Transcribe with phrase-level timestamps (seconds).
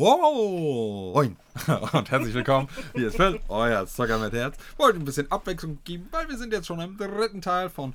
[1.92, 2.68] und herzlich willkommen.
[2.94, 4.56] Hier ist Phil, euer Zocker mit Herz.
[4.78, 7.92] Wollte ein bisschen Abwechslung geben, weil wir sind jetzt schon im dritten Teil von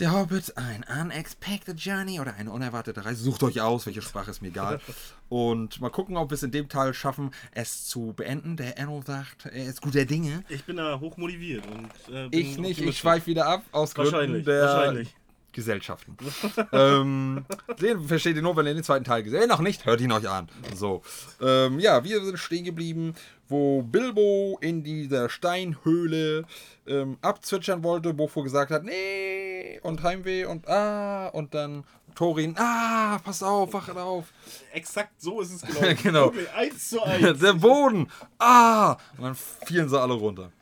[0.00, 3.22] Der Hobbit, ein Unexpected Journey oder eine unerwartete Reise.
[3.22, 4.80] Sucht euch aus, welche Sprache ist mir egal.
[5.28, 8.56] Und mal gucken, ob wir es in dem Teil schaffen, es zu beenden.
[8.56, 10.42] Der Enno sagt, er ist guter Dinge.
[10.48, 13.94] Ich bin da hoch motiviert und äh, bin Ich nicht, ich schweife wieder ab aus
[13.94, 15.14] Gründen Wahrscheinlich, der wahrscheinlich.
[15.52, 16.16] Gesellschaften.
[16.72, 17.44] ähm,
[17.80, 19.50] den versteht ihr nur, wenn ihr den zweiten Teil gesehen habt.
[19.50, 20.48] Noch nicht, hört ihn euch an.
[20.74, 21.02] So.
[21.40, 23.14] Ähm, ja, wir sind stehen geblieben,
[23.48, 26.44] wo Bilbo in dieser Steinhöhle
[26.86, 33.18] ähm, abzwitschern wollte, Bofo gesagt hat, nee, und Heimweh und ah, und dann Thorin, ah,
[33.24, 34.32] pass auf, wachet auf.
[34.72, 35.98] Exakt so ist es gelaufen.
[36.02, 36.26] Genau.
[36.26, 37.38] Wirklich, eins zu eins.
[37.40, 40.52] Der Boden, ah, und dann fielen sie alle runter.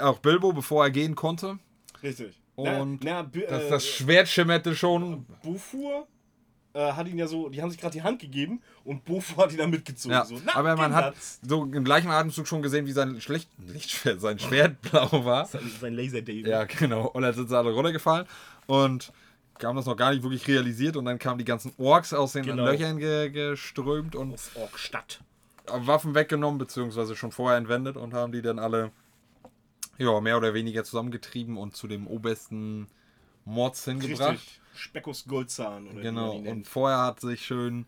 [0.00, 1.58] Auch Bilbo, bevor er gehen konnte.
[2.02, 2.39] Richtig.
[2.62, 5.26] Und na, na, das, äh, das Schwert schimmerte schon.
[5.42, 6.06] Bufur
[6.72, 9.52] äh, hat ihn ja so, die haben sich gerade die Hand gegeben und Bufur hat
[9.52, 10.12] ihn dann mitgezogen.
[10.16, 13.48] Ja, so, na, aber man hat so im gleichen Atemzug schon gesehen, wie sein Schlecht
[13.66, 15.46] Lichtschwert, sein Schwert blau war.
[15.46, 16.48] Sein, Laser Dave.
[16.48, 17.06] Ja, genau.
[17.08, 18.26] Und dann sind sie alle runtergefallen
[18.66, 19.12] und
[19.62, 22.44] haben das noch gar nicht wirklich realisiert und dann kamen die ganzen Orks aus den
[22.44, 22.64] Genau.
[22.64, 25.20] Löchern ge geströmt und Aus Orkstadt.
[25.66, 28.90] Waffen weggenommen, beziehungsweise schon vorher entwendet und haben die dann alle
[30.00, 32.88] ja, mehr oder weniger zusammengetrieben und zu dem obersten
[33.44, 34.32] Mords hingebracht.
[34.34, 34.60] Richtig.
[34.74, 35.88] Speckus Goldzahn.
[35.88, 36.32] Oder Genau.
[36.36, 37.86] Und vorher hat sich schön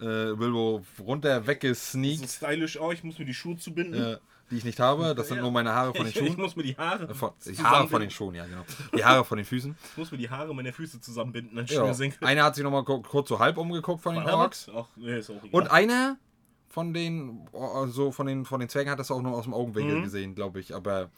[0.00, 2.92] äh, Bilbo runter so weggesneakt, stylisch auch.
[2.92, 3.94] Ich muss mir die Schuhe zubinden.
[4.02, 4.16] äh,
[4.50, 5.14] die ich nicht habe.
[5.14, 5.42] Das sind Ja.
[5.42, 6.40] nur meine Haare von den ich, ich Schuhen.
[6.40, 8.64] muss mir die Haare, Äh, Von, die Haare von den Schuhen, ja, genau.
[8.94, 9.74] Die Haare von den Füßen.
[9.92, 11.56] Ich muss mir die Haare meiner Füße zusammenbinden.
[11.56, 11.94] Dann Ja.
[12.20, 14.68] Einer hat sich nochmal kurz so halb umgeguckt von den War Orks.
[14.74, 15.50] Ach, nee, ist auch egal.
[15.62, 16.18] Und einer
[16.68, 19.54] von den, oh, so von den, von den Zwergen hat das auch nur aus dem
[19.54, 20.02] Augenwinkel Mhm.
[20.02, 20.74] gesehen, glaube ich.
[20.74, 21.08] Aber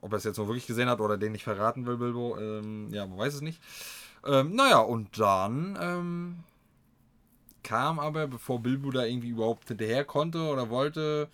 [0.00, 2.88] ob er es jetzt nur wirklich gesehen hat oder den nicht verraten will, Bilbo, ähm,
[2.92, 3.60] ja, man weiß es nicht.
[4.24, 6.36] Ähm, naja, und dann ähm,
[7.62, 11.28] kam aber, bevor Bilbo da irgendwie überhaupt hinterher konnte oder wollte,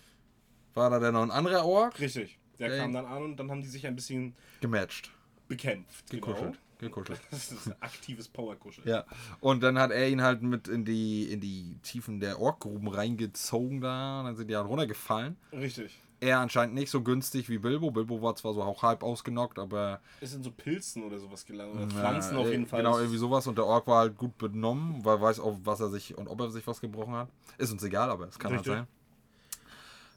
[0.74, 2.38] war da dann noch ein anderer Ork Richtig.
[2.58, 5.10] Der Der- kam dann an und dann haben die sich ein bisschen gematcht,
[5.48, 6.10] bekämpft.
[6.10, 6.40] gekuschelt.
[6.52, 6.56] Genau.
[6.78, 7.20] Gekuschelt.
[7.30, 8.86] Das ist ein aktives Powerkuscheln.
[8.88, 9.04] Ja,
[9.40, 13.80] und dann hat er ihn halt mit in die, in die Tiefen der Orkgruben reingezogen
[13.80, 14.20] da.
[14.20, 15.36] Und dann sind die halt runtergefallen.
[15.52, 15.98] Richtig.
[16.22, 17.90] Er anscheinend nicht so günstig wie Bilbo.
[17.90, 20.00] Bilbo war zwar so auch halb ausgenockt, aber.
[20.20, 21.76] Es sind so Pilzen oder sowas gelandet.
[21.76, 22.80] Oder Pflanzen äh, auf jeden Fall.
[22.80, 23.44] Genau, irgendwie sowas.
[23.48, 26.38] Und der Ork war halt gut benommen, weil weiß auch, was er sich und ob
[26.38, 27.28] er sich was gebrochen hat.
[27.58, 28.72] Ist uns egal, aber es kann halt Richtig.
[28.72, 28.86] sein.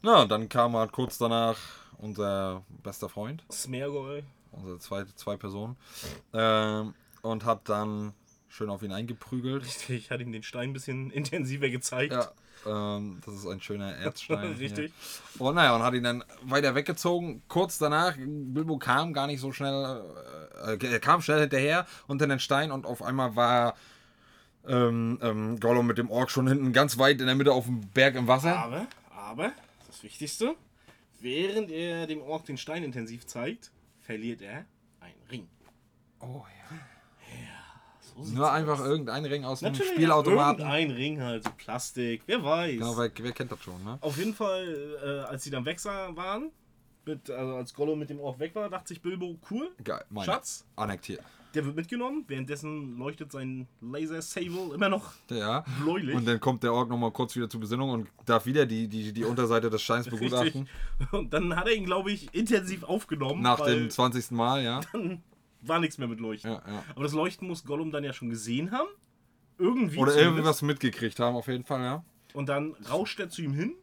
[0.02, 1.56] Na, und dann kam halt kurz danach
[1.98, 4.22] unser bester Freund, Smergol.
[4.52, 5.76] unsere zwei, zwei Personen,
[6.32, 8.12] ähm, und hat dann
[8.48, 9.64] schön auf ihn eingeprügelt.
[9.64, 12.12] Richtig, hat ihm den Stein ein bisschen intensiver gezeigt.
[12.12, 12.30] Ja,
[12.66, 14.52] ähm, das ist ein schöner Erzstein.
[14.58, 14.92] Richtig.
[15.32, 15.40] Hier.
[15.40, 17.42] Und naja, und hat ihn dann weiter weggezogen.
[17.48, 20.02] Kurz danach, Bilbo kam gar nicht so schnell,
[20.66, 23.74] äh, er kam schnell hinterher unter den Stein und auf einmal war
[24.66, 27.80] ähm, ähm, Gollum mit dem Ork schon hinten ganz weit in der Mitte auf dem
[27.88, 28.58] Berg im Wasser.
[28.58, 29.52] Aber, aber,
[29.86, 30.54] das Wichtigste,
[31.20, 34.64] während er dem Ork den Stein intensiv zeigt, verliert er
[35.00, 35.48] einen Ring.
[36.20, 36.55] Oh ja.
[38.18, 38.52] So Nur aus.
[38.52, 40.60] einfach irgendein Ring aus dem Natürlich, Spielautomaten.
[40.64, 42.72] Irgendein Ring halt, so Plastik, wer weiß.
[42.72, 43.98] Genau, wer, wer kennt das schon, ne?
[44.00, 46.50] Auf jeden Fall, äh, als sie dann weg waren,
[47.04, 50.04] mit, also als Gollum mit dem Ork weg war, dachte sich Bilbo, cool, Geil.
[50.10, 50.24] Meine.
[50.24, 51.20] Schatz, Annektiert.
[51.54, 52.24] der wird mitgenommen.
[52.26, 55.64] Währenddessen leuchtet sein Laser-Sable immer noch Ja.
[55.84, 56.16] bläulich.
[56.16, 59.12] Und dann kommt der Ork nochmal kurz wieder zur Besinnung und darf wieder die, die,
[59.12, 60.68] die Unterseite des Steins begutachten.
[60.98, 61.12] Richtig.
[61.12, 63.40] Und dann hat er ihn, glaube ich, intensiv aufgenommen.
[63.42, 64.32] Nach dem 20.
[64.32, 64.80] Mal, ja.
[64.92, 65.22] dann
[65.68, 66.50] war nichts mehr mit Leuchten.
[66.50, 66.84] ja, ja.
[66.94, 68.88] Aber das Leuchten muss Gollum dann ja schon gesehen haben.
[69.58, 69.98] Irgendwie.
[69.98, 70.18] Oder zumindest.
[70.18, 72.04] irgendwas mitgekriegt haben, auf jeden Fall, ja.
[72.34, 73.74] Und dann rauscht er zu ihm hin.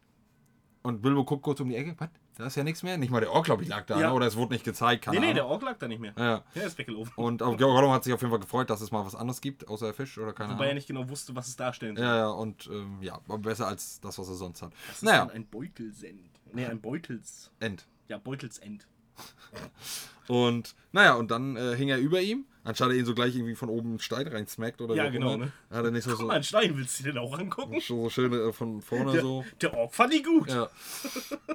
[0.83, 1.95] Und Bilbo guckt kurz um die Ecke.
[1.97, 2.09] Was?
[2.35, 2.97] Da ist ja nichts mehr.
[2.97, 3.99] Nicht mal der Ork, glaube ich, lag da.
[3.99, 4.09] Ja.
[4.09, 4.13] Ne?
[4.13, 5.05] Oder es wurde nicht gezeigt.
[5.05, 5.35] Keine nee, nee, Ahnung.
[5.35, 6.13] der Ork lag da nicht mehr.
[6.17, 6.43] Ja.
[6.55, 7.13] Der ist weggelaufen.
[7.15, 9.67] Und auch Gollum hat sich auf jeden Fall gefreut, dass es mal was anderes gibt,
[9.67, 10.75] außer Fisch oder keine Wobei er Ahnung.
[10.75, 12.05] nicht genau wusste, was es darstellen soll.
[12.05, 14.73] Ja, ja, und ähm, ja, besser als das, was er sonst hat.
[14.87, 16.31] Das ist Naja, dann ein Beutelsend.
[16.51, 17.51] Nee, ein Beutels.
[17.59, 17.87] End.
[18.07, 18.87] Ja, Beutelsend.
[20.27, 23.55] Und naja, und dann äh, hing er über ihm, anstatt er ihn so gleich irgendwie
[23.55, 25.11] von oben einen Stein reinsmackt oder Ja, so.
[25.11, 25.51] genau, immer, ne?
[25.69, 27.79] Hat er nicht so, Guck so, mal, einen Stein willst du dir denn auch angucken?
[27.81, 29.43] so, so schön äh, von vorne Der, so.
[29.61, 30.49] der Ork fand die gut.
[30.49, 30.69] Ja.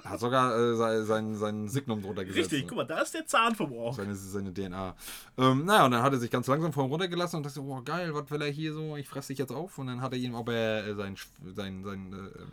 [0.05, 2.53] Hat sogar äh, sein, sein, sein Signum drunter gesetzt.
[2.53, 3.95] Richtig, guck mal, da ist der Zahn vom Ork.
[3.97, 4.95] Seine, seine DNA.
[5.39, 7.81] Ähm, naja, und dann hat er sich ganz langsam vor ihm runtergelassen und dachte, oh
[7.83, 8.97] geil, was will er hier so?
[8.97, 9.79] Ich fresse dich jetzt auf.
[9.79, 12.49] Und dann hat er ihm aber äh, sein, Sch- sein, sein äh, ähm,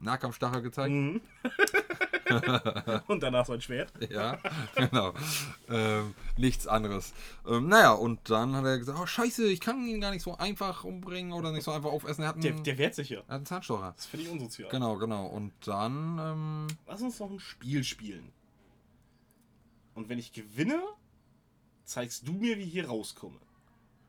[0.00, 0.92] Nahkampfstachel gezeigt.
[0.92, 1.20] Mhm.
[3.06, 3.92] und danach sein Schwert.
[4.10, 4.38] Ja,
[4.76, 5.12] genau.
[5.68, 7.14] Ähm, nichts anderes.
[7.48, 10.36] Ähm, naja, und dann hat er gesagt, oh scheiße, ich kann ihn gar nicht so
[10.36, 12.22] einfach umbringen oder nicht so einfach aufessen.
[12.22, 13.18] Er hat einen, Der, der wehrt sich ja.
[13.20, 13.92] er hat einen Zahnstocher.
[13.96, 14.68] Das finde ich unsozial.
[14.70, 15.26] Genau, genau.
[15.26, 18.30] Und dann, ähm, Lass uns noch ein Spiel spielen.
[19.94, 20.80] Und wenn ich gewinne,
[21.84, 23.38] zeigst du mir, wie ich hier rauskomme.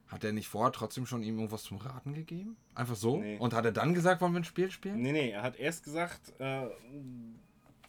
[0.08, 2.58] hat er nicht vorher trotzdem schon ihm irgendwas zum Raten gegeben?
[2.74, 3.18] Einfach so?
[3.18, 3.38] Nee.
[3.38, 5.02] Und hat er dann gesagt, wollen wir ein Spiel spielen?
[5.02, 6.68] Nee, nee, er hat erst gesagt, äh,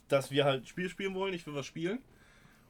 [0.08, 1.98] dass wir halt Spiel spielen wollen, ich will was spielen.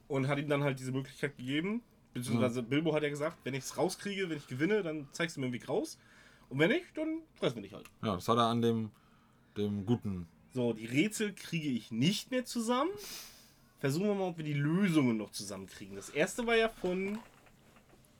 [0.09, 1.83] Und hat ihm dann halt diese Möglichkeit gegeben.
[2.15, 5.41] Beziehungsweise Bilbo hat ja gesagt, wenn ich es rauskriege, wenn ich gewinne, dann zeigst du
[5.41, 5.99] mir den Weg raus.
[6.49, 7.87] Und wenn nicht, dann fressen wir dich halt.
[8.03, 8.91] Ja, das hat er an dem,
[9.57, 10.27] dem guten.
[10.55, 12.91] So, die Rätsel kriege ich nicht mehr zusammen.
[13.81, 15.97] Versuchen wir mal, ob wir die Lösungen noch zusammenkriegen.
[15.97, 17.19] Das erste war ja von.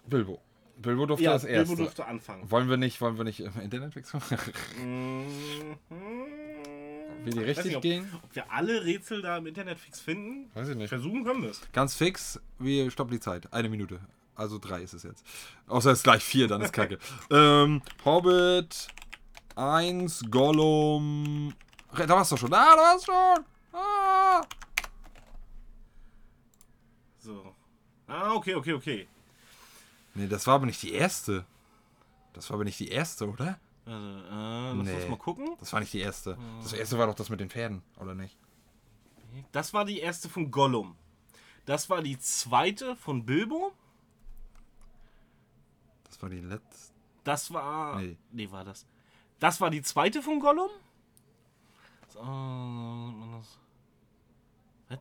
[0.07, 0.41] Bilbo.
[0.77, 1.69] Bilbo durfte Ja, das erste.
[1.69, 2.51] Bilbo durfte anfangen.
[2.51, 4.23] Wollen wir nicht, wollen wir nicht im Internet wechseln?
[4.85, 5.27] Mhm.
[7.25, 8.13] Wie die Ich weiß richtig nicht, ob, gehen?
[8.23, 10.51] Ob wir alle Rätsel da im Internet fix finden?
[10.55, 10.89] Weiß ich nicht.
[10.89, 11.61] Versuchen können wir es.
[11.73, 13.53] Ganz fix, wir stoppen die Zeit.
[13.53, 14.01] Eine Minute.
[14.35, 15.25] Also drei ist es jetzt.
[15.67, 16.99] Außer es ist gleich vier, dann ist kacke.
[17.31, 18.89] ähm, Hobbit
[19.57, 21.55] 1, Gollum.
[21.97, 22.53] Da warst du schon.
[22.53, 23.45] Ah, da warst du schon.
[23.73, 24.43] Ah.
[27.19, 27.55] So.
[28.07, 29.09] Ah, okay, okay, okay.
[30.15, 31.45] Nee, das war aber nicht die erste.
[32.35, 33.59] Das war aber nicht die erste, oder?
[33.87, 35.09] Also, äh, lass uns Nee.
[35.09, 35.57] mal gucken.
[35.61, 36.37] Das war nicht die erste.
[36.63, 38.37] Das erste war doch das mit den Pferden, oder nicht?
[39.53, 40.97] Das war die erste von Gollum.
[41.67, 43.73] Das war die zweite von Bilbo.
[46.05, 46.93] Das war die letzte.
[47.25, 48.01] Das war.
[48.01, 48.17] Nee.
[48.33, 48.87] Nee, war das.
[49.39, 50.71] Das war die zweite von Gollum.
[52.09, 53.59] So, man das.
[54.89, 55.01] Was?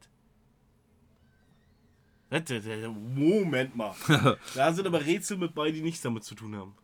[2.90, 3.96] Moment mal.
[4.56, 6.76] da sind aber Rätsel mit bei, die nichts damit zu tun haben.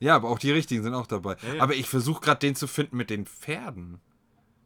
[0.00, 1.36] Ja, aber auch die richtigen sind auch dabei.
[1.42, 1.62] Ja, ja.
[1.62, 4.00] Aber ich versuche gerade den zu finden mit den Pferden.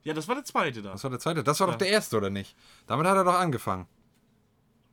[0.05, 0.93] Ja, das war der zweite da.
[0.93, 1.45] Das war der zweite.
[1.45, 1.73] Das war Ja.
[1.73, 2.57] doch der erste, oder nicht?
[2.87, 3.87] Damit hat er doch angefangen.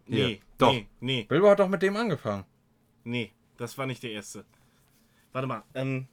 [0.07, 0.27] Hier.
[0.27, 0.71] Nee, Doch.
[0.73, 2.43] nee, nee, Bilbo hat doch mit dem angefangen.
[3.03, 3.31] nee.
[3.57, 4.43] Das war nicht der erste.
[5.31, 5.63] Warte mal.
[5.73, 6.07] Ähm.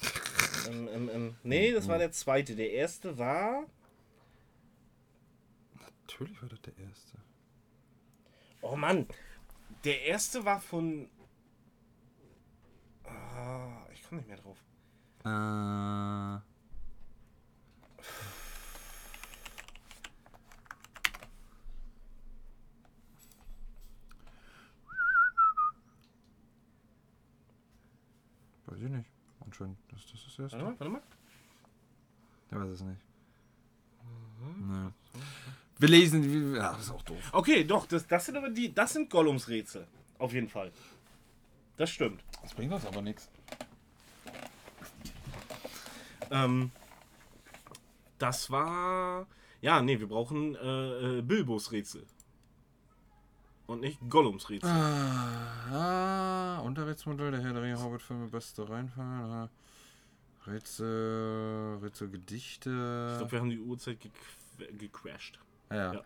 [0.68, 1.36] ähm, ähm, ähm.
[1.42, 2.56] Nee, das war der zweite.
[2.56, 3.64] Der erste war.
[5.78, 7.18] Natürlich war das der erste.
[8.62, 9.06] Oh Mann.
[9.84, 11.08] Der erste war von.
[13.36, 14.58] Ah, ich komme nicht mehr drauf.
[15.24, 16.40] Äh.
[28.66, 29.10] Weiß ich nicht.
[29.44, 30.64] Anscheinend, das, das ist das Warte erste.
[30.64, 31.02] mal, warte mal.
[32.50, 33.00] Der weiß es nicht.
[34.58, 34.90] Nee.
[35.78, 36.54] Wir lesen.
[36.54, 37.30] Ja, das ist auch doof.
[37.32, 38.72] Okay, doch, das, das sind aber die.
[38.74, 39.86] Das sind Gollums Rätsel.
[40.18, 40.72] Auf jeden Fall.
[41.80, 42.22] Das stimmt.
[42.42, 43.30] Das bringt uns aber nichts.
[46.30, 46.70] Ähm,
[48.18, 49.26] das war.
[49.62, 52.04] Ja, nee, wir brauchen äh, äh, Bilbos Rätsel.
[53.66, 54.68] Und nicht Gollums Rätsel.
[54.68, 59.48] Ah, ah, Unterrichtsmodell der Herr der Ringe Hobbit-Filme, beste Reihenfolge.
[60.48, 63.14] Rätsel, Rätsel, Ich Gedichte.
[63.16, 63.96] glaube, wir haben die Uhrzeit
[64.78, 65.38] gecrashed.
[65.70, 65.92] Ja.
[65.94, 66.00] Ja.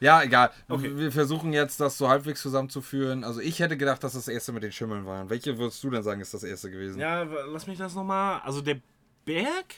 [0.00, 0.50] ja, egal.
[0.68, 0.96] Okay.
[0.96, 3.22] Wir versuchen jetzt, das so halbwegs zusammenzuführen.
[3.22, 5.22] Also ich hätte gedacht, dass das erste mit den Schimmeln war.
[5.22, 6.98] Und welche würdest du denn sagen, ist das erste gewesen?
[6.98, 8.40] Ja, lass mich das nochmal.
[8.40, 8.80] Also der
[9.26, 9.74] Berg.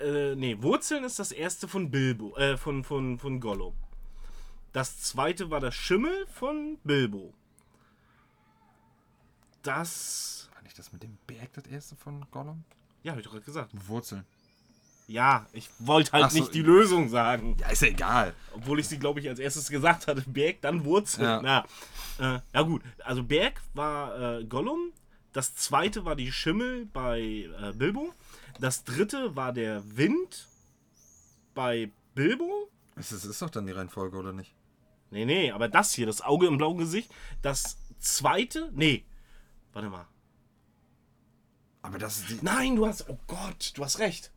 [0.00, 3.74] Äh, nee, Wurzeln ist das erste von Bilbo, äh, von, von, von Gollum.
[4.72, 7.34] Das zweite war der Schimmel von Bilbo.
[9.62, 10.48] Das.
[10.54, 12.64] War nicht das mit dem Berg das erste von Gollum?
[13.02, 13.70] Ja, hab ich doch gerade gesagt.
[13.72, 14.24] Wurzeln.
[15.10, 16.38] Ja, ich wollte halt so.
[16.38, 17.56] nicht die Lösung sagen.
[17.58, 18.32] Ja, ist ja egal.
[18.54, 20.22] Obwohl ich sie, glaube ich, als erstes gesagt hatte.
[20.24, 21.24] Berg, dann Wurzel.
[21.24, 21.42] Ja.
[21.42, 22.80] Na, äh, ja gut.
[23.04, 24.92] Also Berg war äh, Gollum.
[25.32, 28.14] Das zweite war die Schimmel bei äh, Bilbo.
[28.60, 30.46] Das dritte war der Wind
[31.54, 32.70] bei Bilbo.
[32.94, 34.54] Das ist, ist doch dann die Reihenfolge, oder nicht?
[35.10, 37.10] Nee, nee, aber das hier, das Auge im blauen Gesicht.
[37.42, 39.04] Das zweite, nee.
[39.72, 40.06] Warte mal.
[41.82, 42.38] Aber das ist die.
[42.42, 44.30] Nein, du hast, oh Gott, du hast recht.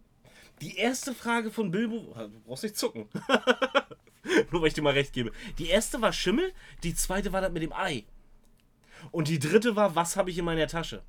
[0.63, 3.10] Die erste Frage von Bilbo, du brauchst nicht zucken.
[4.51, 5.34] Nur weil ich dir mal recht gebe.
[5.58, 6.53] Die erste war Schimmel,
[6.84, 8.05] die zweite war das mit dem Ei.
[9.12, 11.03] Und die dritte war, was habe ich in meiner Tasche?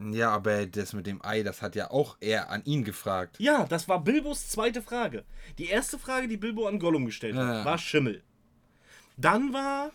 [0.00, 3.36] Ja, aber das mit dem Ei, das hat ja auch er an ihn gefragt.
[3.38, 5.24] Ja, das war Bilbos zweite Frage.
[5.58, 8.24] Die erste Frage, die Bilbo an Gollum gestellt hat, Ja, war Schimmel.
[9.16, 9.92] Dann war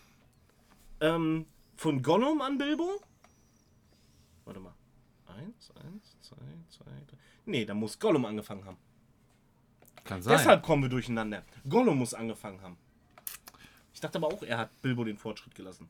[1.01, 3.01] ähm, von Gollum an Bilbo.
[4.45, 4.73] Warte mal.
[5.27, 6.10] Eins, eins.
[7.45, 8.77] Nee, da muss Gollum angefangen haben.
[10.03, 10.37] Kann sein.
[10.37, 11.43] Deshalb kommen wir durcheinander.
[11.67, 12.77] Gollum muss angefangen haben.
[13.93, 15.87] Ich dachte aber auch, er hat Bilbo den Fortschritt gelassen.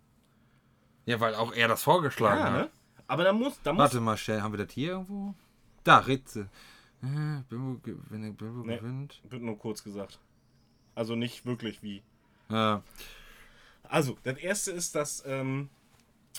[1.05, 2.53] Ja, weil auch er das vorgeschlagen Ja, hat.
[2.53, 2.69] ne?
[3.07, 3.79] Aber da muss, da muss.
[3.81, 5.33] Warte mal, schnell, haben wir das hier irgendwo?
[5.83, 6.49] Da, Rätsel.
[7.03, 7.79] Äh, Bilbo,
[8.09, 8.77] wenn der Bilbo Nee.
[8.77, 9.21] gewinnt.
[9.29, 10.19] Wird nur kurz gesagt.
[10.95, 12.03] Also nicht wirklich wie.
[12.49, 12.83] Ja.
[13.83, 15.69] Also, das erste ist, dass ähm,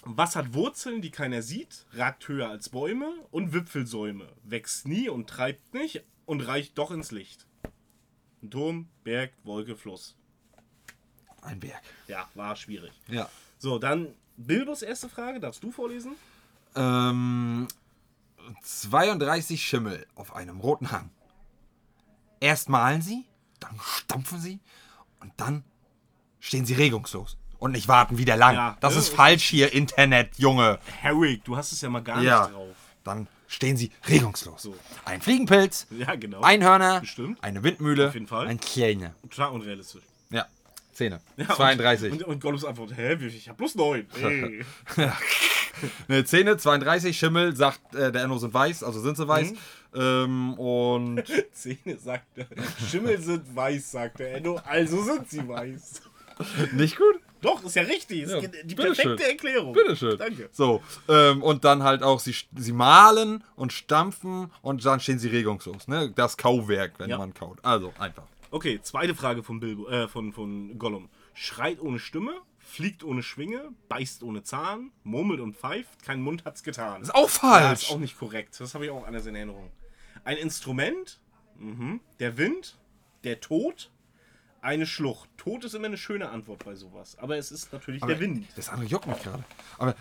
[0.04, 5.28] was hat Wurzeln, die keiner sieht, ragt höher als Bäume und Wipfelsäume, wächst nie und
[5.28, 7.46] treibt nicht und reicht doch ins Licht.
[8.42, 10.16] Ein Turm, Berg, Wolke, Fluss.
[11.40, 11.82] Ein Berg.
[12.08, 12.92] Ja, war schwierig.
[13.06, 13.28] Ja.
[13.58, 16.16] So, dann Bilbos erste Frage, darfst du vorlesen?
[16.74, 17.68] Ähm,
[18.62, 21.10] 32 Schimmel auf einem roten Hang.
[22.40, 23.24] Erst malen sie,
[23.60, 24.58] dann stampfen sie
[25.20, 25.62] und dann
[26.40, 28.54] stehen sie regungslos und nicht warten wieder lang.
[28.56, 28.76] Ja.
[28.80, 30.80] das Ja, ist falsch hier, Internet, Junge.
[31.00, 32.42] Herrick, du hast es ja mal gar Ja.
[32.46, 32.76] nicht drauf.
[33.04, 34.62] Dann stehen sie regungslos.
[34.62, 34.74] So.
[35.04, 36.40] Ein Fliegenpilz, Ja, genau.
[36.40, 37.38] Einhörner, Bestimmt.
[37.42, 38.48] eine Windmühle, Auf jeden Fall.
[38.48, 39.14] ein Kleine.
[39.30, 40.02] Total unrealistisch.
[40.30, 40.46] Ja,
[40.92, 41.20] Zähne.
[41.36, 42.10] Ja, 32.
[42.12, 44.06] Und, und, und Gollums Antwort, hä, ich hab bloß neun.
[44.20, 44.64] Ey.
[46.08, 49.52] Ne, Zähne, 32, Schimmel, sagt äh, der Enno sind weiß, also sind sie weiß.
[49.52, 49.56] Mhm.
[49.94, 52.46] Ähm, und Zähne sagt er.
[52.90, 56.02] Schimmel sind weiß, sagt der Enno, also sind sie weiß.
[56.72, 57.20] nicht gut?
[57.42, 58.26] Doch, ist ja richtig.
[58.28, 59.72] Ja, die perfekte Erklärung.
[59.74, 60.16] Bitteschön.
[60.16, 60.48] Danke.
[60.52, 65.28] So, ähm, und dann halt auch, sie, sie malen und stampfen und dann stehen sie
[65.28, 65.88] regungslos.
[65.88, 66.10] Ne?
[66.14, 67.18] Das Kauwerk, wenn Ja.
[67.18, 67.58] man kaut.
[67.64, 68.24] Also einfach.
[68.50, 71.08] Okay, zweite Frage von Bilbo, äh, von, von Gollum.
[71.34, 76.62] Schreit ohne Stimme, fliegt ohne Schwinge, beißt ohne Zahn, murmelt und pfeift, kein Mund hat's
[76.62, 77.02] getan.
[77.02, 77.82] Ist auch Ja, falsch.
[77.84, 78.56] ist auch nicht korrekt.
[78.60, 79.70] Das habe ich auch anders in Erinnerung.
[80.24, 81.18] Ein Instrument,
[81.58, 82.00] mhm.
[82.20, 82.78] der Wind,
[83.24, 83.90] der Tod,
[84.62, 85.28] eine Schlucht.
[85.36, 87.18] Tod ist immer eine schöne Antwort bei sowas.
[87.18, 88.46] Aber es ist natürlich Aber der Wind.
[88.56, 89.44] Das andere juckt mich gerade.
[89.76, 89.94] Aber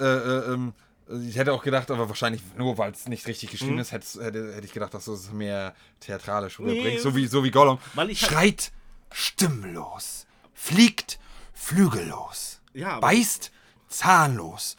[0.00, 0.72] äh, äh, ähm,
[1.08, 4.60] ich hätte auch gedacht, aber wahrscheinlich nur, weil es nicht richtig geschrieben ist, hätte, hätte,
[4.64, 7.02] ich gedacht, dass du es mehr theatralisch rüberbringst.
[7.02, 7.78] So wie, so wie Gollum.
[7.94, 8.72] Weil ich halt- Schreit
[9.12, 11.18] stimmlos, fliegt
[11.52, 13.52] flügellos, Ja, beißt
[13.88, 14.76] zahnlos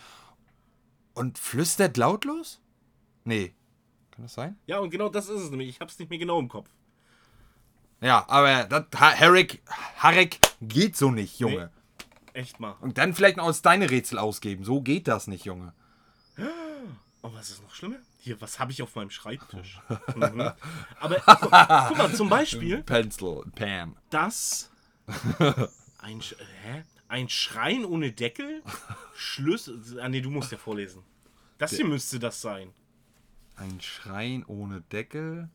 [1.14, 2.60] und flüstert lautlos?
[3.24, 3.54] Nee.
[4.12, 4.58] Kann das sein?
[4.66, 5.70] Ja, und genau das ist es nämlich.
[5.70, 6.70] Ich habe es nicht mehr genau im Kopf.
[8.02, 9.62] Ja, aber das, Harrick,
[9.98, 11.72] Harrick geht so nicht, Junge.
[12.34, 12.76] Echt mal.
[12.82, 14.64] Und dann vielleicht noch aus deine Rätsel ausgeben.
[14.64, 15.74] So geht das nicht, Junge.
[17.24, 17.98] Oh, was ist noch schlimmer?
[18.20, 19.80] Hier, was habe ich auf meinem Schreibtisch?
[20.16, 20.52] mhm.
[21.00, 23.96] Aber guck, guck mal, zum Beispiel, Pencil, Pen.
[24.10, 24.70] das.
[26.00, 26.84] Ein, hä?
[27.08, 28.62] ein Schrein ohne Deckel?
[29.16, 29.82] Schlüssel.
[30.02, 31.04] Ah, nee, du musst ja vorlesen.
[31.58, 32.72] Das hier müsste das sein.
[33.56, 35.50] Ein Schrein ohne Deckel.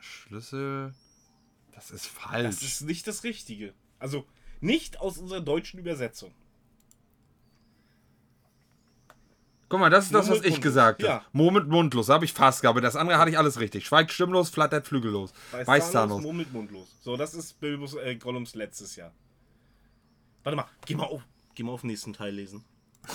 [0.00, 0.94] Schlüssel.
[1.78, 2.56] Das ist falsch.
[2.56, 3.72] Das ist nicht das Richtige.
[4.00, 4.26] Also,
[4.60, 6.34] nicht aus unserer deutschen Übersetzung.
[9.68, 11.12] Guck mal, das ist das, was ich gesagt habe.
[11.12, 11.24] Ja.
[11.32, 12.82] Moment mundlos, habe ich fast gehabt.
[12.82, 13.86] Das andere hatte ich alles richtig.
[13.86, 15.32] Schweigt stimmlos, flattert flügellos.
[15.52, 16.22] Weiß zahnlos.
[16.22, 16.88] murmelt mundlos.
[17.00, 19.12] So, das ist Bilbos äh, Gollums letztes Jahr.
[20.42, 21.22] Warte mal, geh mal auf.
[21.54, 22.64] Geh mal auf den nächsten Teil lesen.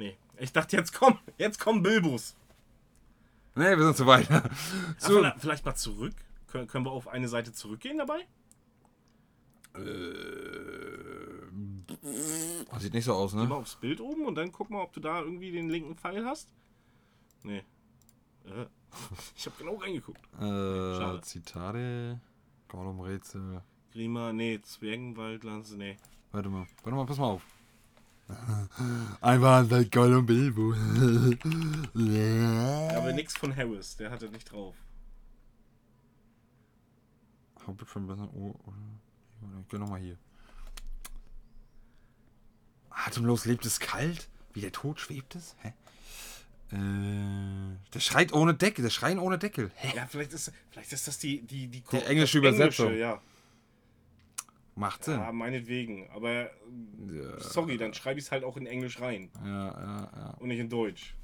[0.00, 2.36] Nee, ich dachte, jetzt komm, jetzt kommen Bilbos.
[3.56, 4.28] Nee, wir sind zu weit.
[4.96, 6.14] Zu, vielleicht- vielleicht mal zurück.
[6.48, 8.26] Können, können wir auf eine Seite zurückgehen dabei?
[12.78, 13.54] sieht nicht so aus, Geh mal ne?
[13.56, 16.48] aufs Bild oben und dann guck mal, ob du da irgendwie den linken Pfeil hast.
[17.42, 17.62] Nee.
[18.44, 18.66] Äh,
[19.36, 20.20] Ich habe genau reingeguckt.
[20.36, 21.20] Äh, Schade.
[21.22, 22.20] Zitate.
[22.68, 23.62] Gollum-Rätsel.
[23.92, 25.96] Grima, nee, Zwergenwaldlanze, nee.
[26.32, 27.42] Warte mal, warte mal, pass mal auf.
[29.22, 30.72] Einfach seit Gollum Bilbo.
[32.94, 34.74] Aber nix von Harris, der hatte nicht drauf.
[37.68, 38.28] Hobbit von besser.
[38.34, 38.72] Oh, oh.
[39.62, 40.16] Ich geh nochmal hier.
[42.90, 44.28] Atemlos lebt es kalt?
[44.52, 45.54] Wie der Tod schwebt es?
[45.60, 45.72] Hä?
[46.70, 49.70] Äh, der schreit ohne Deckel, der Schreien ohne Deckel.
[49.76, 49.92] Hä?
[49.96, 52.94] Ja, vielleicht ist, vielleicht ist das die, die, die, Die englische Übersetzung.
[52.96, 53.20] ja.
[54.74, 55.18] Macht Sinn.
[55.18, 56.08] ja, meinetwegen.
[56.10, 56.50] Aber äh,
[57.38, 60.30] sorry, dann schreibe ich es halt auch in Englisch rein Ja, ja, ja.
[60.38, 61.14] und nicht in Deutsch.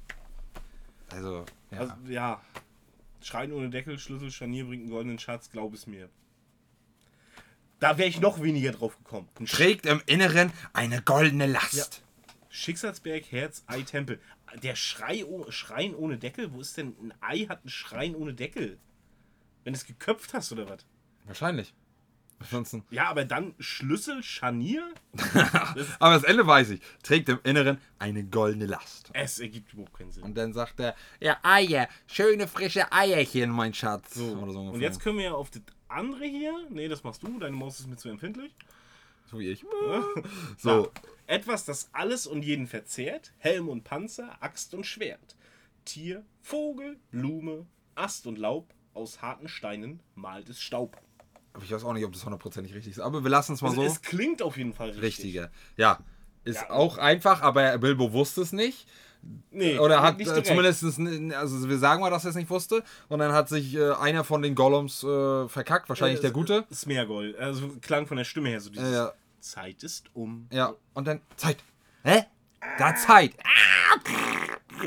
[1.09, 1.79] Also, ja.
[1.79, 2.41] Also, ja.
[3.21, 6.09] Schreien ohne Deckel, Schlüssel, Scharnier bringt einen goldenen Schatz, glaub es mir.
[7.85, 9.29] Da wäre ich noch weniger drauf gekommen.
[9.39, 11.75] Ein Trägt im Inneren eine goldene Last.
[11.75, 11.85] Ja.
[12.49, 14.19] Schicksalsberg, Herz, Ei, Tempel.
[14.63, 16.51] Der Schrei oh, Schrein ohne Deckel?
[16.51, 18.79] Wo ist denn ein Ei hat einen Schrein ohne Deckel?
[19.63, 20.83] Wenn du es geköpft hast oder was?
[21.25, 21.75] Wahrscheinlich.
[22.39, 22.83] Ansonsten.
[22.89, 24.83] Ja, aber dann Schlüssel, Scharnier?
[25.99, 26.81] Aber das Ende weiß ich.
[27.01, 29.09] Trägt im Inneren eine goldene Last.
[29.13, 30.23] Es ergibt überhaupt keinen Sinn.
[30.23, 34.15] Und dann sagt er, ja, Eier, schöne frische Eierchen, mein Schatz.
[34.15, 34.87] So, Oder so und ungefähr.
[34.87, 36.53] jetzt können wir ja auf das andere hier.
[36.69, 37.39] Nee, das machst du.
[37.39, 38.53] Deine Maus ist mir zu empfindlich.
[39.29, 39.63] so wie ich.
[40.57, 40.91] So,
[41.27, 43.33] Etwas, das alles und jeden verzehrt.
[43.39, 45.35] Helm und Panzer, Axt und Schwert.
[45.85, 47.65] Tier, Vogel, Blume,
[47.95, 48.73] Ast und Laub.
[48.93, 50.97] Aus harten Steinen malt es Staub.
[51.53, 52.99] aber ich weiß auch nicht, ob das hundertprozentig richtig ist.
[52.99, 53.87] Aber wir lassen es mal Also so.
[53.87, 55.03] Es klingt auf jeden Fall richtig.
[55.03, 55.51] Richtiger.
[55.75, 55.99] Ja,
[56.45, 56.69] ist Ja.
[56.69, 58.87] auch einfach, aber Bilbo wusste es nicht.
[59.51, 60.47] Nee, Oder hat nicht äh, direkt.
[60.47, 60.83] zumindest,
[61.35, 62.83] also wir sagen mal, dass er es nicht wusste.
[63.07, 66.65] Und dann hat sich äh, einer von den Gollums äh, verkackt, wahrscheinlich Äh, der Gute.
[66.73, 67.35] Smeargol.
[67.39, 69.13] Also klang von der Stimme her so dieses Ja.
[69.39, 70.47] Zeit ist um.
[70.51, 71.57] Ja, und dann Zeit.
[72.03, 72.23] Hä?
[72.77, 73.33] Da Zeit.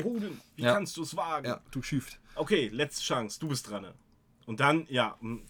[0.03, 0.73] Hoden, wie Ja.
[0.73, 1.47] kannst du es wagen?
[1.47, 2.19] Ja, du schieft.
[2.35, 3.87] Okay, letzte Chance, du bist dran.
[4.45, 5.41] Und dann, ja, hm,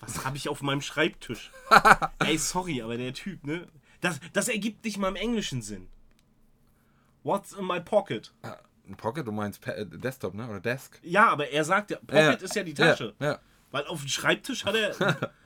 [0.00, 1.50] was habe ich auf meinem Schreibtisch?
[2.20, 3.68] Ey, sorry, aber der Typ, ne?
[4.00, 5.88] Das, das ergibt nicht mal im englischen Sinn.
[7.28, 8.32] What's in my pocket?
[8.42, 10.48] Ein Pocket, du meinst Pa- äh, Desktop, ne?
[10.48, 10.98] Oder Desk?
[11.02, 13.12] Ja, aber er sagt ja, Pocket ist ja die Tasche.
[13.20, 13.38] Ja, ja.
[13.70, 14.94] Weil auf dem Schreibtisch hat er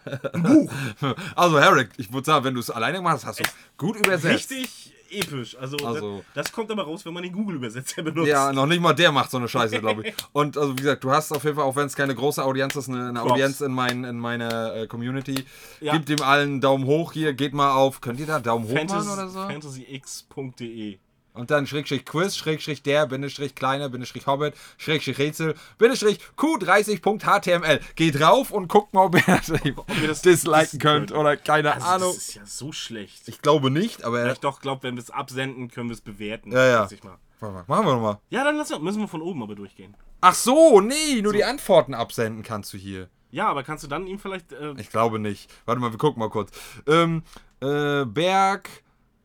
[1.35, 4.53] Also, Herrick, ich würde sagen, wenn du es alleine machst, hast du es gut übersetzt.
[4.53, 5.57] richtig episch.
[5.59, 8.29] Also, Also- das, das kommt aber raus, wenn man den Google-Übersetzer benutzt.
[8.29, 10.15] Ja, noch nicht mal der macht so eine Scheiße, glaube ich.
[10.33, 12.77] Und also wie gesagt, du hast auf jeden Fall, auch wenn es keine große Audienz
[12.77, 13.23] ist, eine, eine.
[13.23, 15.45] Audienz in, mein, in meiner äh, Community.
[15.81, 15.95] Ja.
[15.95, 18.73] Gebt ihm allen einen Daumen hoch hier, geht mal auf, könnt ihr da Daumen hoch
[18.77, 19.41] Fantasy, machen oder so?
[19.49, 21.01] fantasyx.de.
[21.35, 27.81] Und dann Schrägstrich Quiz, Schrägstrich der, Bindestrich kleiner, Bindestrich Hobbit, Schrägstrich Rätsel, Bindestrich Q30.html.
[27.97, 31.87] Geht drauf und guckt mal, ob ihr das, ihr das disliken könnt oder keine Also,
[31.87, 32.15] Ahnung.
[32.15, 33.29] Das ist ja so schlecht.
[33.29, 36.01] Ich glaube nicht, aber Ja, ich doch glaube, wenn wir es absenden, können wir es
[36.01, 36.53] bewerten.
[36.53, 36.89] Ja, ja.
[36.91, 37.17] Ich mal.
[37.41, 38.19] Warte mal, machen wir nochmal.
[38.31, 39.97] ja, dann lassen wir, müssen wir von oben aber durchgehen.
[40.21, 43.09] Ach so, nee, nur die Antworten absenden kannst du hier.
[43.33, 44.53] Ja, aber kannst du dann ihm vielleicht.
[44.53, 45.51] Äh, Ich glaube nicht.
[45.65, 46.51] Warte mal, wir gucken mal kurz.
[46.87, 47.23] Ähm,
[47.61, 48.69] äh, Berg,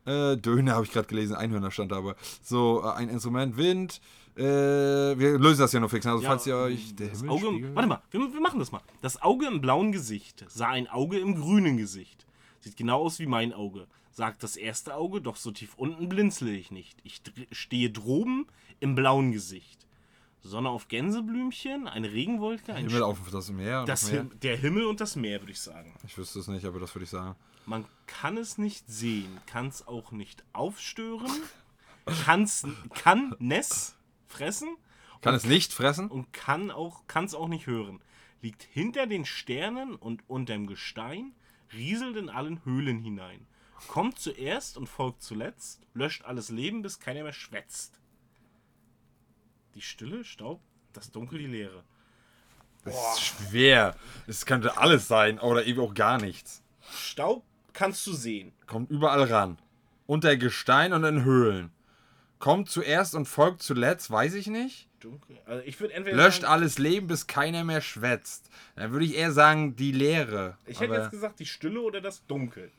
[0.08, 2.16] äh, Döner habe ich gerade gelesen, Einhörner stand da aber.
[2.42, 4.00] So, äh, ein Instrument, Wind.
[4.36, 6.06] Äh, wir lösen das ja noch fix.
[6.06, 6.94] Also, ja, falls ihr euch.
[6.94, 8.80] Der das Himmel Auge im, Warte mal, wir, wir machen das mal.
[9.02, 12.24] Das Auge im blauen Gesicht sah ein Auge im grünen Gesicht.
[12.60, 13.86] Sieht genau aus wie mein Auge.
[14.12, 16.98] Sagt das erste Auge, doch so tief unten blinzle ich nicht.
[17.04, 17.20] Ich
[17.52, 18.46] stehe droben
[18.80, 19.86] im blauen Gesicht.
[20.40, 23.80] Sonne auf Gänseblümchen, eine Regenwolke, ein Himmel Sch- auf das Meer.
[23.80, 24.20] Und das das Meer.
[24.22, 25.94] Him der Himmel und das Meer, würde ich sagen.
[26.06, 27.34] Ich wüsste es nicht, aber das würde ich sagen.
[27.68, 31.30] Man kann es nicht sehen, kann es auch nicht aufstören,
[32.24, 33.94] kann's, kann es
[34.26, 34.74] fressen
[35.20, 36.10] Kann es nicht fressen?
[36.10, 38.00] und kann auch kann es auch nicht hören.
[38.40, 41.34] Liegt hinter den Sternen und unterm Gestein,
[41.74, 43.46] rieselt in allen Höhlen hinein.
[43.86, 48.00] Kommt zuerst und folgt zuletzt, löscht alles Leben, bis keiner mehr schwätzt.
[49.74, 50.62] Die Stille, Staub,
[50.94, 51.84] das Dunkel, die Leere.
[52.84, 53.94] Das ist schwer.
[54.26, 56.62] Es könnte alles sein oder eben auch gar nichts.
[56.90, 57.44] Staub
[57.78, 58.52] kannst du sehen.
[58.66, 59.56] Kommt überall ran.
[60.06, 61.70] Unter Gestein und in Höhlen.
[62.40, 64.88] Kommt zuerst und folgt zuletzt, weiß ich nicht.
[65.00, 65.38] Dunkel.
[65.46, 68.50] Also ich würde entweder Löscht sagen, alles Leben, bis keiner mehr schwätzt.
[68.74, 70.56] Dann würde ich eher sagen, die Leere.
[70.66, 72.72] ich hätte jetzt gesagt die Stille oder das Dunkel.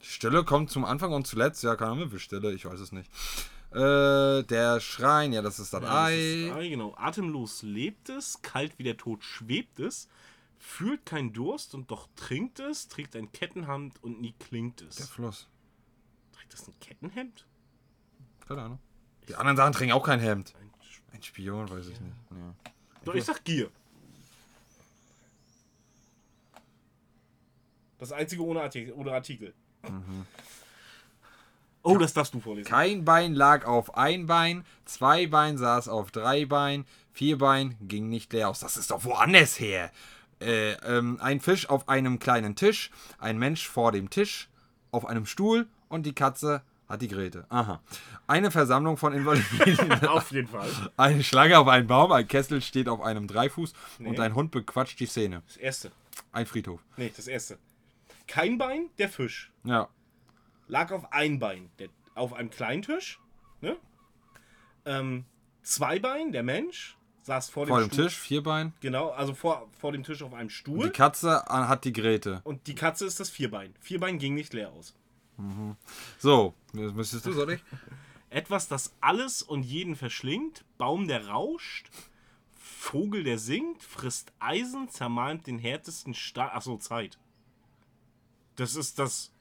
[0.00, 1.62] die Stille kommt zum Anfang und zuletzt.
[1.62, 3.10] Ja, keine Ahnung, wie Stille, ich weiß es nicht.
[3.72, 6.46] Äh, der Schrein, ja, das ist das Ja, das Ei.
[6.46, 6.94] ist Ei, genau.
[6.96, 10.08] Atemlos lebt es, kalt wie der Tod schwebt es,
[10.62, 15.08] fühlt keinen Durst und doch trinkt es, trägt ein Kettenhemd und nie klingt Der es.
[15.08, 15.48] Fluss.
[16.32, 17.46] Trägt das ein Kettenhemd?
[18.46, 18.78] Keine Ahnung.
[19.28, 20.54] Die anderen Sachen trinken auch kein Hemd.
[20.60, 22.14] Ein Sch- Ein Spion, weiß ich nicht.
[22.30, 22.54] Ja.
[23.04, 23.70] Doch, ich sag Gier.
[27.98, 28.92] Das einzige ohne Artikel.
[28.94, 29.54] Ohne Artikel.
[31.82, 32.68] Oh, das darfst du vorlesen.
[32.68, 38.08] Kein Bein lag auf ein Bein, zwei Bein saß auf drei Bein, vier Bein ging
[38.08, 38.60] nicht leer aus.
[38.60, 39.90] Das ist doch woanders her.
[40.40, 44.48] Äh, ähm, ein Fisch auf einem kleinen Tisch, ein Mensch vor dem Tisch,
[44.90, 47.46] auf einem Stuhl und die Katze hat die Grete.
[47.50, 47.80] Aha.
[48.26, 50.06] Eine Versammlung von Invaliden.
[50.08, 50.68] Auf jeden Fall.
[50.96, 54.18] Eine Schlange auf einem Baum, ein Kessel steht auf einem Dreifuß und Nee.
[54.18, 55.42] ein Hund bequatscht die Szene.
[55.46, 55.92] Das erste.
[56.32, 56.80] Ein Friedhof.
[56.96, 57.58] Nee, das erste.
[58.26, 59.52] Kein Bein, der Fisch.
[59.62, 59.88] Ja.
[60.66, 63.20] lag auf ein Bein, der, auf einem kleinen Tisch.
[63.60, 63.76] Ne?
[64.84, 65.24] Ähm,
[65.62, 68.04] zwei Bein, der Mensch, saß vor dem, Vor dem Stuhl.
[68.04, 68.72] Tisch, vier Bein.
[68.80, 70.90] Genau, also vor, vor dem Tisch auf einem Die Stuhl.
[70.90, 72.40] Katze äh, hat die Grete.
[72.44, 73.74] Und die Katze ist das Vierbein.
[73.80, 74.94] Vierbein ging nicht leer aus.
[76.18, 77.64] So, müsstest du, soll ich?
[78.28, 81.90] Etwas, das alles und jeden verschlingt, Baum, der rauscht,
[82.58, 86.50] Vogel, der singt, frisst Eisen, zermalmt den härtesten Stahl.
[86.50, 87.18] Achso, Zeit.
[88.56, 89.32] Das ist das.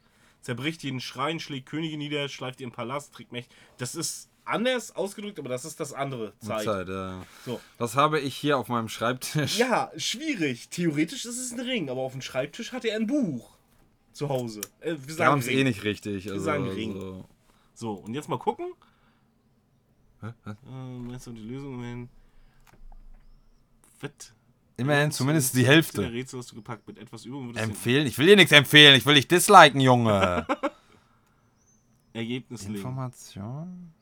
[0.42, 3.54] Zerbricht jeden Schrein, schlägt Könige nieder, schleift ihren Palast, trägt Mächte.
[3.78, 6.34] Das ist anders ausgedrückt, aber das ist das andere.
[6.40, 6.66] Zeit.
[6.66, 7.22] Zeit, ja.
[7.46, 7.60] So.
[7.78, 9.58] Das habe ich hier auf meinem Schreibtisch.
[9.58, 10.70] Ja, schwierig.
[10.70, 13.58] Theoretisch ist es ein Ring, aber auf dem Schreibtisch hat er ein Buch.
[14.14, 14.62] Zu Hause.
[14.82, 16.30] Äh, wir Wir sagen haben es eh nicht richtig.
[16.30, 16.94] Also, sagen Ring.
[17.00, 17.26] So.
[17.74, 18.74] So, und jetzt mal gucken.
[20.22, 20.28] Hä?
[20.46, 20.50] Hä?
[20.50, 22.10] Äh, meinst du die Lösung immerhin?
[24.02, 24.12] Was?
[24.78, 26.12] Immerhin zumindest die Der Hälfte.
[26.12, 27.54] Rätsel hast du gepackt mit etwas Übung.
[27.56, 28.08] Empfehlen?
[28.08, 28.96] Ich will dir nichts empfehlen.
[28.96, 30.48] Ich will dich disliken, Junge.
[32.14, 32.78] Ergebnislink.
[32.78, 33.94] Information?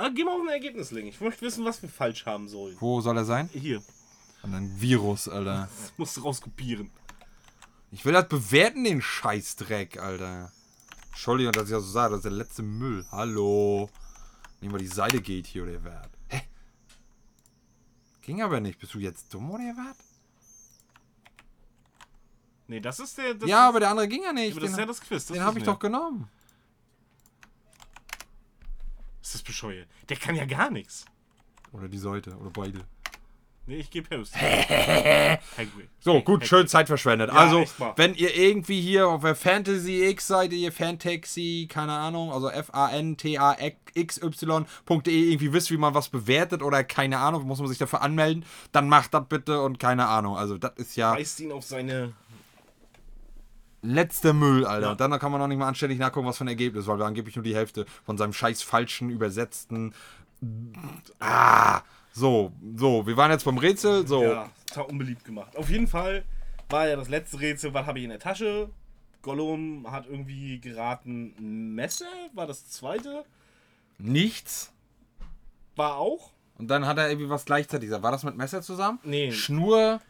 [0.00, 1.08] Ah, geh mal auf den Ergebnislink.
[1.08, 2.76] Ich möchte wissen, was wir falsch haben sollen.
[2.78, 3.48] Wo soll er sein?
[3.52, 3.82] Hier,
[4.42, 5.68] Und ein Virus, Alter.
[5.80, 6.90] das musst du rauskopieren.
[7.90, 10.52] Ich will das bewerten, den Scheißdreck, Alter.
[11.08, 12.10] Entschuldigung, dass ich das so sage.
[12.12, 13.04] Das ist der letzte Müll.
[13.10, 13.90] Hallo.
[14.60, 16.08] Nehmen wir die Seite geht hier oder was?
[16.28, 16.42] Hä?
[18.22, 18.78] Ging aber nicht.
[18.78, 19.96] Bist du jetzt dumm oder was?
[22.68, 23.34] Nee, das ist der.
[23.34, 24.52] Das Ja, ist, aber der andere ging ja nicht.
[24.52, 25.26] aber das Den, ist ja das Quiz.
[25.26, 26.28] Das den habe ich doch genommen.
[29.28, 29.86] Ist das bescheuert?
[30.08, 31.04] Der kann ja gar nichts.
[31.72, 32.34] Oder die Seite.
[32.38, 32.80] Oder beide.
[33.66, 34.08] Nee, ich gebe.
[34.32, 35.90] Hagrid.
[36.00, 37.28] So, gut, schön Zeit verschwendet.
[37.28, 37.62] Ja, also,
[37.96, 43.70] wenn ihr irgendwie hier auf der Fantasy X-Seite, ihr Fantaxi, keine Ahnung, also F-A-N-T-A-X-Y.de
[45.30, 48.88] irgendwie wisst, wie man was bewertet oder keine Ahnung, muss man sich dafür anmelden, dann
[48.88, 50.38] macht das bitte und keine Ahnung.
[50.38, 52.14] Also, das ist ja Weist ihn auf seine.
[53.82, 54.86] Letzter Müll, Alter.
[54.86, 54.90] Ja.
[54.92, 57.04] Und dann kann man noch nicht mal anständig nachgucken, was für ein Ergebnis, weil wir
[57.06, 59.94] angeblich nur die Hälfte von seinem scheiß falschen, übersetzten.
[61.20, 61.82] Ah!
[62.12, 64.06] So, so, wir waren jetzt beim Rätsel.
[64.06, 65.56] So, Ja, total unbeliebt gemacht.
[65.56, 66.24] Auf jeden Fall
[66.68, 68.70] war ja das letzte Rätsel, was habe ich in der Tasche?
[69.22, 73.24] Gollum hat irgendwie geraten, Messer war das zweite.
[73.98, 74.72] nichts.
[75.76, 76.32] War auch.
[76.56, 78.02] Und dann hat er irgendwie was gleichzeitig gesagt.
[78.02, 78.98] War das mit Messer zusammen?
[79.04, 79.30] Nee.
[79.30, 80.00] Schnur,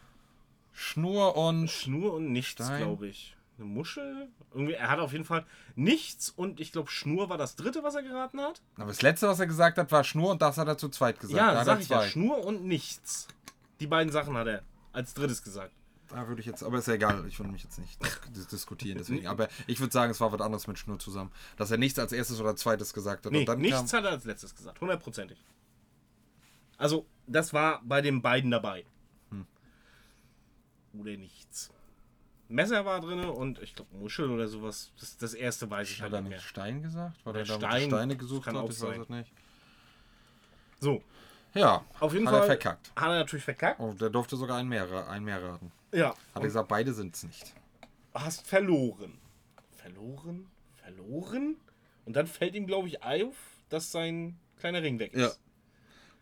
[0.73, 1.69] Schnur und.
[1.69, 3.35] Schnur und nichts, glaube ich.
[3.59, 4.29] Eine Muschel?
[4.53, 5.45] Irgendwie, er hat auf jeden Fall
[5.75, 8.61] nichts und ich glaube, Schnur war das dritte, was er geraten hat.
[8.77, 11.19] Aber das letzte, was er gesagt hat, war Schnur und das hat er zu zweit
[11.19, 11.37] gesagt.
[11.37, 12.03] ja, da sag ich ja.
[12.03, 13.27] Schnur und nichts.
[13.81, 15.73] Die beiden Sachen hat er als drittes gesagt.
[16.07, 17.99] Da würde ich jetzt, aber ist ja egal, ich würde mich jetzt nicht
[18.35, 19.27] dis diskutieren, deswegen.
[19.27, 21.31] Aber ich würde sagen, es war was anderes mit Schnur zusammen.
[21.57, 23.31] Dass er nichts als erstes oder zweites gesagt hat.
[23.31, 24.81] Nee, und dann nichts hat er als letztes gesagt.
[24.81, 25.37] Hundertprozentig.
[26.77, 28.85] Also, das war bei den beiden dabei.
[29.29, 29.45] Hm.
[30.93, 31.69] Oder nichts.
[32.49, 34.91] Messer war drin und ich glaube Muschel oder sowas.
[34.99, 36.39] Das, das erste weiß ich hat halt er nicht mehr.
[36.39, 37.15] Stein gesagt?
[37.23, 38.63] Weil Oder er da Stein, Steine gesucht kann hat?
[38.63, 39.01] auch Ich weiß sein.
[39.01, 39.31] es nicht.
[40.79, 41.03] So,
[41.53, 42.91] Ja, auf jeden hat Fall er verkackt.
[42.95, 43.79] hat er natürlich verkackt.
[43.79, 45.71] Oh, der durfte sogar einen mehr, einen mehr raten.
[45.93, 46.09] Ja.
[46.09, 47.53] Hat er Und gesagt, beide sind es nicht.
[48.13, 49.17] hast verloren.
[49.75, 50.47] Verloren?
[50.75, 51.55] Verloren?
[52.05, 53.35] Und dann fällt ihm, glaube ich, auf,
[53.69, 55.21] dass sein kleiner Ring weg ist.
[55.21, 55.31] Ja.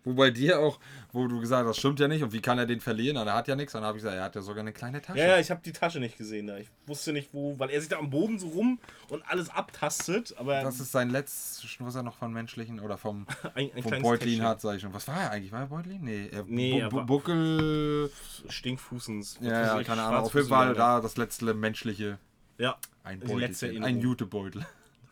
[0.08, 0.80] Wobei dir auch,
[1.12, 3.18] wo du gesagt hast, das stimmt ja nicht und wie kann er den verlieren?
[3.18, 3.74] Und er hat ja nichts.
[3.74, 5.20] Dann habe ich gesagt, er hat ja sogar eine kleine Tasche.
[5.20, 6.48] Ja, ja, ich habe die Tasche nicht gesehen.
[6.48, 6.58] Da.
[6.58, 10.34] Ich wusste nicht, wo, weil er sich da am Boden so rum und alles abtastet.
[10.38, 13.92] Aber Das ist sein letztes, was er noch von menschlichen oder vom, ein, ein vom
[14.02, 14.44] Beutlin Täschchen.
[14.46, 14.94] hat, sag ich schon.
[14.94, 15.52] Was war er eigentlich?
[15.52, 16.02] War er Beutlin?
[16.04, 18.12] Nee, er, Nee, Bu er Bu war- Buckel.
[18.50, 19.40] Stinkfußens.
[19.42, 20.22] Ja, ja, keine Ahnung.
[20.22, 22.18] Auf jeden Fall da das letzte menschliche.
[22.58, 23.84] Ja, Ein Beutel.
[23.84, 24.00] Ein.
[24.00, 24.66] Jutebeutel.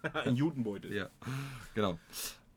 [0.26, 0.94] ein Jutenbeutel.
[0.94, 1.10] ja,
[1.74, 2.00] genau.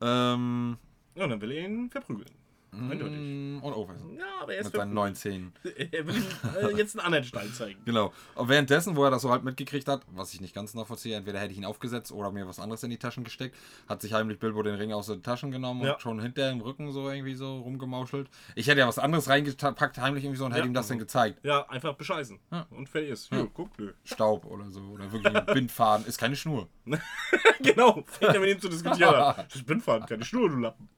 [0.01, 0.77] Ähm,
[1.19, 2.38] Ja, und dann will er ihn verprügeln.
[2.71, 3.17] Eindeutig.
[3.17, 4.15] mm, und Overson.
[4.17, 4.95] Ja, aber er ist Mit seinen verprügelt.
[4.95, 5.53] neuen Zähnen.
[5.91, 7.79] Er will ihm äh, jetzt einen anderen Stein zeigen.
[7.85, 8.13] Genau.
[8.35, 11.39] Und währenddessen, wo er das so halt mitgekriegt hat, was ich nicht ganz nachvollziehe, entweder
[11.39, 13.55] hätte ich ihn aufgesetzt oder mir was anderes in die Taschen gesteckt,
[13.87, 15.93] hat sich heimlich Bilbo den Ring aus den Taschen genommen Ja.
[15.93, 18.29] und schon hinter im Rücken so irgendwie so rumgemauschelt.
[18.55, 20.67] Ich hätte ja was anderes reingepackt, heimlich irgendwie so und hätte Ja.
[20.67, 21.39] ihm das dann gezeigt.
[21.43, 22.39] Ja, einfach bescheißen.
[22.51, 22.67] Ja.
[22.71, 23.29] Und fertig ist.
[23.29, 23.93] Hier, guck, nö.
[24.03, 24.79] Staub oder so.
[24.81, 26.05] Oder wirklich ein Bindfaden.
[26.05, 26.67] Ist keine Schnur.
[27.61, 29.09] genau, fängt er mit ihm zu diskutieren.
[29.49, 30.89] Das ist Bindfaden, keine Schnur, du Lappen.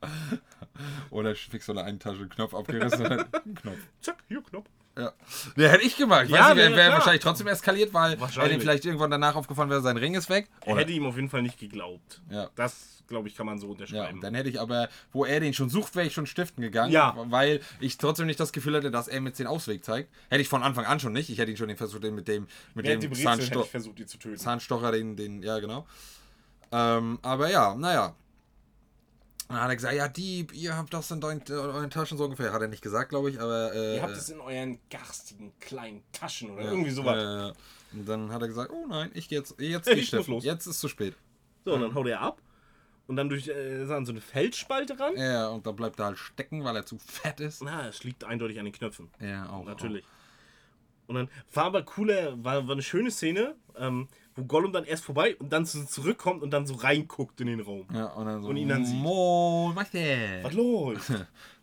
[1.09, 3.05] Oder fix so eine Eintasche, Knopf abgerissen.
[3.05, 3.77] und dann Knopf.
[4.01, 4.67] Zack, hier, Knopf.
[4.97, 5.13] Ja.
[5.55, 6.25] Nee, hätte ich gemacht.
[6.25, 6.97] Ich Ja, weiß nicht, wäre wär klar.
[6.97, 8.55] wahrscheinlich trotzdem eskaliert, weil Wahrscheinlich.
[8.55, 10.49] ihm vielleicht irgendwann danach aufgefallen wäre, sein Ring ist weg.
[10.65, 12.21] Er hätte ihm auf jeden Fall nicht geglaubt.
[12.29, 12.49] Ja.
[12.55, 14.19] Das, glaube ich, kann man so ja, unterschreiben.
[14.19, 16.91] dann hätte ich aber, wo er den schon sucht, wäre ich schon stiften gegangen.
[16.91, 17.15] Ja.
[17.29, 20.09] Weil ich trotzdem nicht das Gefühl hatte, dass er mir den Ausweg zeigt.
[20.29, 21.29] Hätte ich von Anfang an schon nicht.
[21.29, 24.07] Ich hätte ihn schon den versucht, den mit dem, mit Während dem Zahnsto versucht, ihn
[24.07, 24.37] zu töten.
[24.37, 25.87] Zahnstocher, den, den, ja, genau.
[26.73, 28.13] Ähm, aber ja, naja.
[29.47, 32.23] Und dann hat er gesagt, ja, Dieb, ihr habt das in äh, euren Taschen so
[32.23, 32.53] ungefähr.
[32.53, 33.73] Hat er nicht gesagt, glaube ich, aber.
[33.73, 37.53] Äh, Ihr habt es in euren garstigen kleinen Taschen oder ja, irgendwie sowas.
[37.53, 40.27] äh, und dann hat er gesagt, oh nein, ich gehe jetzt, jetzt Ich geh muss
[40.27, 40.43] los.
[40.45, 41.15] Jetzt ist zu spät.
[41.65, 42.41] So, und dann haut er ab.
[43.07, 45.17] Und dann durch äh, so eine Felsspalte ran.
[45.17, 47.61] Ja, und dann bleibt er halt stecken, weil er zu fett ist.
[47.61, 49.09] Na, es liegt eindeutig an den Knöpfen.
[49.19, 49.65] Ja, auch.
[49.65, 50.05] Natürlich.
[51.07, 55.03] Und dann war aber cooler, war, war eine schöne Szene, ähm, wo Gollum dann erst
[55.03, 57.85] vorbei und dann zurückkommt und dann so reinguckt in den Raum.
[57.93, 58.95] Ja, und dann so, Und ihn dann sieht.
[58.97, 60.43] Mo, was der?
[60.43, 61.11] Was los?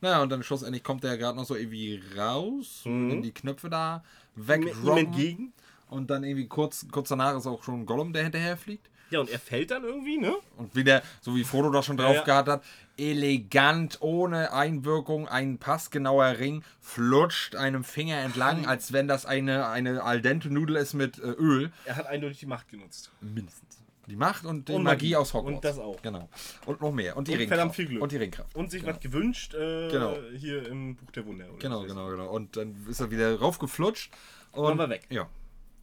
[0.00, 3.11] Naja, und dann schlussendlich kommt er gerade noch so irgendwie raus, Mhm.
[3.11, 4.02] in die Knöpfe da,
[4.37, 4.98] Ihm ihm wegdroppen.
[5.07, 5.52] entgegen.
[5.90, 8.90] Und dann irgendwie kurz, kurz danach ist auch schon Gollum, der hinterher fliegt.
[9.10, 10.36] Ja, und er fällt dann irgendwie, ne?
[10.56, 12.22] Und wieder, so wie Frodo das schon drauf ja.
[12.24, 12.62] gehabt hat,
[12.98, 20.02] elegant, ohne Einwirkung, ein passgenauer Ring flutscht einem Finger entlang, als wenn das eine, eine
[20.02, 21.72] al dente Nudel ist mit äh, Öl.
[21.84, 23.10] Er hat eindeutig die Macht genutzt.
[23.20, 23.78] Mindestens.
[24.08, 25.16] Die Macht und die Und Magie Magie.
[25.16, 25.56] aus Hogwarts.
[25.56, 26.00] Und das auch.
[26.00, 26.28] Genau.
[26.64, 27.14] Und noch mehr.
[27.16, 27.76] Und die Und Ringkraft.
[27.76, 28.02] viel Glück.
[28.02, 28.56] Und die Ringkraft.
[28.56, 30.16] Und sich was gewünscht, äh, Genau.
[30.34, 31.46] hier im Buch der Wunder.
[31.58, 32.30] Genau, genau, genau.
[32.30, 34.10] Und dann ist er wieder raufgeflutscht.
[34.52, 35.06] Und Dann war weg.
[35.10, 35.28] Ja.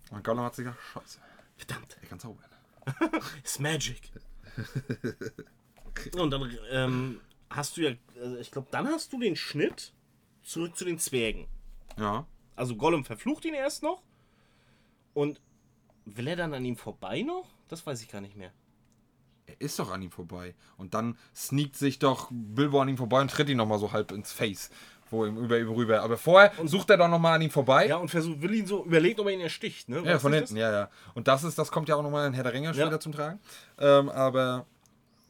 [0.09, 1.19] Und Gollum hat sich gedacht, scheiße.
[1.57, 2.43] Verdammt, er kann zaubern.
[3.39, 4.12] it's magic.
[6.17, 9.93] und dann ähm, hast du ja, also ich glaube, dann hast du den Schnitt
[10.43, 11.48] zurück zu den Zwergen.
[11.98, 12.26] Ja.
[12.56, 14.02] Also Gollum verflucht ihn erst noch.
[15.13, 15.41] Und
[16.06, 17.48] will er dann an ihm vorbei noch?
[17.67, 18.52] Das weiß ich gar nicht mehr.
[19.48, 20.56] er ist doch an ihm vorbei.
[20.78, 24.12] Und dann sneakt sich doch Bilbo an ihm vorbei und tritt ihn nochmal so halb
[24.12, 24.69] ins Face.
[25.10, 26.02] Wo ihm über ihm rüber.
[26.02, 27.88] Aber vorher sucht er doch nochmal an ihm vorbei.
[27.88, 30.02] Ja, und versucht, will ihn so, überlegt, ob er ihn ersticht, ne?
[30.04, 30.89] Ja, von hinten, ja, ja.
[31.13, 33.00] Und das ist, das kommt ja auch nochmal in Herr der Ringe später Ja.
[33.00, 33.39] zum Tragen.
[33.80, 34.65] Ähm, aber.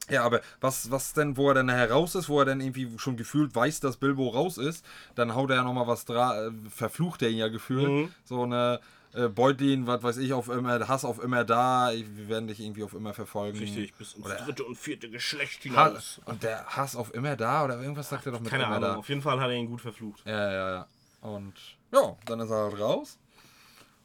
[0.08, 2.92] Ja, aber was, was denn, wo er dann nachher raus ist, wo er dann irgendwie
[2.98, 4.86] schon gefühlt weiß, dass Bilbo raus ist,
[5.16, 7.88] dann haut er ja nochmal was dran, äh, verflucht er ihn ja gefühlt.
[7.90, 8.12] Mhm.
[8.24, 8.80] So eine
[9.16, 12.84] äh, Beutlin, was weiß ich, auf immer, Hass auf immer da, wir werden dich irgendwie
[12.84, 13.58] auf immer verfolgen.
[13.58, 16.22] Richtig, bis ins Oder- dritte und vierte Geschlecht Ha hinaus.
[16.26, 18.90] und der Hass auf immer da oder irgendwas sagt er doch mit Keine immer Ahnung,
[18.90, 18.96] da.
[18.98, 20.22] auf jeden Fall hat er ihn gut verflucht.
[20.26, 20.88] Ja, ja, ja.
[21.22, 21.54] Und
[21.92, 23.18] ja, dann ist er halt raus.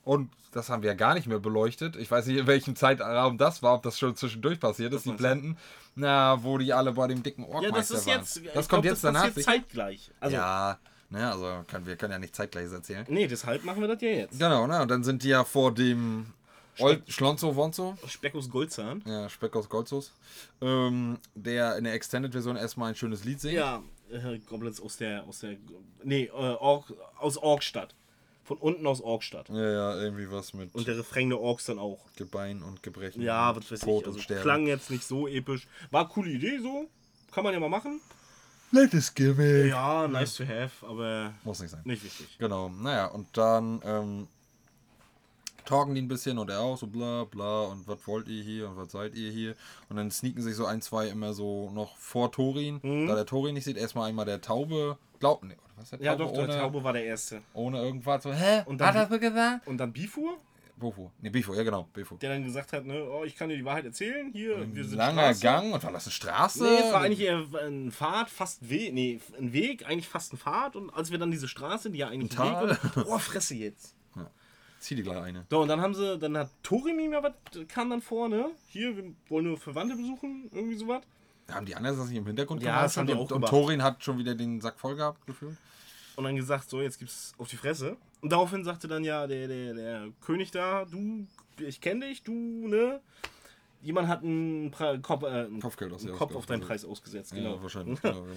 [0.04, 1.94] Und das haben wir ja gar nicht mehr beleuchtet.
[1.96, 5.12] Ich weiß nicht, in welchem Zeitraum das war, ob das schon zwischendurch passiert ist, die?
[5.12, 5.58] Blenden.
[5.94, 8.18] Na, wo die alle bei dem dicken Ja, Orkmeister das ist waren.
[8.20, 8.36] jetzt.
[8.36, 9.24] das glaub, kommt jetzt das danach.
[9.26, 10.10] passiert zeitgleich.
[10.18, 10.78] Also, ja,
[11.10, 13.04] ne, also können, wir können ja nicht zeitgleich erzählen.
[13.08, 14.38] nee, deshalb machen wir das ja jetzt.
[14.38, 16.32] Genau, ne, und dann sind die ja vor dem
[17.08, 19.02] Schlonzo Wonzo, Speckus Goldzahn.
[19.06, 20.12] ja, Speck aus Goldsos,
[20.62, 23.54] ähm, der in der Extended-Version erstmal ein schönes Lied singt.
[23.54, 25.24] Ja, äh, Goblins aus der.
[25.24, 25.56] aus der.
[26.02, 27.94] Nee, äh, Ork, aus Orkstadt.
[28.44, 29.48] Von unten aus Orkstadt.
[29.48, 32.04] Ja, ja, irgendwie was mit Und der Refrain der Orks dann auch.
[32.16, 33.22] Gebein und Gebrechen.
[33.22, 34.28] Ja, was weiß Tod ich.
[34.28, 35.68] Also klang jetzt nicht so episch.
[35.90, 36.88] War eine coole Idee so.
[37.30, 38.00] Kann man ja mal machen.
[38.72, 39.66] Nettes Gimmick.
[39.70, 41.80] Ja, nice to have, aber Muss nicht sein.
[41.84, 42.36] nicht wichtig.
[42.38, 44.28] Genau, naja, und dann ähm,
[45.64, 48.68] talken die ein bisschen und er auch so bla bla und was wollt ihr hier
[48.68, 49.54] und was seid ihr hier?
[49.88, 52.80] Und dann sneaken sich so ein, zwei immer so noch vor Torin.
[52.82, 53.08] Mhm.
[53.08, 54.96] Da der Torin nicht sieht, erstmal einmal der Taube.
[55.18, 57.42] Glaubt, nee, oder was der Ja, Taube doch, der ohne, Taube war der Erste.
[57.54, 58.22] ohne irgendwas.
[58.22, 58.62] So, hä?
[58.66, 59.66] Und dann- Hat er so gesagt?
[59.66, 60.38] Und dann Bifur,
[60.80, 61.12] Bofo.
[61.20, 62.16] Ne, Bifo, ja genau, Bifo.
[62.16, 64.30] der dann gesagt hat, ne, oh, ich kann dir die Wahrheit erzählen.
[64.32, 65.40] Hier, wir sind Langer Straße.
[65.42, 66.64] Gang und war das eine Straße?
[66.64, 70.38] Nee, es war eigentlich eher ein Pfad, fast Weg, nee, ein Weg, eigentlich fast ein
[70.38, 70.74] Pfad.
[70.74, 73.54] Und als wir dann diese Straße, die ja eigentlich Ein ein Weg und, oh, fresse
[73.54, 73.94] jetzt.
[74.80, 75.44] Zieh die gleich eine.
[75.50, 77.32] So, und dann haben sie, dann hat Torimim ja was,
[77.68, 78.50] kam dann vor, ne?
[78.68, 81.02] Hier, wir wollen nur Verwandte besuchen, irgendwie sowas.
[81.50, 82.84] Haben die anderen das nicht im Hintergrund Ja, gemacht?
[82.86, 83.50] das haben die und, auch und gemacht.
[83.50, 85.58] Torin hat schon wieder den Sack voll gehabt, gefühlt.
[86.16, 87.98] Und dann gesagt, so, jetzt gibt's auf die Fresse.
[88.22, 91.26] Und daraufhin sagte dann ja der, der, der König da, du,
[91.58, 93.00] ich kenne dich, du, ne?
[93.82, 96.60] Jemand hat einen Pre Kopf, äh, einen Kopfgeld einen Kopf auf deinen.
[96.60, 97.44] Preis ausgesetzt, Genau.
[97.44, 97.56] genau.
[97.56, 98.02] Ja, wahrscheinlich.
[98.02, 98.34] genau, genau,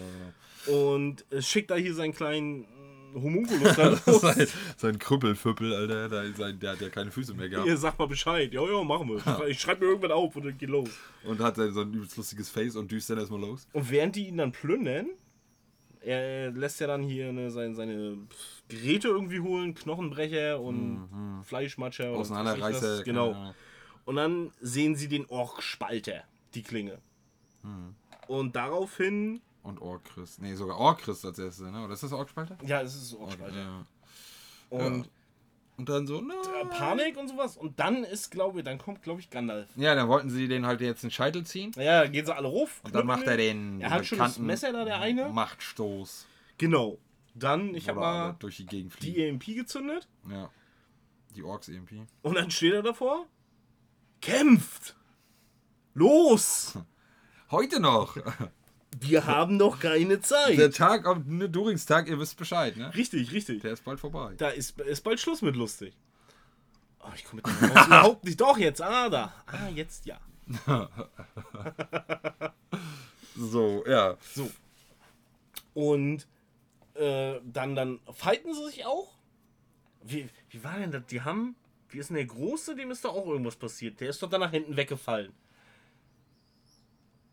[0.65, 0.93] genau.
[0.95, 6.53] Und äh, schickt da hier seinen kleinen äh, Homunculus da sein, sein Krüppelfüppel, Alter, der,
[6.53, 7.67] der hat ja keine Füße mehr gehabt.
[7.67, 8.53] Ihr sagt mal Bescheid.
[8.53, 9.19] Ja, ja, machen wir.
[9.19, 10.89] Schrei- Ich schreibe mir irgendwann auf und dann geht los.
[11.25, 13.67] Und hat dann so ein übelst lustiges Face und düst dann erstmal los.
[13.73, 15.07] Und während die ihn dann plündern,
[16.03, 18.17] er lässt ja dann hier ne, seine, seine
[18.67, 22.05] Geräte irgendwie holen, Knochenbrecher und Fleischmatscher.
[22.05, 23.03] weiß ich Auseinanderreißer.
[23.03, 23.53] Genau.
[24.05, 26.99] Und dann sehen sie den Orkspalter, die Klinge.
[28.27, 30.41] Und daraufhin, Und Orchrist.
[30.41, 31.83] Nee, sogar Orchrist als erstes, ne?
[31.83, 32.57] Oder ist das Orkspalter?
[32.65, 33.55] ja, es ist Orkspalter.
[33.57, 33.85] Ja.
[34.69, 35.09] Und
[35.77, 36.33] Und dann so, ne?
[36.33, 37.57] äh, Panik und sowas.
[37.57, 39.69] Und dann ist, glaube ich, dann kommt, glaube ich, Gandalf.
[39.75, 41.71] Ja, dann wollten sie den halt jetzt den Scheitel ziehen.
[41.75, 42.81] Naja, gehen sie alle ruf.
[42.83, 45.29] Und dann macht er den Er hat schon das Messer da, der eine.
[45.29, 46.27] Machtstoß.
[46.59, 46.99] Genau.
[47.33, 49.19] Dann, ich habe mal durch die Gegend die.
[49.25, 50.07] EMP gezündet.
[50.29, 50.51] Ja.
[51.35, 52.07] Die Orks EMP.
[52.21, 53.25] Und dann steht er davor.
[54.21, 54.95] Kämpft!
[55.95, 56.77] Los!
[57.51, 58.15] Heute noch!
[59.03, 60.57] Wir haben noch keine Zeit.
[60.57, 62.93] Der Tag, auf- ne, Duringstag, ihr wisst Bescheid, ne?
[62.95, 63.61] richtig, richtig.
[63.61, 64.33] Der ist bald vorbei.
[64.37, 65.93] Da ist, ist bald Schluss mit lustig.
[66.99, 68.39] Oh, ich komme mit dem Maus überhaupt nicht.
[68.39, 68.81] Doch, jetzt.
[68.81, 69.33] Ah, da.
[69.47, 70.19] Ah, jetzt ja.
[73.35, 74.15] So, ja.
[74.33, 74.49] So.
[75.73, 76.27] Und
[76.93, 79.11] äh, dann, dann fighten sie sich auch.
[80.03, 81.05] Wie, wie war denn das?
[81.07, 81.55] Die haben.
[81.89, 82.75] Wie ist denn der Große?
[82.75, 83.99] Dem ist doch auch irgendwas passiert.
[83.99, 85.31] Der ist doch dann nach hinten weggefallen.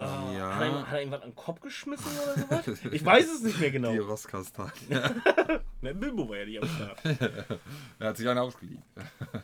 [0.01, 0.55] Äh, Ja.
[0.57, 2.81] Hat, er, hat er ihm was an den Kopf geschmissen oder sowas?
[2.93, 3.93] Ich weiß es nicht mehr genau.
[3.93, 4.73] Die Rosskastan.
[5.83, 6.99] Ne, Bilbo war ja nicht am Start.
[7.99, 8.83] er hat sich einen ausgeliehen.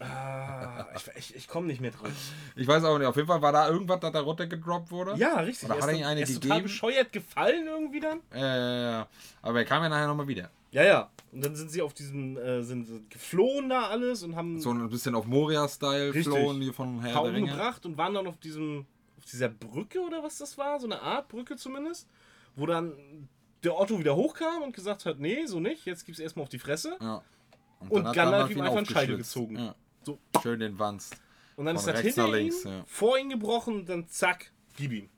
[0.01, 2.11] Ah, ich ich, ich komme nicht mehr drauf.
[2.57, 5.15] Ich weiß auch nicht, auf jeden Fall war da irgendwas, das da runtergedroppt wurde.
[5.17, 5.69] Ja, richtig.
[5.71, 6.63] Oder hat er ist ihm eine er ist total gegeben?
[6.65, 8.21] bescheuert gefallen irgendwie dann.
[8.35, 9.07] Ja, ja, ja.
[9.41, 10.51] Aber er kam ja nachher nochmal wieder.
[10.73, 11.11] Ja, ja.
[11.33, 14.73] Und dann sind sie auf diesem, äh, sind sie geflohen da alles und haben So
[14.73, 16.35] ein bisschen auf Moria-Style Richtig.
[16.35, 17.51] flohen hier von Herr der Pauken Ringe.
[17.51, 18.85] gebracht und waren dann auf diesem,
[19.33, 22.09] dieser Brücke oder was das war, so eine Art Brücke zumindest,
[22.55, 23.29] wo dann
[23.63, 26.59] der Otto wieder hochkam und gesagt hat, nee, so nicht, jetzt gibt's erstmal auf die
[26.59, 26.97] Fresse.
[27.01, 27.23] Ja.
[27.81, 29.59] Und dann hat Gandalf Gandalf ihm einfach einen Scheitel gezogen.
[29.59, 29.75] Ja.
[30.05, 30.19] So.
[30.43, 31.17] Schön den Wanst.
[31.57, 32.85] Und dann Von ist das rechts hinter links, ihm, ja.
[32.87, 35.09] vor ihn gebrochen und dann zack, gib ihm.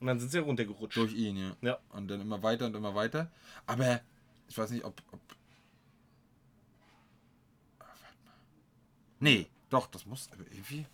[0.00, 0.96] Und dann sind sie runtergerutscht.
[0.96, 1.56] Durch ihn, ja.
[1.60, 1.78] Ja.
[1.90, 3.30] Und dann immer weiter und immer weiter.
[3.66, 4.00] Aber
[4.48, 5.00] ich weiß nicht, ob.
[5.12, 5.20] ob
[9.18, 10.86] nee, doch, das muss irgendwie.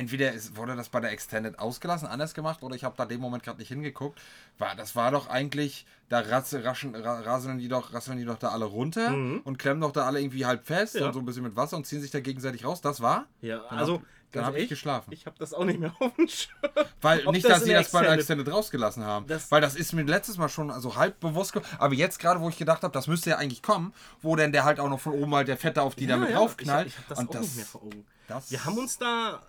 [0.00, 3.20] Entweder ist, wurde das bei der Extended ausgelassen, anders gemacht, oder ich habe da dem
[3.20, 4.18] Moment gerade nicht hingeguckt.
[4.58, 8.38] War, das war doch eigentlich, da rasse, raschen, ra, rasseln, die doch, rasseln die doch
[8.38, 9.08] da alle runter
[9.44, 11.00] und klemmen doch da alle irgendwie halb fest Mhm.
[11.00, 11.06] Ja.
[11.08, 12.80] und so ein bisschen mit Wasser und ziehen sich da gegenseitig raus.
[12.80, 13.26] Das war?
[13.42, 15.12] Ja, Dann also hab- Dann habe ich geschlafen.
[15.12, 16.56] Ich habe das auch nicht mehr auf dem Schirm.
[17.02, 19.26] Weil nicht, das dass sie das bei der Extended- rausgelassen haben.
[19.26, 21.52] Das- weil das ist mir letztes Mal schon also halb bewusst.
[21.78, 24.64] Aber jetzt gerade, wo ich gedacht habe, das müsste ja eigentlich kommen, wo denn der
[24.64, 26.86] halt auch noch von oben halt der Fette auf die damit draufknallt.
[26.86, 28.06] Ich, ich habe das und auch das, nicht mehr vor Augen.
[28.28, 29.42] das- Wir haben uns da,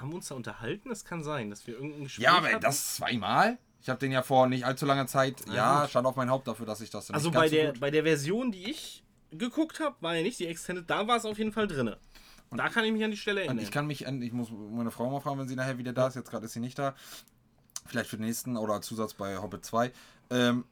[0.00, 0.90] haben uns da unterhalten.
[0.90, 2.60] Es kann sein, dass wir irgendein Gespräch Ja, aber hatten.
[2.60, 3.58] das zweimal?
[3.80, 6.66] Ich habe den ja vor nicht allzu langer Zeit, ja, stand auf mein Haupt dafür,
[6.66, 9.78] dass ich das Also nicht bei so der, gut- bei der Version, die ich geguckt
[9.80, 11.94] habe, war ja nicht die Extended, da war es auf jeden Fall drin.
[12.50, 13.64] Da kann ich mich an die Stelle Und erinnern.
[13.64, 16.06] ich kann mich, an, ich muss meine Frau mal fragen, wenn sie nachher wieder da
[16.08, 16.14] ist.
[16.16, 16.94] Jetzt gerade ist sie nicht da.
[17.86, 19.92] Vielleicht für den nächsten oder als Zusatz bei Hobbit 2.
[20.30, 20.64] Ähm,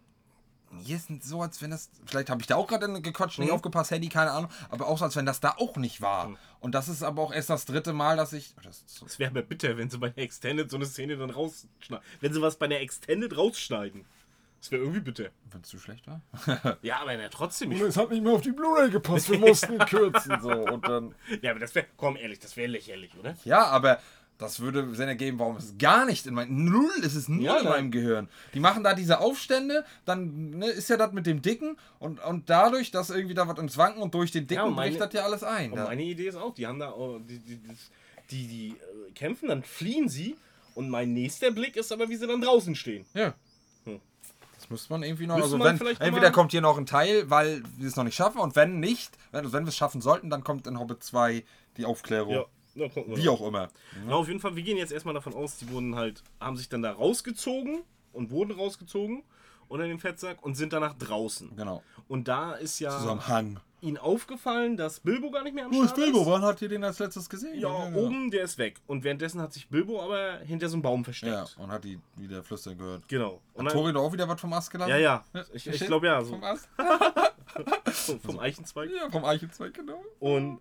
[0.82, 1.90] hier ist so, als wenn das.
[2.06, 3.54] Vielleicht habe ich da auch gerade gequatscht, nicht Mhm.
[3.54, 4.50] aufgepasst, Handy, keine Ahnung.
[4.68, 6.28] Aber auch so, als wenn das da auch nicht war.
[6.28, 6.36] Mhm.
[6.60, 8.54] Und das ist aber auch erst das dritte Mal, dass ich.
[8.62, 11.30] Das so, Es wäre mir bitter, wenn sie bei der Extended so eine Szene dann
[11.30, 12.04] rausschneiden.
[12.20, 14.04] Wenn sie was bei der Extended rausschneiden.
[14.58, 15.28] Das wäre irgendwie bitter.
[15.52, 16.20] wenn es zu schlecht war.
[16.82, 17.70] Ja, aber na, trotzdem.
[17.72, 19.30] Ich, es hat nicht mehr auf die Blu-ray gepasst.
[19.30, 20.40] Wir mussten kürzen.
[20.40, 20.50] So.
[20.50, 21.14] Und dann.
[21.42, 23.36] ja, aber das wäre, komm ehrlich, das wäre lächerlich, oder?
[23.44, 24.00] Ja, aber
[24.38, 26.64] das würde Sinn ergeben, warum es gar nicht in meinem.
[26.66, 28.28] Null ist es null Ja, in meinem Gehirn.
[28.54, 32.50] Die machen da diese Aufstände, dann ne, ist ja das mit dem Dicken und, und
[32.50, 35.12] dadurch, dass irgendwie da was ins Wanken und durch den Dicken Ja, meine- bricht das
[35.14, 35.70] ja alles ein.
[35.72, 35.84] Und Da.
[35.84, 37.58] meine Idee ist auch, die haben da, auch- die, die,
[38.30, 40.36] die, die, äh, kämpfen, dann fliehen sie.
[40.74, 43.06] Und mein nächster Blick ist aber, wie sie dann draußen stehen.
[43.14, 43.32] Ja.
[43.84, 43.98] Hm.
[44.56, 45.36] Das müsste man irgendwie noch.
[45.38, 48.38] Müsste Also wenn, entweder kommt hier noch ein Teil, weil wir es noch nicht schaffen,
[48.40, 51.44] und wenn nicht, wenn, wenn wir es schaffen sollten, dann kommt in Hobbit 2
[51.78, 52.34] die Aufklärung.
[52.34, 52.44] Ja,
[52.76, 53.68] na, Wie auch immer.
[54.06, 56.68] Na, auf jeden Fall, wir gehen jetzt erstmal davon aus, die wurden halt, haben sich
[56.68, 59.22] dann da rausgezogen und wurden rausgezogen
[59.68, 61.56] unter dem Fettsack und sind danach draußen.
[61.56, 61.82] Genau.
[62.08, 63.58] Und da ist ja Zusammenhang.
[63.80, 66.24] ihnen aufgefallen, dass Bilbo gar nicht mehr am Wo ist Start Bilbo?
[66.24, 67.58] Wann habt ihr den als letztes gesehen?
[67.58, 68.76] Ja, oben, der ist weg.
[68.86, 71.56] Und währenddessen hat sich Bilbo aber hinter so einem Baum Ja, versteckt.
[71.58, 73.08] und hat die wieder flüstern gehört.
[73.08, 73.40] Genau.
[73.54, 74.90] Und Hat Tori doch auch wieder was vom Ast gelassen?
[74.90, 75.24] ja, ja.
[75.52, 76.68] Ich, ich glaube ja, so Vom Ast?
[78.06, 78.90] vom, vom Eichenzweig.
[78.96, 80.00] Ja, vom Eichenzweig, genau.
[80.20, 80.60] Und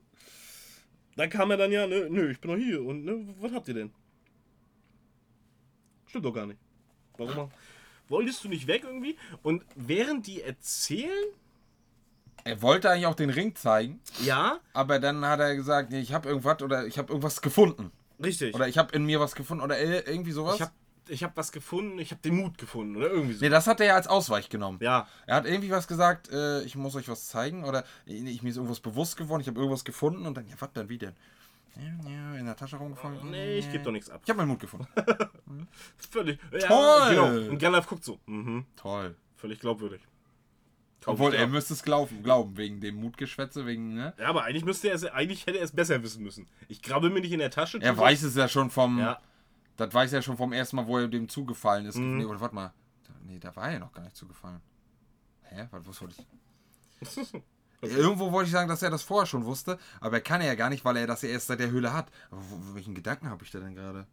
[1.15, 2.83] dann kam er dann ja, nö, nö, ich bin noch hier.
[2.83, 3.91] Und ne, was habt ihr denn?
[6.07, 6.59] Stimmt doch gar nicht.
[7.17, 7.51] Warum?
[8.07, 9.17] Wolltest du nicht weg irgendwie?
[9.41, 11.25] Und während die erzählen,
[12.43, 16.13] Er wollte eigentlich auch den Ring zeigen, ja, aber dann hat er gesagt, nee, ich
[16.13, 17.91] habe irgendwas oder ich habe irgendwas gefunden.
[18.23, 18.53] richtig.
[18.53, 20.55] Oder ich habe in mir was gefunden oder ir- irgendwie sowas.
[20.55, 20.71] ich habe
[21.09, 23.43] ich hab was gefunden, ich habe den Mut gefunden oder irgendwie so.
[23.45, 24.79] nee, das hat er ja als Ausweich genommen.
[24.81, 28.49] Ja, Er hat irgendwie was gesagt, äh, ich muss euch was zeigen oder ich, mir
[28.49, 31.13] ist irgendwas bewusst geworden, ich habe irgendwas gefunden und dann, ja, was denn, wie denn?
[32.37, 33.29] In der Tasche rumgefallen.
[33.31, 34.21] nee, ich gebe doch nichts ab.
[34.23, 34.87] Ich habe meinen Mut gefunden.
[36.09, 36.39] Völlig.
[36.53, 37.09] Ja, Toll!
[37.09, 37.51] Genau.
[37.51, 38.17] Und Gandalf guckt so.
[38.27, 38.65] Mhm.
[38.77, 39.15] Toll.
[39.35, 40.01] Völlig glaubwürdig.
[41.05, 44.13] Obwohl, ich er müsste es glauben, glauben, wegen dem Mutgeschwätze, wegen, ne?
[44.17, 46.47] Ja, aber eigentlich müsste er es, eigentlich hätte er es besser wissen müssen.
[46.67, 47.77] Ich grabbel mir nicht in der Tasche.
[47.79, 49.19] Er weiß es ja schon vom, Ja.
[49.77, 51.97] Das weiß er schon vom ersten Mal, wo er dem zugefallen ist.
[51.97, 52.17] Mhm.
[52.17, 52.73] Nee, oder warte mal,
[53.25, 54.61] nee, da war er noch gar nicht zugefallen.
[55.43, 56.15] Hä, was, was wollte
[57.01, 57.41] ich?
[57.81, 60.69] Irgendwo wollte ich sagen, dass er das vorher schon wusste, aber er kann ja gar
[60.69, 62.07] nicht, weil er das ja erst seit der Höhle hat.
[62.31, 64.07] Aber wo, welchen Gedanken habe ich da denn gerade?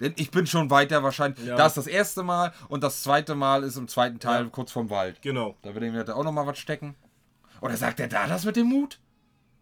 [0.00, 1.44] Denn ich bin schon weiter wahrscheinlich.
[1.46, 1.54] Ja.
[1.56, 4.50] Das ist das erste Mal und das zweite Mal ist im zweiten Teil Ja.
[4.50, 5.20] kurz vorm Wald.
[5.22, 5.56] Genau.
[5.62, 6.96] Da wird ihm ja auch noch mal was stecken.
[7.60, 8.98] Oder sagt er da das mit dem Mut?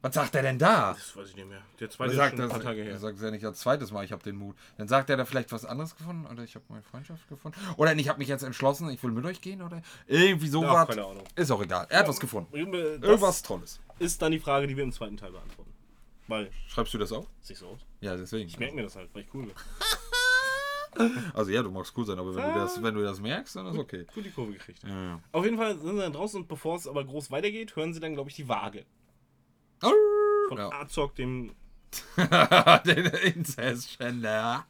[0.03, 0.95] Was sagt er denn da?
[0.95, 1.61] Das weiß ich nicht mehr.
[1.79, 2.93] Der zweite ist sagt schon ein paar Tage her.
[2.93, 4.57] er sagt ja nicht als zweites Mal, ich habe den Mut.
[4.79, 7.59] Dann sagt er da vielleicht was anderes gefunden oder ich habe meine Freundschaft gefunden.
[7.77, 10.89] Oder ich habe mich jetzt entschlossen, ich will mit euch gehen oder irgendwie sowas.
[10.89, 11.25] keine Ahnung.
[11.37, 11.87] Ist auch egal.
[11.91, 12.55] Er hat was gefunden.
[12.57, 13.79] Irgendwas Tolles.
[13.99, 15.71] ist dann die Frage, die wir im zweiten Teil beantworten.
[16.29, 17.27] Weil, Schreibst du das auch?
[17.41, 17.81] sieht so aus.
[18.01, 18.49] Ja, deswegen.
[18.49, 19.55] Ich merke mir das halt, weil ich cool bin.
[21.35, 23.67] Also ja, du magst cool sein, aber wenn, du, das, wenn du das merkst, dann
[23.67, 24.07] ist okay.
[24.13, 24.83] Gut die Kurve gekriegt.
[24.83, 25.21] Ja, ja.
[25.31, 28.01] Auf jeden Fall sind sie dann draußen und bevor es aber groß weitergeht, hören sie
[28.01, 28.85] dann, glaube ich, die Waage.
[29.81, 30.71] Von Ja.
[30.73, 31.53] Azog, dem.
[32.87, 34.65] den Inzestständler.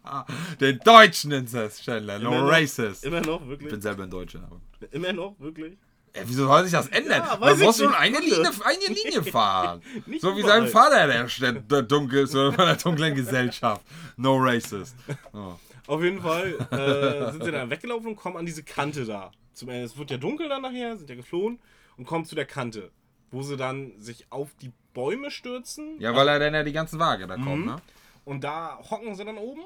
[0.61, 2.19] Den deutschen Inzestständler.
[2.19, 3.05] No Immer noch- racist.
[3.05, 3.71] Immer noch, Ich wirklich.
[3.71, 4.41] bin selber ein Deutscher.
[4.45, 4.61] Aber.
[4.91, 5.77] Immer noch, wirklich.
[6.13, 7.23] Ey, wieso soll sich das ändern?
[7.25, 7.99] Ja, Man ich muss schon nicht.
[8.01, 9.81] eine Linie, eine Linie fahren.
[10.21, 13.83] So wie sein Vater, der, der, der dunkel ist, von der dunklen Gesellschaft.
[14.17, 14.97] No racist.
[15.33, 15.53] Oh.
[15.87, 19.31] Auf jeden Fall äh, sind sie dann weggelaufen und kommen an diese Kante da.
[19.53, 21.59] Zum Ende, es wird ja dunkel dann nachher, sind ja geflohen
[21.97, 22.91] und kommen zu der Kante,
[23.31, 26.01] wo sie dann sich auf die Bäume stürzen.
[26.01, 27.77] Ja, weil er dann ja die ganzen Waage da kommt, ne?
[28.25, 29.63] Und da hocken sie dann oben,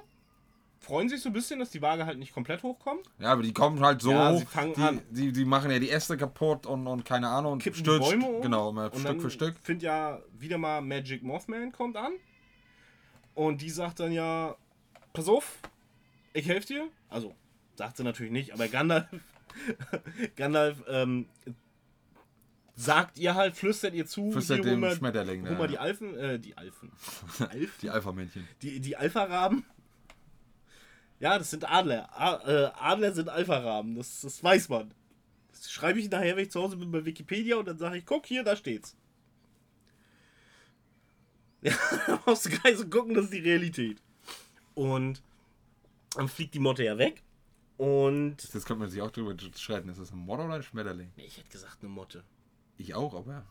[0.81, 3.05] freuen sich so ein bisschen, dass die Waage halt nicht komplett hochkommt.
[3.18, 4.39] Ja, aber die kommen halt so Ja, hoch.
[4.39, 5.03] sie fangen die, an.
[5.11, 7.55] Die, die machen ja die Äste kaputt und, und keine Ahnung.
[7.55, 8.43] Und Kippen stürzt- die Bäume um.
[8.43, 9.57] Genau, immer und Stück für Stück.
[9.62, 12.12] Findet ja wieder mal Magic Mothman kommt an.
[13.35, 14.55] Und die sagt dann ja,
[15.12, 15.59] pass auf,
[16.33, 16.89] ich helfe dir.
[17.09, 17.35] Also,
[17.75, 19.07] sagt sie natürlich nicht, aber Gandalf,
[20.37, 21.27] Gandalf ähm,
[22.77, 25.66] sagt ihr halt, flüstert ihr zu, Flüstert hier, dem mal- Schmetterling, Hol ja.
[25.66, 26.91] die Alfen, äh, die Alfen.
[27.39, 27.70] Alfen?
[27.83, 28.49] Die Alpha-Männchen.
[28.62, 29.64] Die, die Alpha-Raben.
[31.20, 32.09] Ja, das sind Adler.
[32.45, 34.93] Äh, Adler sind Alpha-Raben, das, das weiß man.
[35.53, 38.05] Das schreibe ich nachher, wenn ich zu Hause bin bei Wikipedia und dann sage ich,
[38.07, 38.97] guck hier, da steht's.
[41.62, 43.99] da brauchst du gar nicht so gucken, das ist die Realität.
[44.75, 45.22] Und
[46.16, 47.22] dann fliegt die Motte ja weg.
[47.77, 48.37] Und.
[48.43, 49.89] Jetzt könnte man sich auch drüber streiten.
[49.89, 51.11] Ist das ein Motte oder ein Schmetterling?
[51.16, 52.22] Nee, ich hätte gesagt eine Motte.
[52.79, 53.45] Ich auch, aber ja.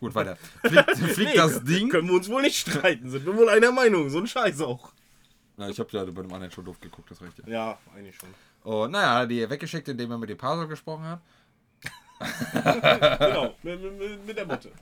[0.00, 0.36] Gut, weiter.
[0.64, 1.88] Fliegt, fliegt Nee, das Ding.
[1.88, 4.10] Können wir uns wohl nicht streiten, sind wir wohl einer Meinung.
[4.10, 4.92] So ein Scheiß auch.
[5.56, 7.38] Na, ich habe ja bei dem anderen schon doof geguckt, das recht.
[7.38, 7.48] Ja.
[7.48, 8.28] Ja, eigentlich schon.
[8.62, 11.20] Und naja, hat er die weggeschickt, indem er mit dem Pastor gesprochen hat.
[13.18, 14.72] Genau, mit, mit, mit der Motte.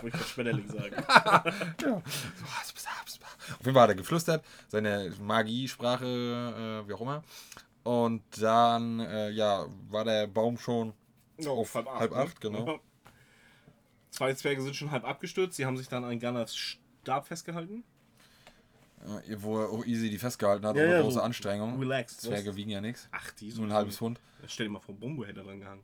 [0.00, 0.96] Wo ich das Schmetterling sagen.
[1.06, 1.44] Ja.
[1.80, 6.04] So, Auf jeden Fall hat er geflüstert, seine Magiesprache,
[6.84, 7.22] äh, wie auch immer.
[7.82, 10.94] Und dann, äh, ja, war der Baum schon
[11.46, 12.66] auf halb acht, genau.
[12.66, 12.78] Ja.
[14.10, 15.56] Zwei Zwerge sind schon halb abgestürzt.
[15.56, 17.82] Sie haben sich dann an Gunners Stab festgehalten.
[19.28, 21.78] äh, wo er auch easy die festgehalten hat, Ja, ohne ja, große so Anstrengung.
[21.78, 23.08] relaxed, Zwerge wiegen ja nichts.
[23.10, 24.20] Ach, die Nur ein halbes Pfund.
[24.46, 25.82] Stell dir mal vor, Bombo hätte dran gehangen.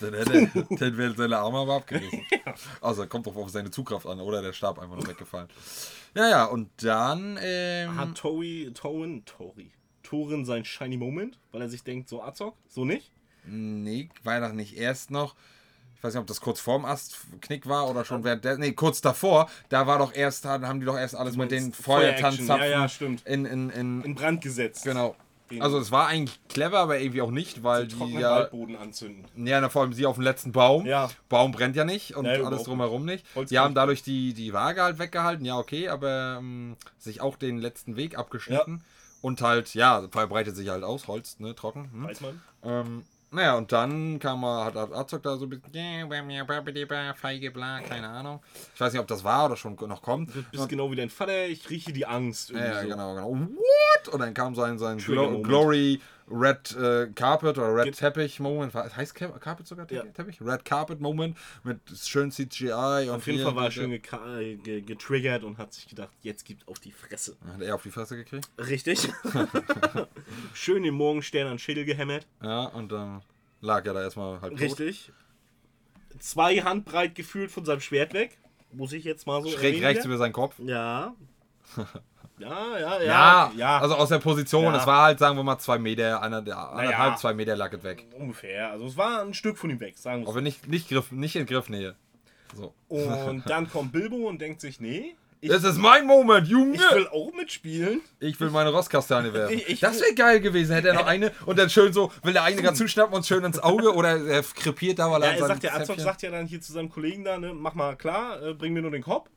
[0.00, 2.22] Dann hätte dann wäre seine Arme aber abgerissen.
[2.80, 5.48] Also kommt doch auf seine Zugkraft an, oder der Stab einfach nur weggefallen.
[6.14, 7.36] Ja, ja, und dann.
[7.42, 12.56] Ähm, Hat Tori, Torin, Tori, Torin sein Shiny Moment, weil er sich denkt, so Azog,
[12.68, 13.10] so nicht?
[13.46, 15.34] Nee, war das nicht erst noch.
[15.96, 18.58] Ich weiß nicht, ob das kurz vorm Astknick war oder schon während der.
[18.58, 19.48] Nee, kurz davor.
[19.70, 23.26] Da war doch erst, haben die doch erst alles mit den Feuertanzzapfen ja, ja, stimmt.
[23.26, 24.84] in, in, in, In Brand gesetzt.
[24.84, 25.16] Genau.
[25.60, 28.32] Also es war eigentlich clever, aber irgendwie auch nicht, weil die ja.
[28.32, 29.24] Waldboden anzünden.
[29.46, 30.84] Ja, na, vor allem sie auf dem letzten Baum.
[30.86, 31.08] Ja.
[31.28, 33.24] Baum brennt ja nicht und Ja, alles drumherum nicht.
[33.36, 33.76] Holz Die haben nicht.
[33.76, 38.18] dadurch die, die Waage halt weggehalten, ja, okay, aber ähm, sich auch den letzten Weg
[38.18, 38.82] abgeschnitten.
[39.22, 41.90] Und halt, ja, verbreitet sich halt aus, Holz, ne, trocken.
[41.92, 42.04] Hm.
[42.04, 42.42] Weiß man.
[42.64, 46.08] Ähm, naja, und dann kam er, hat hat Azog da so ein bisschen,
[47.14, 48.40] feige, bla, keine Ahnung.
[48.74, 50.34] Ich weiß nicht, ob das war oder schon noch kommt.
[50.34, 52.50] Du bist genau wie dein Vater, ich rieche die Angst.
[52.50, 52.88] Ja, so.
[52.88, 53.30] genau, genau.
[53.32, 54.08] What?
[54.08, 55.46] Und dann kam sein, sein Glo Trigger-Moment.
[55.46, 58.74] Glory Red äh, Carpet oder Red Geht- Teppich Moment.
[58.74, 60.02] Heißt Ca- Carpet sogar Ja.
[60.02, 60.40] Teppich?
[60.40, 62.72] Red Carpet Moment mit schön CGI.
[63.08, 66.44] Und Auf jeden Fall war er schön äh, ge getriggert und hat sich gedacht, jetzt
[66.44, 67.36] gibt auf die Fresse.
[67.52, 68.48] Hat er auf die Fresse gekriegt.
[68.58, 69.08] Richtig.
[70.54, 72.26] schön den Morgenstern an den Schädel gehämmert.
[72.42, 73.22] Ja, und dann
[73.60, 74.60] lag er da erstmal halt tot.
[74.60, 75.12] Richtig.
[76.18, 78.38] Zwei Handbreit gefühlt von seinem Schwert weg.
[78.72, 80.56] Muss ich jetzt mal so Schräg rechts über seinen Kopf.
[80.58, 81.14] Ja.
[82.38, 83.02] Ja, ja, ja.
[83.04, 83.78] Ja, ja.
[83.78, 84.80] also aus der Position, Ja.
[84.80, 87.16] es war halt, sagen wir mal, zwei Meter, einer, anderthalb, Naja.
[87.16, 88.04] zwei Meter lag es weg.
[88.18, 88.70] ungefähr.
[88.70, 91.34] Also es war ein Stück von ihm weg, sagen wir Aber nicht, nicht, Griff, nicht
[91.36, 91.94] in Griffnähe.
[92.54, 92.74] So.
[92.88, 96.74] Und dann kommt Bilbo und denkt sich, nee, ich, Das ist mein Moment, Junge!
[96.76, 98.00] ich will auch mitspielen.
[98.20, 99.54] Ich will meine Rostkastanie werfen.
[99.54, 100.74] Ich- ich das wäre geil gewesen.
[100.74, 103.44] Hätte er noch eine und dann schön so, will der eine gerade zuschnappen und schön
[103.44, 106.46] ins Auge oder er krepiert da, weil Ja, er sagt ja, Azog sagt ja dann
[106.46, 109.28] hier zu seinem Kollegen da, ne, mach mal klar, äh, bring mir nur den Kopf.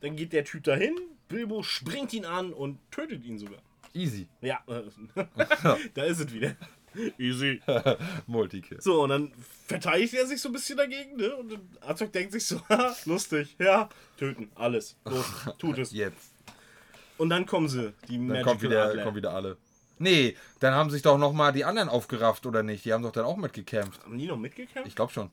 [0.00, 0.96] Dann geht der Typ dahin,
[1.28, 3.58] Bilbo springt ihn an und tötet ihn sogar.
[3.94, 4.26] Easy.
[4.40, 4.60] Ja,
[5.94, 6.56] da ist es wieder.
[7.18, 7.60] Easy.
[8.26, 8.80] Multikill.
[8.80, 9.32] So, und dann
[9.66, 11.34] verteidigt er sich so ein bisschen dagegen, ne?
[11.36, 12.60] Und Azog denkt sich so,
[13.04, 14.96] lustig, ja, töten, alles.
[15.04, 15.26] Los,
[15.58, 15.92] tut es.
[15.92, 16.32] Jetzt.
[17.18, 19.04] Und dann kommen sie, die Dann Magical kommt wieder, Adler.
[19.04, 19.56] kommen wieder alle.
[19.98, 22.84] Nee, dann haben sich doch nochmal die anderen aufgerafft, oder nicht?
[22.84, 24.04] Die haben doch dann auch mitgekämpft.
[24.04, 24.86] Haben die noch mitgekämpft?
[24.86, 25.30] Ich glaube schon.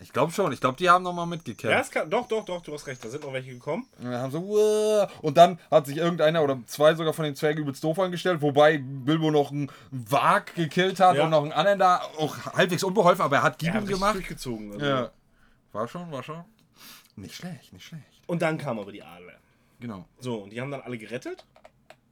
[0.00, 0.52] Ich glaube schon.
[0.52, 1.80] Ich glaube, die haben nochmal Ja, mitgekämpft.
[1.80, 3.86] es kann, doch, doch, doch, du hast recht, da sind noch welche gekommen.
[3.98, 7.34] Und dann haben so, "Uah." und dann hat sich irgendeiner oder zwei sogar von den
[7.36, 11.24] Zwergen übelst doof angestellt, wobei Bilbo noch einen Wag gekillt hat Ja.
[11.24, 14.14] und noch einen anderen da, auch halbwegs unbeholfen, aber er hat Ja, Giebel richtig gemacht.
[14.16, 14.72] durchgezogen.
[14.74, 14.84] Also.
[14.86, 15.10] Ja.
[15.72, 16.44] War schon, war schon.
[17.16, 18.04] Nicht schlecht, nicht schlecht.
[18.26, 19.34] Und dann kamen aber die Adler.
[19.80, 20.04] Genau.
[20.18, 21.44] So, und die haben dann alle gerettet.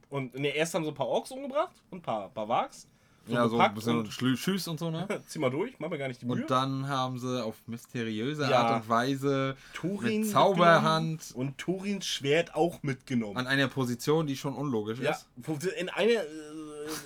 [0.09, 2.87] Und ne, erst haben sie ein paar Orks umgebracht und ein paar, paar Wags.
[3.27, 5.07] Ja, so ein bisschen und- Schlü- Schüss und so, ne?
[5.27, 6.41] Zieh mal durch, mach mir gar nicht die Mühe.
[6.41, 8.63] Und dann haben sie auf mysteriöse Ja.
[8.63, 13.37] Art und Weise Turin mit Zauberhand Und Turins Schwert auch mitgenommen.
[13.37, 15.27] an einer Position, die schon unlogisch ja, ist.
[15.79, 16.23] in, eine, äh,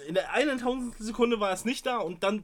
[0.07, 2.43] in der einen tausendstel Sekunde war es nicht da und dann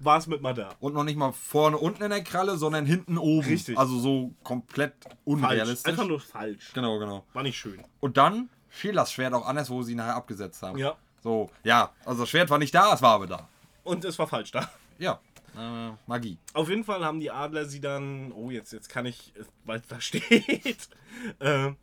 [0.00, 0.76] war es mit mal da.
[0.78, 3.48] Und noch nicht mal vorne unten in der Kralle, sondern hinten oben.
[3.48, 3.76] Richtig.
[3.76, 5.16] Also so komplett Falsch.
[5.24, 5.90] unrealistisch.
[5.90, 6.70] Einfach nur falsch.
[6.72, 7.24] Genau, genau.
[7.32, 7.82] War nicht schön.
[7.98, 10.78] Und dann fiel das Schwert auch anders, wo sie nachher abgesetzt haben.
[10.78, 10.96] Ja.
[11.28, 13.46] So, ja, also das Schwert war nicht da, es war aber da.
[13.84, 14.72] Und es war falsch da.
[14.98, 15.20] Ja,
[15.58, 16.38] äh, Magie.
[16.54, 19.34] Auf jeden Fall haben die Adler sie dann, oh jetzt, jetzt kann ich,
[19.66, 20.88] weil es da steht,
[21.40, 21.74] äh, äh,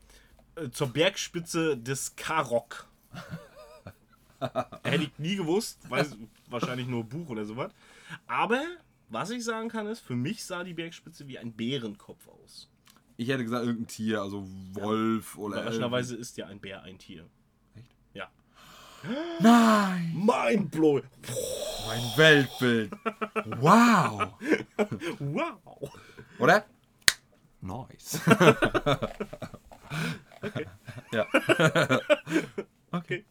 [0.71, 2.87] zur Bergspitze des Karok.
[4.83, 6.17] Hätte ich nie gewusst, weiß
[6.49, 7.71] wahrscheinlich nur Buch oder sowas.
[8.25, 8.63] Aber
[9.09, 12.67] was ich sagen kann ist, für mich sah die Bergspitze wie ein Bärenkopf aus.
[13.17, 15.57] Ich hätte gesagt, irgendein Tier, also Wolf oder.
[15.57, 17.29] Überraschenderweise ist ja ein Bär ein Tier.
[19.39, 20.11] Nein!
[20.15, 21.01] Mein Blow.
[21.87, 22.91] Mein Weltbild.
[23.59, 24.33] Wow!
[25.19, 25.91] Wow.
[26.39, 26.65] Oder?
[27.61, 28.21] Nice.
[31.11, 31.25] Ja.
[32.91, 33.25] Okay.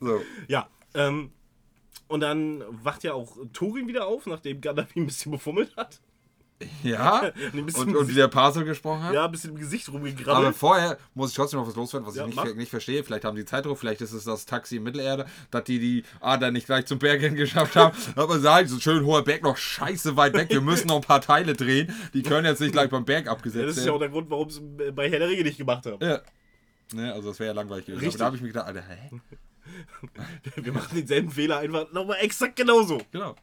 [0.00, 0.20] So.
[0.48, 1.32] Ja, ähm,
[2.08, 6.00] und dann wacht ja auch Thorin wieder auf, nachdem Gandalf ihn ein bisschen befummelt hat.
[6.82, 7.20] Ja,
[7.52, 9.12] ein und, und wie der Parsel gesprochen hat.
[9.12, 10.54] Ja, ein bisschen im Gesicht Aber rumgegrabbelt.
[10.56, 13.02] vorher muss ich trotzdem noch was loswerden, was Ja, ich nicht, nicht verstehe.
[13.02, 16.50] Vielleicht haben die Zeitdruck, vielleicht ist es das Taxi in Mittelerde, dass die die Ader
[16.52, 17.96] nicht gleich zum Berg hin geschafft haben.
[18.16, 20.48] Aber sagen, so schön hoher Berg noch scheiße weit weg.
[20.50, 21.92] Wir müssen noch ein paar Teile drehen.
[22.14, 24.12] Die können jetzt nicht gleich beim Berg Ja, abgesetzt das ist ja auch werden.
[24.12, 25.98] der Grund, warum sie es bei Herr der Ringe nicht gemacht haben.
[26.04, 26.20] Ja.
[26.92, 28.00] Ne, also das wäre ja langweilig gewesen.
[28.04, 28.14] Richtig.
[28.14, 29.20] Aber da habe ich mir gedacht, Alter, hä?
[30.62, 33.00] Wir machen denselben Fehler einfach nochmal exakt genauso.
[33.10, 33.34] Genau.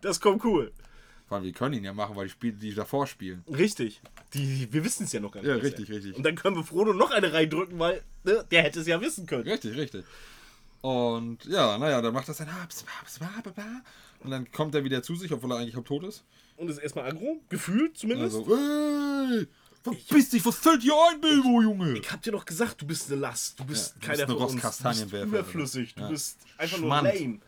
[0.00, 0.72] Das kommt cool.
[1.32, 3.42] Vor allem, wir können ihn ja machen, weil die Spiele, die davor spielen.
[3.50, 4.02] Richtig.
[4.34, 5.48] Die, wir wissen es ja noch gar nicht.
[5.48, 6.14] Ja, richtig, richtig.
[6.14, 9.24] Und dann können wir Frodo noch eine reindrücken, weil ne, der hätte es ja wissen
[9.24, 9.48] können.
[9.48, 10.04] Richtig, richtig.
[10.82, 12.48] Und ja, naja, dann macht das dann.
[14.20, 16.22] Und dann kommt er wieder zu sich, obwohl er eigentlich tot ist.
[16.58, 18.36] Und ist erstmal aggro, gefühlt zumindest.
[18.36, 19.46] Also, ey,
[19.82, 21.96] verpiss dich, was fällt dir ein, Bilbo, Junge?
[21.96, 23.58] Ich hab dir doch gesagt, du bist eine Last.
[23.58, 24.78] Du bist Ja, du keiner bist eine von uns.
[25.00, 25.94] Du bist überflüssig.
[25.94, 26.08] Du Ja.
[26.10, 27.04] bist einfach Schmand.
[27.04, 27.40] nur lame.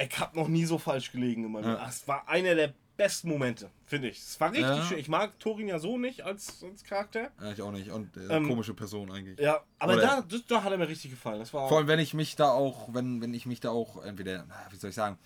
[0.00, 1.78] Ich hab noch nie so falsch gelegen in meinem Ja.
[1.82, 4.18] Ach, Es war einer der besten Momente, finde ich.
[4.18, 4.84] Es war richtig Ja.
[4.84, 4.98] schön.
[4.98, 7.30] Ich mag Thorin ja so nicht als, als Charakter.
[7.40, 7.90] Ja, ich auch nicht.
[7.90, 9.38] Und äh, Ähm, komische Person eigentlich.
[9.38, 11.38] Ja, aber Oder- da, das, da hat er mir richtig gefallen.
[11.38, 14.04] Das war Vor allem, wenn ich mich da auch, wenn, wenn ich mich da auch
[14.04, 15.16] entweder, wie soll ich sagen,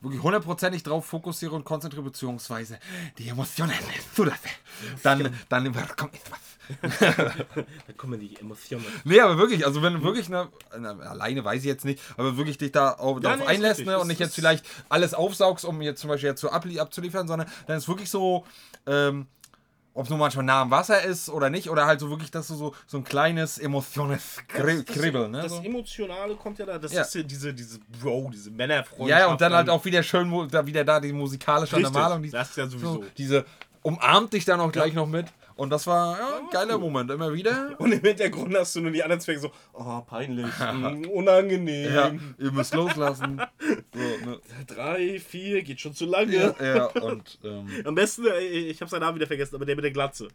[0.00, 2.78] wirklich hundertprozentig drauf fokussiere und konzentriere, beziehungsweise
[3.18, 3.74] die Emotionen
[4.14, 4.48] zulasse,
[5.02, 6.38] dann, dann kommt etwas.
[7.86, 8.84] da kommen die Emotionen.
[9.04, 12.58] Nee, aber wirklich, also wenn du wirklich eine alleine weiß ich jetzt nicht, aber wirklich
[12.58, 16.00] dich da auf, darauf nee, einlässt ne, und nicht jetzt vielleicht alles aufsaugst, um jetzt
[16.00, 18.44] zum Beispiel jetzt so ablie abzuliefern, sondern dann ist wirklich so,
[18.86, 19.26] ähm,
[19.96, 22.48] ob es nur manchmal nah am Wasser ist oder nicht, oder halt so wirklich, dass
[22.48, 25.42] du so, so ein kleines emotionales Kri Kribbeln, ne?
[25.42, 25.62] Das so.
[25.62, 26.78] Emotionale kommt ja da.
[26.78, 27.02] Das Ja.
[27.02, 29.08] ist ja diese, diese Bro, diese Männerfreundschaft.
[29.08, 32.22] Ja, ja, und dann halt auch wieder schön, da wieder da die musikalische Richtig, Untermalung.
[32.22, 32.92] Die, das ist ja sowieso.
[32.94, 33.44] so, diese
[33.82, 35.26] umarmt dich dann auch gleich noch mit.
[35.56, 37.74] Und das war ja, ein geiler Moment, immer wieder.
[37.80, 41.94] Und im Hintergrund hast du nur die anderen Zwerge so, oh, peinlich, mm, unangenehm.
[41.94, 43.40] Ja, ihr müsst loslassen.
[43.94, 44.40] So, ne?
[44.66, 46.54] Drei, vier, geht schon zu lange.
[46.60, 49.76] ja, ja, und ähm, Am besten, äh, ich habe seinen Namen wieder vergessen, aber der
[49.76, 50.28] mit der Glatze.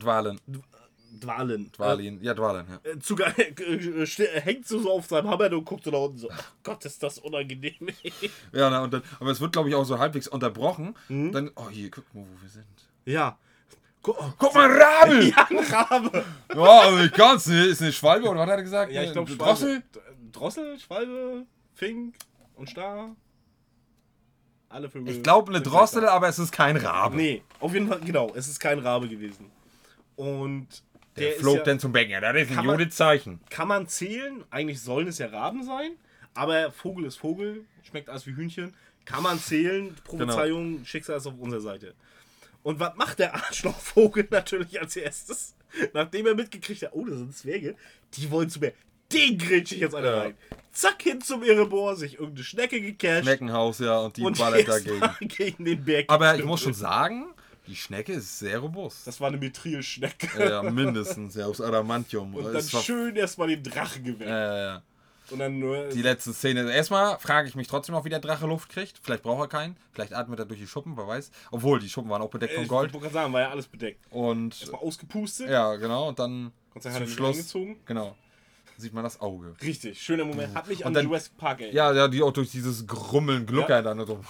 [0.00, 0.40] Dwalen.
[1.18, 1.72] Dwalen.
[1.72, 2.22] Dwalin.
[2.22, 2.90] Ja, Dwalen, ja.
[2.90, 6.52] Äh, zu, äh, hängt so, auf seinem Hammer und guckt so da unten so, ach
[6.62, 7.88] Gott, ist das unangenehm.
[8.52, 10.94] Ja, na, und dann, aber es wird, glaube ich, auch so halbwegs unterbrochen.
[11.08, 11.32] Mhm.
[11.32, 12.64] Dann, oh, hier, guck mal, wo wir sind.
[13.04, 13.36] ja.
[14.02, 15.24] Gu oh, Guck mal, Rabe!
[15.36, 16.24] ja, ein Rabe.
[16.54, 17.66] Ja, aber ich kann's nicht.
[17.66, 18.92] Ist eine Schwalbe oder was hat er gesagt?
[18.92, 19.82] Ja, ich glaube, Eine Drossel?
[20.32, 22.14] Drossel, Schwalbe, Fink
[22.54, 23.14] und Star.
[24.70, 25.14] Alle Vögel.
[25.14, 27.16] Ich glaube, eine Drossel, aber es ist kein Rabe.
[27.16, 28.32] Nee, auf jeden Fall, genau.
[28.34, 29.50] Es ist kein Rabe gewesen.
[30.16, 30.68] Und
[31.16, 32.12] Der, der, flog ja, dann zum Becken.
[32.12, 33.40] Ja, das ist ein gutes Zeichen.
[33.50, 34.44] kann man zählen.
[34.50, 35.92] Eigentlich sollen es ja Raben sein.
[36.34, 37.64] Aber Vogel ist Vogel.
[37.82, 38.74] Schmeckt alles wie Hühnchen.
[39.04, 39.94] Kann man zählen.
[40.04, 41.94] Prophezeiung, Schicksal ist auf unserer Seite.
[42.62, 45.54] Und was macht der Arschlochvogel natürlich als erstes?
[45.92, 47.76] Nachdem er mitgekriegt hat, oh, das sind Zwerge,
[48.14, 48.72] die wollen zu mir.
[49.12, 50.20] Den grätsch ich jetzt Ja.
[50.20, 50.34] rein.
[50.72, 55.00] Zack, hin zum Irrebohr, sich irgendeine Schnecke gecasht Schneckenhaus, ja, und die und ballert dagegen.
[55.20, 56.06] gegen den Berg.
[56.08, 57.26] Aber ich muss schon sagen,
[57.66, 59.06] die Schnecke ist sehr robust.
[59.06, 60.28] Das war eine Methrilschnecke.
[60.38, 62.34] ja, mindestens, ja, aus Adamantium.
[62.34, 64.28] Und dann schön erstmal den Drachen geweckt.
[64.30, 64.82] Ja, ja, ja.
[65.30, 65.88] Und dann nur.
[65.88, 66.70] Die letzte Szene.
[66.72, 68.98] Erstmal frage ich mich trotzdem auch, wie der Drache Luft kriegt.
[69.02, 69.76] Vielleicht braucht er keinen.
[69.92, 71.30] Vielleicht atmet er durch die Schuppen, wer weiß.
[71.50, 72.92] Obwohl, die Schuppen waren auch bedeckt von ich Gold.
[72.92, 74.04] wollte gerade sagen, war ja alles bedeckt.
[74.10, 75.48] Und Mal ausgepustet.
[75.50, 76.08] ja, genau.
[76.08, 77.36] Und dann Gott sei Dank er zum Schluss.
[77.36, 77.76] eingezogen.
[77.86, 78.16] Genau.
[78.76, 79.54] Sieht man das Auge.
[79.62, 80.54] Richtig, schöner Moment.
[80.54, 81.74] Hat mich an dann- Jurassic Park erinnert.
[81.76, 83.94] Ja, ja, die auch durch dieses Grummeln, Gluckern Ja.
[83.94, 84.24] dann so.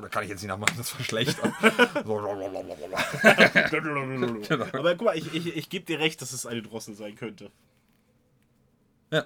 [0.00, 1.36] Da kann ich jetzt nicht nachmachen, das war schlecht.
[2.04, 2.16] so,
[4.48, 4.64] Genau.
[4.72, 7.50] Aber guck mal, ich, ich, ich gebe dir recht, dass es eine Drossel sein könnte.
[9.10, 9.24] ja.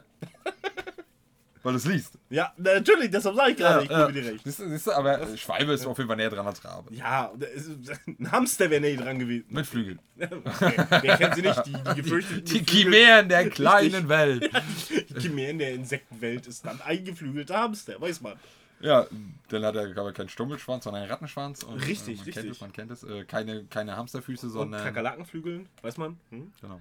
[1.63, 2.19] Weil du es liest.
[2.31, 4.45] Ja, natürlich, deshalb sage ich gerade, ich gebe dir recht.
[4.45, 6.95] Siehst siehst du, aber Schwalbe ist auf jeden Fall näher dran als Rabe.
[6.95, 7.33] Ja,
[8.07, 9.47] ein Hamster wäre näher dran gewesen.
[9.51, 9.99] Mit Flügeln.
[10.21, 10.75] Okay.
[11.03, 11.67] Wer kennt sie nicht?
[11.67, 14.51] Die, die gefürchteten Die Geflügel- Chimären der kleinen Welt.
[15.11, 18.35] Die Chimären der Insektenwelt ist dann ein geflügelter Hamster, weiß man.
[18.81, 19.07] Ja,
[19.49, 21.63] dann hat er aber keinen Stummelschwanz, sondern einen Rattenschwanz.
[21.63, 22.35] Und, Richtig, äh, man richtig.
[22.35, 23.03] Kennt es, man kennt es.
[23.05, 24.83] Äh, keine, keine Hamsterfüße, Und sondern.
[24.85, 26.19] Kakerlakenflügeln, weiß man.
[26.31, 26.53] Hm?
[26.61, 26.81] Genau.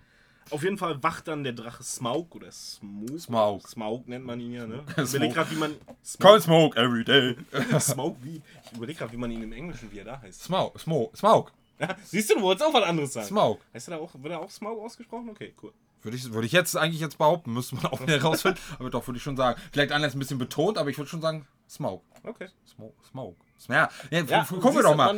[0.51, 3.19] Auf jeden Fall wacht dann der Drache Smaug oder Smoke.
[3.19, 3.67] Smaug.
[3.67, 4.83] Smaug nennt man ihn ja, ne?
[4.89, 5.09] Ich Smaug.
[5.15, 5.75] überleg grad, wie man.
[6.19, 7.35] Cold Smoke every day.
[7.79, 8.41] Smaug, wie?
[8.65, 10.43] Ich überleg grad, wie man ihn im Englischen, wie er da heißt.
[10.43, 13.27] Smoke, Smoke, Smoke, Ja, siehst du, du wolltest auch was anderes sagen.
[13.27, 13.61] Smoke.
[13.73, 15.29] Heißt er da auch, wird er auch Smaug ausgesprochen?
[15.29, 15.73] Okay, cool.
[16.01, 18.61] Würde ich, würde ich jetzt eigentlich jetzt behaupten, müsste man auch wieder rausfinden.
[18.79, 19.59] aber doch, würde ich schon sagen.
[19.71, 22.03] Vielleicht anders ein bisschen betont, aber ich würde schon sagen Smoke.
[22.23, 22.47] Okay.
[22.65, 22.95] Smoke.
[23.09, 23.35] Smoke.
[23.67, 25.13] Ja, ja, Ja, gucken wir doch mal.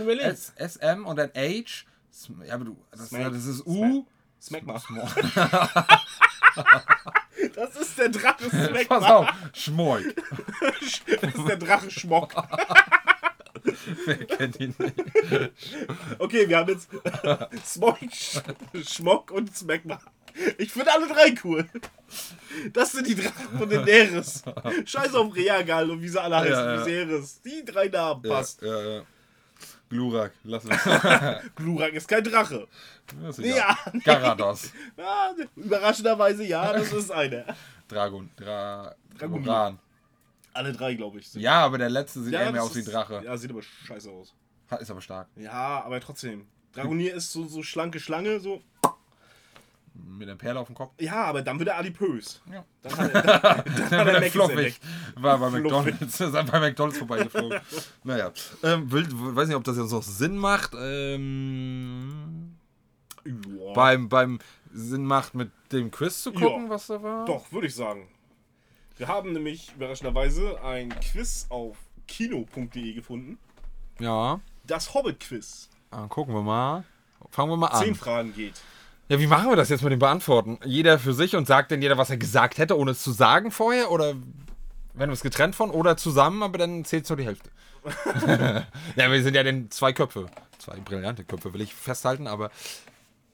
[0.57, 1.85] SM und dann H.
[2.45, 3.75] Ja, aber du, das, das ist U.
[3.75, 4.05] Smack
[4.49, 4.81] mal.
[7.55, 10.15] Das ist der Drache Smack Pass auf, Schmoik.
[11.21, 12.33] Das ist der Drache Schmock.
[14.05, 15.51] Wer kennt ihn nicht?
[16.19, 16.89] Okay, wir haben jetzt
[17.65, 18.41] Smock, Sch-
[18.87, 19.99] Schmock und Smack mal.
[20.57, 21.67] Ich finde alle drei cool.
[22.73, 24.43] Das sind die Drachen von Daenerys.
[24.85, 26.53] Scheiß auf Reagal und wie sie alle heißen.
[26.53, 26.85] Ja, ja.
[26.85, 27.41] Viserys.
[27.41, 28.61] Die drei Namen Ja, passt.
[28.61, 29.01] ja, ja.
[29.91, 30.71] Glurak, lass es.
[31.55, 32.65] Glurak ist kein Drache.
[33.29, 33.77] Ist Ja.
[34.05, 34.71] Garados.
[34.97, 37.43] Ja, überraschenderweise ja, das ist einer.
[37.89, 38.29] Dragon.
[38.37, 39.43] Dra Dragonir.
[39.45, 39.79] Dragoran.
[40.53, 41.33] Alle drei, glaube ich.
[41.33, 43.21] Ja, aber der letzte sieht eher mehr aus wie Drache.
[43.23, 44.33] Ja, sieht aber scheiße aus.
[44.79, 45.27] Ist aber stark.
[45.35, 46.47] Ja, aber trotzdem.
[46.73, 48.61] Dragonier ist so, so schlanke Schlange, so.
[49.93, 50.93] Mit einer Perle auf dem Kopf.
[50.99, 52.41] Ja, aber dann wird er adipös.
[52.51, 52.63] Ja.
[52.81, 53.31] Dann hat er, dann,
[53.65, 54.79] dann Dann er wird er fluffig.
[55.15, 55.49] War bei.
[55.49, 56.01] McDonalds.
[56.21, 57.59] Ist er bei McDonalds vorbeigeflogen.
[58.03, 58.31] naja.
[58.63, 60.71] Ähm, will, weiß nicht, ob das jetzt noch Sinn macht.
[60.79, 62.55] Ähm,
[63.25, 63.73] Joa.
[63.73, 64.39] beim, beim
[64.73, 66.69] Sinn macht, mit dem Quiz zu gucken, Ja.
[66.69, 67.25] was da war.
[67.25, 68.07] Doch, würde ich sagen.
[68.97, 71.77] Wir haben nämlich überraschenderweise ein Quiz auf
[72.07, 73.37] kino.de gefunden.
[73.99, 74.39] Ja.
[74.65, 75.69] Das Hobbit-Quiz.
[75.91, 76.83] Ah, gucken wir mal.
[77.29, 77.83] Fangen wir mal an.
[77.83, 78.61] Zehn Fragen geht.
[79.11, 80.57] Ja, wie machen wir das jetzt mit dem Beantworten?
[80.63, 83.51] Jeder für sich und sagt denn jeder, was er gesagt hätte, ohne es zu sagen
[83.51, 83.91] vorher?
[83.91, 84.13] Oder
[84.93, 87.49] wenn wir es getrennt von oder zusammen, aber dann zählt nur die Hälfte.
[88.95, 90.27] ja, wir sind ja denn zwei Köpfe.
[90.59, 92.51] Zwei brillante Köpfe, will ich festhalten, aber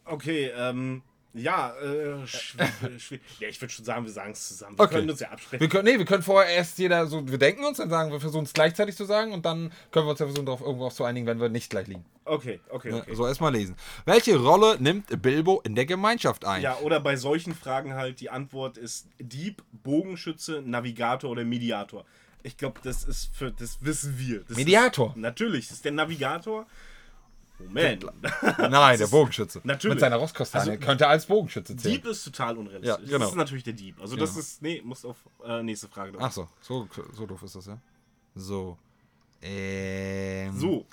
[0.04, 1.04] Okay, ähm,
[1.38, 3.22] ja, äh, schwierig.
[3.40, 4.78] Ja, ich würde schon sagen, wir sagen es zusammen.
[4.78, 4.96] Wir Okay.
[4.96, 5.60] können uns ja absprechen.
[5.62, 8.20] wir können, nee, wir können vorher erst jeder so, wir denken uns, dann sagen wir,
[8.20, 11.04] versuchen es gleichzeitig zu sagen und dann können wir uns ja versuchen, darauf irgendwo zu
[11.04, 12.06] einigen, wenn wir nicht gleich liegen.
[12.26, 13.16] Okay, okay, okay.
[13.16, 13.76] So, erstmal lesen.
[14.06, 16.62] Welche Rolle nimmt Bilbo in der Gemeinschaft ein?
[16.62, 22.06] Ja, oder bei solchen Fragen halt, die Antwort ist Dieb, Bogenschütze, Navigator oder Mediator.
[22.44, 24.42] Ich glaube, das ist für, das wissen wir.
[24.48, 25.10] Das Mediator.
[25.10, 26.66] Ist, natürlich, das ist der Navigator.
[27.60, 28.06] Moment.
[28.58, 29.62] Nein, der Bogenschütze.
[29.64, 29.96] Natürlich.
[29.96, 30.72] Mit seiner Rostkastanie.
[30.72, 31.96] Also- könnte als Bogenschütze zählen.
[31.96, 32.88] Dieb ist total unrealistisch.
[32.90, 33.20] Ja, genau.
[33.20, 34.00] Das ist natürlich der Dieb.
[34.02, 34.40] Also das Genau.
[34.40, 36.12] ist, nee, muss auf äh, nächste Frage.
[36.14, 36.22] drauf.
[36.24, 37.78] Ach so, so, so doof ist das, ja.
[38.36, 38.78] So.
[39.42, 40.58] Ähm.
[40.60, 40.86] So,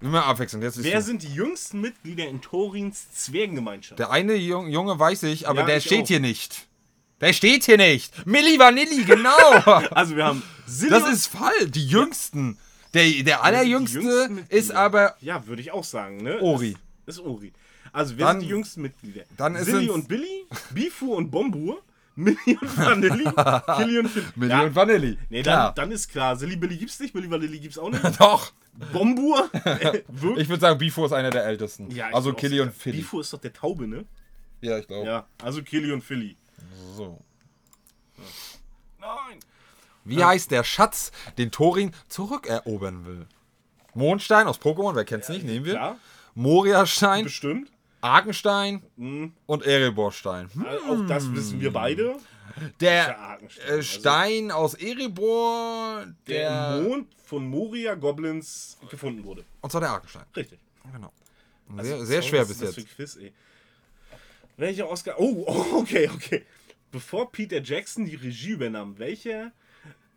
[0.00, 0.62] Immer abwechselnd.
[0.64, 3.98] Jetzt wer sind die jüngsten Mitglieder in Torins Zwergengemeinschaft?
[3.98, 6.08] Der eine Jung- Junge weiß ich, aber Ja, der ich steht auch.
[6.08, 6.66] hier nicht.
[7.20, 8.26] Der steht hier nicht.
[8.26, 9.30] Milli Vanilli, genau.
[9.92, 11.70] Also wir haben Silly das ist falsch.
[11.70, 12.58] Die jüngsten.
[12.94, 15.16] Der, der allerjüngste ist aber.
[15.20, 16.40] Ja, würde ich auch sagen, ne?
[16.40, 16.76] Ori.
[17.06, 17.52] Ist, ist Ori.
[17.92, 19.22] Also wer Dann- sind die jüngsten Mitglieder?
[19.36, 21.80] dann ist Silly und Billy, Bifu und Bombur,
[22.16, 23.24] Milli und Vanilli,
[23.76, 24.24] Killy und Phil.
[24.36, 25.18] Milli ja, und Vanilli.
[25.30, 28.02] Nee, dann, dann ist klar, Silly Billy gibt's nicht, Milli Vanilli gibt's auch nicht.
[28.20, 28.52] Doch.
[28.92, 29.98] Bombur, äh?
[30.36, 31.90] Ich würde sagen, Bifo ist einer der ältesten.
[31.92, 32.98] Ja, also Killy und Philly.
[32.98, 34.04] Bifu ist doch der Taube, ne?
[34.60, 35.06] Ja, ich glaube.
[35.06, 36.36] Ja, also Killy und Philly.
[36.96, 37.20] So.
[39.00, 39.38] Nein.
[40.04, 43.26] Wie heißt der Schatz, den Thorin zurückerobern will?
[43.94, 45.96] Mondstein aus Pokémon, wer kennt's nicht, nehmen wir.
[46.34, 47.70] Moria-Stein, bestimmt.
[48.00, 49.32] Arkenstein Mhm.
[49.46, 50.50] und Erebor-Stein.
[50.52, 50.66] Hm.
[50.66, 52.16] Also Auch das wissen wir beide.
[52.80, 56.78] Der Ja, äh, Also Stein aus Erebor, der der.
[56.78, 59.44] im Mond von Moria Goblins gefunden wurde.
[59.62, 60.24] und zwar der Arkenstein.
[60.36, 60.58] Richtig.
[60.92, 61.12] Genau.
[61.76, 62.94] Also, Sehr, sehr sorry, schwer was bis das jetzt.
[62.94, 63.32] Quiz, ey?
[64.58, 65.14] Welcher Oscar.
[65.18, 66.44] Oh, oh, okay, okay.
[66.92, 69.50] Bevor Peter Jackson die Regie übernahm, welcher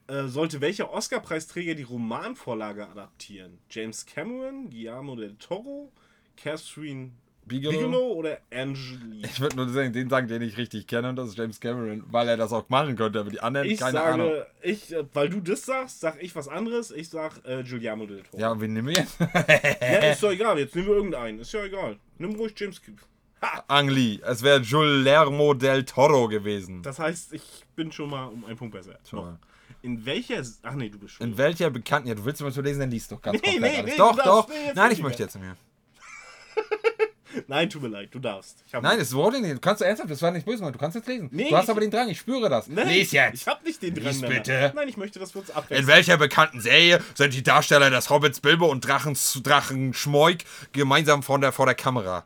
[0.08, 3.58] äh, sollte welcher Oscar-Preisträger die Romanvorlage adaptieren?
[3.70, 5.92] James Cameron, Guillermo del Toro,
[6.36, 7.12] Catherine
[7.46, 7.72] Bigelow?
[7.72, 9.24] Bigelow oder Angeli?
[9.24, 12.04] Ich würde nur sagen, den sagen, den ich richtig kenne, und das ist James Cameron,
[12.12, 14.34] weil er das auch machen könnte, aber die anderen, Ich keine sage, Ahnung.
[14.62, 16.92] ich, äh, weil du das sagst, sag ich was anderes.
[16.92, 18.42] Ich sag äh, Guillermo del Toro.
[18.42, 19.18] Ja, und wen nehmen wir jetzt?
[19.20, 21.40] Ja, ist doch egal, jetzt nehmen wir irgendeinen.
[21.40, 21.98] Ist ja egal.
[22.18, 23.08] Nimm ruhig James Cameron.
[23.42, 23.64] Ha!
[23.68, 24.20] Ang Lee.
[24.26, 26.82] Es wäre Guillermo del Toro gewesen.
[26.82, 27.44] Das heißt, ich
[27.76, 28.98] bin schon mal um einen Punkt besser.
[29.10, 29.40] Schon mal.
[29.82, 30.42] In welcher.
[30.64, 31.28] Ach nee, du bist schon.
[31.28, 32.10] In welcher bekannten.
[32.10, 33.92] Ja, du willst mal zu lesen, dann liest doch ganz Nee, komplett nee, alles.
[33.92, 34.48] nee, doch, darfst- doch.
[34.50, 35.56] nee, Nein, nicht ich möchte jetzt mehr.
[37.48, 38.64] Nein, tut mir leid, du darfst.
[38.82, 39.54] Nein, es wurde nicht.
[39.56, 40.74] Du kannst ernsthaft, das war nicht böse, Mann.
[40.74, 41.30] Du kannst jetzt lesen.
[41.32, 42.68] Nee, du hast aber den Drang, ich spüre das.
[42.68, 43.36] Nein, Lies jetzt.
[43.42, 44.06] Ich hab nicht den Drang.
[44.06, 44.36] Lies danach.
[44.38, 44.72] bitte.
[44.76, 45.88] Nein, ich möchte, dass wir uns In abwechseln.
[45.88, 51.38] welcher bekannten Serie sind die Darsteller des Hobbits Bilbo und Drachens, Drachen Schmoik gemeinsam vor
[51.40, 52.26] der, vor der Kamera?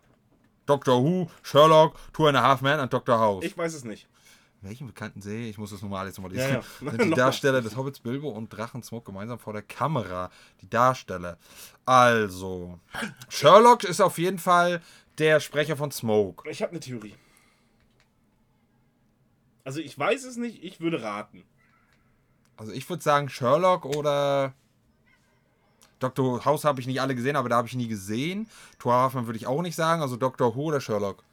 [0.66, 3.20] Doctor Who, Sherlock, Two and a Half Men und Dr.
[3.20, 3.44] House.
[3.44, 4.08] Ich weiß es nicht.
[4.62, 5.50] Welchen bekannten Serie?
[5.50, 6.62] Ich muss das nochmal alles nochmal Ja, lesen.
[6.82, 6.92] ja.
[6.92, 7.16] Sind die.
[7.16, 10.30] Darsteller des Hobbits Bilbo und Drachen Smoke gemeinsam vor der Kamera?
[10.62, 11.38] Die Darsteller.
[11.86, 12.80] Also,
[13.30, 14.82] Sherlock ist auf jeden Fall
[15.18, 16.48] der Sprecher von Smoke.
[16.50, 17.16] Ich habe eine Theorie.
[19.64, 21.44] Also ich weiß es nicht, ich würde raten.
[22.58, 24.54] Also ich würde sagen Sherlock oder
[26.00, 26.44] Dr.
[26.46, 28.48] House habe ich nicht alle gesehen, aber da habe ich nie gesehen.
[28.80, 30.56] Thor Hoffmann würde ich auch nicht sagen, also Dr.
[30.56, 31.24] Who oder Sherlock.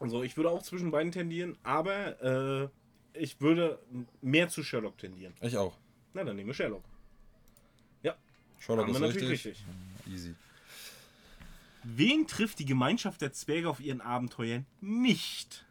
[0.00, 2.68] Also ich würde auch zwischen beiden tendieren, aber äh,
[3.12, 3.78] ich würde
[4.22, 5.34] mehr zu Sherlock tendieren.
[5.42, 5.76] Ich auch.
[6.14, 6.82] Na, dann nehmen wir Sherlock.
[8.02, 8.16] Ja,
[8.58, 9.64] Sherlock ist natürlich richtig.
[10.06, 10.12] richtig.
[10.12, 10.34] Easy.
[11.84, 15.64] Wen trifft die Gemeinschaft der Zwerge auf ihren Abenteuern nicht?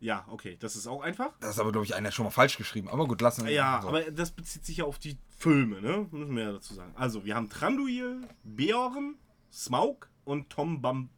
[0.00, 1.32] Ja, okay, das ist auch einfach.
[1.40, 2.88] Das ist aber, glaube ich, einer schon mal falsch geschrieben.
[2.88, 3.88] Aber gut, lassen wir Ja, so.
[3.88, 6.08] aber das bezieht sich ja auf die Filme, ne?
[6.10, 6.92] Müssen wir ja dazu sagen.
[6.96, 9.14] Also, wir haben Tranduil, Beorn,
[9.52, 11.08] Smaug und Tom Bam.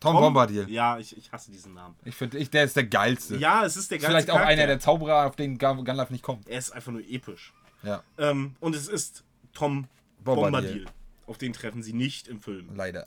[0.00, 0.68] Tom, Bombadil.
[0.70, 1.94] Ja, ich, ich hasse diesen Namen.
[2.04, 3.36] Ich finde, ich, der ist der geilste.
[3.36, 4.52] Ja, es ist der geilste Vielleicht auch Charakter.
[4.52, 6.48] einer der Zauberer, auf den Gan- Gandalf nicht kommt.
[6.48, 7.52] Er ist einfach nur episch.
[7.82, 8.02] Ja.
[8.18, 9.86] Ähm, und es ist Tom
[10.24, 10.50] Bombadil.
[10.52, 10.84] Bombadil.
[11.26, 12.70] Auf den treffen sie nicht im Film.
[12.74, 13.06] Leider.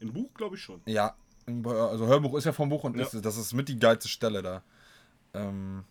[0.00, 0.80] Im Buch glaube ich schon.
[0.86, 1.14] Ja,
[1.46, 3.04] also Hörbuch ist ja vom Buch und Ja.
[3.04, 4.62] ist, das ist mit die geilste Stelle da.
[5.34, 5.84] Ähm.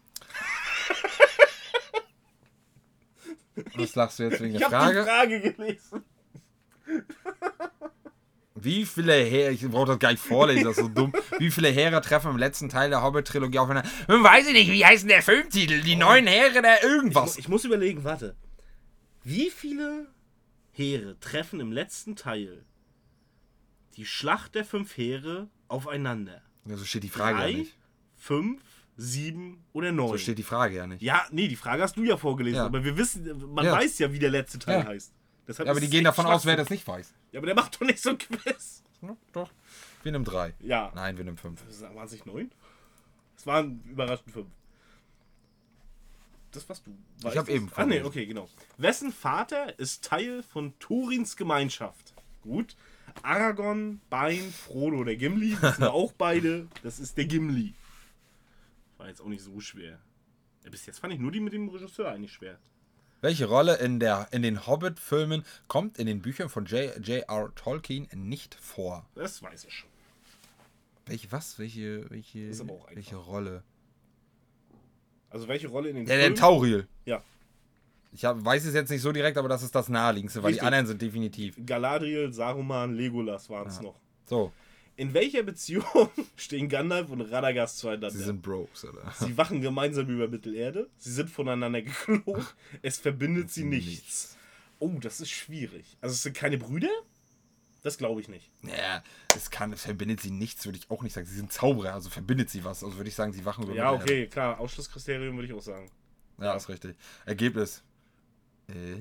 [3.76, 5.03] Was lachst du jetzt wegen der Ich habe die Frage?
[5.05, 6.03] Frage gelesen.
[8.64, 11.14] Wie viele Heere, ich brauche das gar nicht vorlesen, das ist so dumm.
[11.39, 13.89] Wie viele Heere treffen im letzten Teil der Hobbit-Trilogie aufeinander?
[14.07, 15.82] Weiß ich nicht, wie heißt denn der Filmtitel?
[15.82, 17.38] Die neuen Heere der Ich, irgendwas.
[17.38, 18.36] ich muss überlegen, warte.
[19.24, 20.07] Wie viele
[20.72, 22.64] Heere treffen im letzten Teil
[23.95, 26.41] die Schlacht der fünf Heere aufeinander?
[26.66, 27.76] Ja, so steht die Frage Drei, ja nicht.
[28.16, 28.61] fünf,
[28.95, 30.09] sieben oder neun?
[30.09, 31.01] So steht die Frage ja nicht.
[31.01, 32.66] ja, nee, die Frage hast du ja vorgelesen, Ja.
[32.66, 33.74] aber wir wissen, man Ja.
[33.74, 35.11] weiß ja, wie der letzte Teil heißt.
[35.48, 37.14] Ja, aber die gehen davon aus, wer das nicht weiß.
[37.32, 38.84] Ja, aber der macht doch nicht so ein Quiz.
[39.02, 39.52] Ja, doch.
[40.04, 40.54] Wir nehmen drei.
[40.60, 40.91] Ja.
[40.96, 41.62] Nein, wir nehmen fünf.
[41.94, 42.52] Waren es nicht neun?
[43.36, 44.48] Es waren überraschend fünf.
[46.52, 46.91] Das, was du
[47.24, 47.36] weißt.
[47.38, 48.48] hab ist- eben Ah, nee, okay, genau.
[48.78, 52.14] Wessen Vater ist Teil von Turins Gemeinschaft?
[52.44, 52.76] Gut.
[53.24, 55.58] Aragorn, Bein, Frodo oder Gimli.
[55.60, 56.68] Das sind auch beide.
[56.84, 57.74] Das ist der Gimli.
[58.98, 60.00] War jetzt auch nicht so schwer.
[60.64, 62.60] Ja, bis jetzt fand ich nur die mit dem Regisseur eigentlich schwer.
[63.24, 67.55] Welche Rolle in, der, in den Hobbit-Filmen kommt in den Büchern von J.R.
[67.55, 69.05] Tolkien nicht vor?
[69.15, 69.89] Das weiß ich schon.
[71.05, 71.57] Welche, was?
[71.57, 72.49] Welche, welche,
[72.93, 73.63] welche Rolle?
[75.30, 76.36] Also welche Rolle in den Ja, der Filmen?
[76.36, 76.88] Tauriel.
[77.05, 77.24] Ja.
[78.11, 80.59] Ich hab, weiß es jetzt nicht so direkt, aber das ist das naheliegendste, weil Richtig.
[80.59, 81.55] die anderen sind definitiv.
[81.65, 83.95] Galadriel, Saruman, Legolas waren es noch.
[84.26, 84.51] So,
[84.96, 85.84] In welcher Beziehung
[86.36, 88.12] stehen Gandalf und Radagast zueinander?
[88.12, 89.12] sie sind Bros, oder?
[89.20, 90.89] Sie wachen gemeinsam über Mittelerde.
[90.98, 92.46] Sie sind voneinander geflogen.
[92.82, 94.38] Es verbindet sie nichts.
[94.80, 95.98] Oh, das ist schwierig.
[96.02, 96.91] Also es sind keine Brüder?
[97.82, 98.50] Das glaube ich nicht.
[98.62, 99.04] Ja,
[99.36, 101.28] es kann, es verbindet sie nichts, würde ich auch nicht sagen.
[101.28, 102.84] Sie sind Zauberer, also verbindet sie was.
[102.84, 104.60] Also würde ich sagen, sie wachen über Ja, okay, klar.
[104.60, 105.91] Ausschlusskriterium würde ich auch sagen.
[106.39, 106.96] Ja, ist richtig.
[107.26, 107.84] Ergebnis.
[108.70, 108.96] Äh,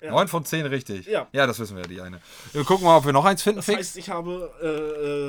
[0.00, 0.10] Ja.
[0.12, 1.06] 9 von 10 richtig.
[1.06, 1.28] Ja.
[1.32, 2.20] Ja, das wissen wir, die eine.
[2.52, 3.78] Wir gucken mal, ob wir noch eins finden, Das fix.
[3.78, 4.66] heißt, ich habe äh,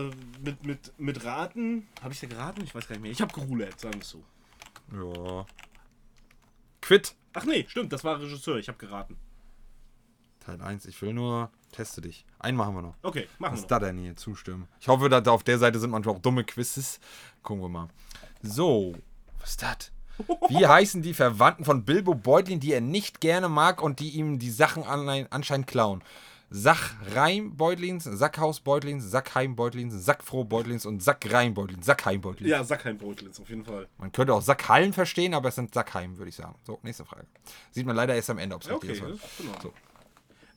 [0.08, 0.12] äh,
[0.44, 1.88] mit, mit, mit Raten.
[2.02, 2.62] Habe ich da geraten?
[2.64, 3.12] Ich weiß gar nicht mehr.
[3.12, 4.24] Ich habe gerulert, sagen wir es so.
[4.94, 5.46] Ja.
[6.82, 7.16] Quit.
[7.34, 8.58] Ach nee, stimmt, das war Regisseur.
[8.58, 9.18] Ich habe geraten.
[10.40, 12.26] Teil 1, ich will nur, teste dich.
[12.40, 12.96] Einen machen wir noch.
[13.04, 13.68] Okay, machen Was wir noch.
[13.68, 14.16] da denn hier?
[14.16, 14.68] Zustimmen.
[14.80, 17.00] Ich hoffe, da auf der Seite sind manchmal auch dumme Quizzes.
[17.44, 17.90] Gucken wir mal.
[18.42, 18.96] So,
[19.40, 19.92] was ist das?
[20.50, 24.40] Wie heißen die Verwandten von Bilbo Beutlin, die er nicht gerne mag und die ihm
[24.40, 26.04] die Sachen an, anscheinend klauen?
[26.54, 32.52] Sachreim Beutlins, Sackhaus Beutlins, Sackheim Beutlins, Sackfroh Beutlins und Sackreim Beutlins, Sackheim Beutlins.
[32.52, 33.88] Ja, Sackheim-Beutel ist auf jeden Fall.
[33.98, 36.56] Man könnte auch Sackhallen verstehen, aber es sind Sackheim, würde ich sagen.
[36.64, 37.26] So, nächste Frage.
[37.72, 39.22] Sieht man leider erst am Ende, ob es Ja, richtig okay, ist.
[39.40, 39.62] Ordnung.
[39.64, 39.74] So.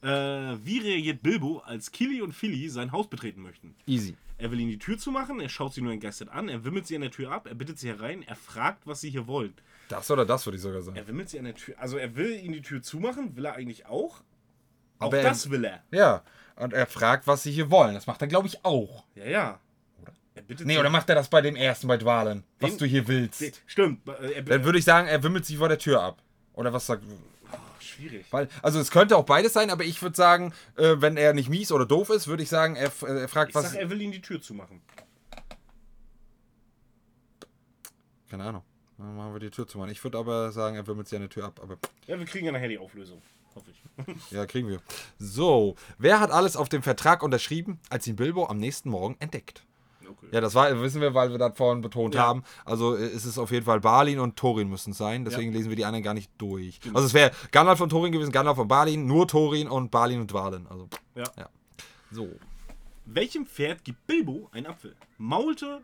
[0.05, 3.75] Äh, wie reagiert Bilbo, als Kili und Philly sein Haus betreten möchten?
[3.87, 4.17] Easy.
[4.37, 6.95] Er will ihnen die Tür zumachen, er schaut sie nur entgeistert an, er wimmelt sie
[6.97, 9.55] an der Tür ab, er bittet sie herein, er fragt, was sie hier wollen.
[9.89, 10.97] Das oder das würde ich sogar sagen.
[10.97, 11.75] Er wimmelt sie an der Tür.
[11.79, 14.21] Also er will ihnen die Tür zumachen, will er eigentlich auch.
[14.99, 15.83] Auch Aber er- das will er.
[15.91, 16.23] Ja,
[16.57, 17.95] und er fragt, was sie hier wollen.
[17.95, 19.05] Das macht er, glaube ich, auch.
[19.15, 19.61] Ja, ja.
[20.37, 22.43] Er bittet Nee, sie- oder macht er das bei dem ersten, bei Dwalen?
[22.59, 23.63] Was du hier willst.
[23.67, 24.07] Stimmt.
[24.09, 26.21] äh, Er, Dann würde ich sagen, er wimmelt sich vor der Tür ab.
[26.55, 27.05] Oder was sagt.
[27.95, 28.27] Schwierig.
[28.31, 31.49] Weil, also es könnte auch beides sein, aber ich würde sagen, äh, wenn er nicht
[31.49, 33.73] mies oder doof ist, würde ich sagen, er, äh, er fragt, Ich was.
[33.73, 34.81] sag, er will ihnen die Tür zumachen.
[38.31, 38.63] Keine Ahnung.
[38.99, 39.91] Dann machen wir die Tür zu machen.
[39.91, 41.61] Ich würde aber sagen, er wimmelt sich der Tür ab.
[41.63, 41.77] Aber
[42.07, 43.21] Ja, wir kriegen ja nachher die Auflösung.
[43.55, 44.31] Hoffe ich.
[44.31, 44.81] ja, kriegen wir.
[45.19, 49.65] So, wer hat alles auf dem Vertrag unterschrieben, als ihn Bilbo am nächsten Morgen entdeckt?
[50.27, 50.35] Okay.
[50.35, 52.23] Ja, das war, wissen wir, weil wir das vorhin betont Ja.
[52.27, 52.43] haben.
[52.65, 55.25] Also äh, ist es auf jeden Fall Balin und Thorin müssen es sein.
[55.25, 56.81] Deswegen lesen wir die anderen gar nicht durch.
[56.81, 56.97] Genau.
[56.97, 60.31] Also es wäre Gandalf und Thorin gewesen, Gandalf und Balin, nur Thorin und Balin und
[60.31, 60.67] Dwalin.
[60.69, 61.25] Also, Ja.
[61.39, 61.49] ja.
[62.11, 62.29] So.
[63.07, 64.95] Welchem Pferd gibt Bilbo einen Apfel?
[65.19, 65.83] Maulte,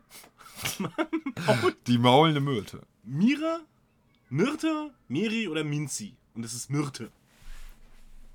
[1.87, 2.81] Die maulende Myrte.
[3.03, 3.59] Mira,
[4.29, 6.15] Myrte, Miri oder Minzi?
[6.35, 7.11] Und es ist Myrte.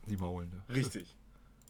[0.07, 0.63] Die maulende.
[0.73, 1.15] Richtig.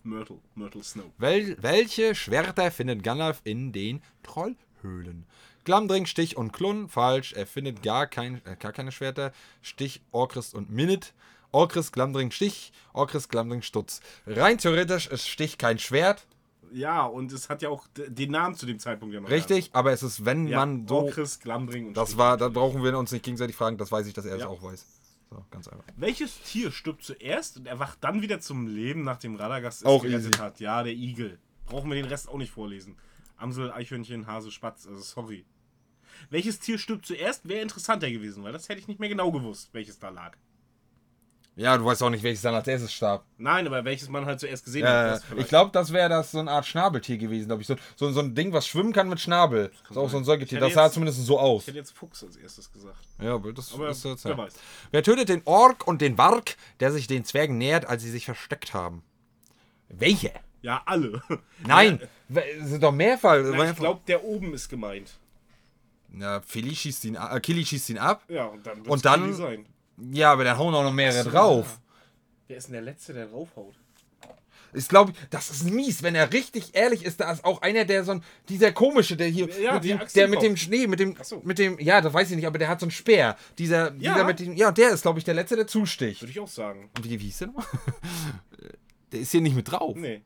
[0.07, 1.05] Myrtle, Myrtle Snow.
[1.19, 5.27] Wel welche Schwerter findet Gandalf in den Trollhöhlen?
[5.65, 6.89] Glamdring, Stich und Klun.
[6.89, 7.33] Falsch.
[7.33, 9.33] Er findet gar, kein, äh, gar keine Schwerter.
[9.63, 11.13] Stich, Orchrist und Minit.
[11.51, 12.73] Orchrist, Glamdring, Stich.
[12.93, 14.01] Orchrist, Glamdring, Stutz.
[14.27, 16.27] Rein theoretisch ist Stich kein Schwert.
[16.73, 19.31] Ja, und es hat ja auch den Namen zu dem Zeitpunkt ja noch.
[19.31, 20.97] Richtig, aber es ist, wenn Ja, man so.
[21.03, 22.19] Orchrist, Glamdring und Das Stich.
[22.19, 24.49] war, da brauchen wir uns nicht gegenseitig fragen, das weiß ich, dass er es Ja.
[24.49, 24.85] auch weiß.
[25.31, 25.85] So, ganz einfach.
[25.97, 30.35] Welches Tier stirbt zuerst und erwacht dann wieder zum Leben, nachdem Radagast es Auch gerettet
[30.35, 30.39] easy.
[30.39, 30.61] hat?
[30.61, 31.39] Ja, der Igel.
[31.66, 32.97] Brauchen wir den Rest auch nicht vorlesen.
[33.37, 35.45] Amsel, Eichhörnchen, Hase, Spatz, also sorry.
[36.31, 39.70] Welches Tier stirbt zuerst, wäre interessanter gewesen, weil das hätte ich nicht mehr genau gewusst,
[39.72, 40.37] welches da lag.
[41.59, 43.25] Ja, du weißt auch nicht, welches dann als erstes starb.
[43.39, 44.93] Nein, aber welches man halt zuerst gesehen hat.
[44.93, 47.67] Äh, das vielleicht- ich glaube, das wäre das so eine Art Schnabeltier gewesen, glaube ich.
[47.69, 49.73] So, so, so ein Ding, was schwimmen kann mit Schnabel.
[49.89, 50.61] ist auch so ein Säugetier.
[50.61, 51.63] Das sah jetzt- zumindest so aus.
[51.63, 52.99] Ich hätte jetzt Fuchs als erstes gesagt.
[53.23, 54.39] Ja, aber das Aber ist jetzt, wer ja.
[54.39, 54.53] weiß.
[54.91, 58.27] Wer tötet den Ork und den Warg, der sich den Zwergen nähert, als sie sich
[58.27, 59.03] versteckt haben?
[59.89, 60.33] Welche?
[60.61, 61.23] Ja, alle.
[61.67, 62.01] Nein,
[62.61, 63.39] es sind doch mehrfach.
[63.43, 65.13] Na, ich glaube, der oben ist gemeint.
[66.13, 68.25] Ja, Philly schießt ihn ab, äh, Killy schießt ihn ab.
[68.29, 69.67] Ja, und dann dann- Killy sein.
[70.13, 71.81] Ja, aber dann hauen auch noch mehrere drauf.
[72.49, 73.75] Wer ist denn der Letzte, der draufhaut?
[74.75, 77.21] Ich glaube, das ist mies, wenn er richtig ehrlich ist.
[77.21, 80.07] Da ist auch einer, der so ein, dieser komische, der hier, Ja, mit der dem,
[80.15, 81.41] der mit dem Schnee, mit dem, so.
[81.45, 83.37] mit dem, ja, das weiß ich nicht, aber der hat so einen Speer.
[83.59, 84.13] Dieser, Ja.
[84.15, 86.21] dieser mit dem, ja, der ist, glaube ich, der letzte, der zusticht.
[86.21, 86.91] Würde ich auch sagen.
[87.01, 87.67] Wie, wie hieß der nochmal?
[89.13, 89.97] Der ist hier nicht mit drauf.
[89.97, 90.23] Nee.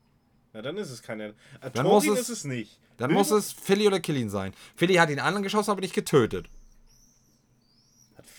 [0.55, 1.35] Na, dann ist es keiner.
[1.75, 2.79] Dann muss es- ist es nicht.
[2.97, 4.53] Dann Bilbo- muss es Philly oder Killin sein.
[4.75, 6.49] Philly hat ihn angeschossen, aber nicht getötet.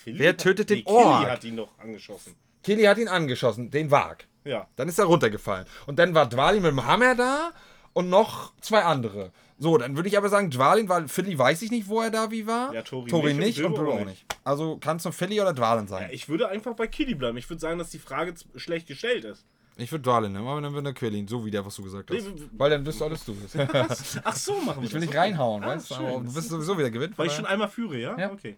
[0.04, 1.30] Philly- Wer tötet den nee, Killy Ork?
[1.30, 2.36] hat ihn doch angeschossen.
[2.64, 4.26] Killy hat ihn angeschossen, den Wag.
[4.44, 4.68] Ja.
[4.76, 5.66] Dann ist er runtergefallen.
[5.86, 7.52] Und dann war Dwalin mit dem Hammer da
[7.94, 9.32] und noch zwei andere.
[9.60, 12.32] So, dann würde ich aber sagen, Dwalin, weil Philly weiß ich nicht, wo er da
[12.32, 12.74] wie war.
[12.74, 14.26] Ja, Thorin nicht nicht und Bilbo auch nicht.
[14.44, 16.10] Also kann es nur Philly oder Dwalin sein.
[16.12, 17.38] Ich würde einfach bei Killy bleiben.
[17.38, 19.46] Ich würde sagen, dass die Frage schlecht gestellt ist.
[19.78, 22.10] Ich würde Dwalin nehmen, aber dann wird er Quillin, so wie der, was du gesagt
[22.12, 22.24] hast.
[22.28, 23.34] Nee, Weil dann bist du alles du.
[23.36, 23.56] bist.
[24.24, 25.10] Ach so, machen wir ich will das.
[25.10, 25.96] nicht reinhauen, Ah, weißt du?
[25.96, 27.18] du bist sowieso wieder gewinnt.
[27.18, 28.18] Weil ich schon einmal führe, ja?
[28.18, 28.32] Ja.
[28.32, 28.58] Okay.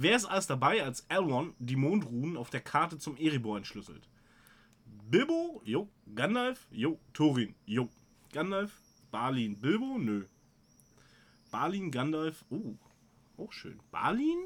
[0.00, 4.08] Wer ist alles dabei, als Elrond die Mondrunen auf der Karte zum Erebor entschlüsselt?
[5.10, 5.60] Bilbo?
[5.64, 5.88] Jo.
[6.14, 6.68] Gandalf?
[6.70, 7.00] Jo.
[7.12, 7.56] Thorin?
[7.66, 7.88] Jo.
[8.32, 8.80] Gandalf?
[9.10, 9.58] Balin?
[9.60, 9.98] Bilbo?
[9.98, 10.24] Nö.
[11.50, 12.44] Balin, Gandalf?
[12.48, 12.76] Oh,
[13.38, 13.80] auch schön.
[13.90, 14.38] Balin?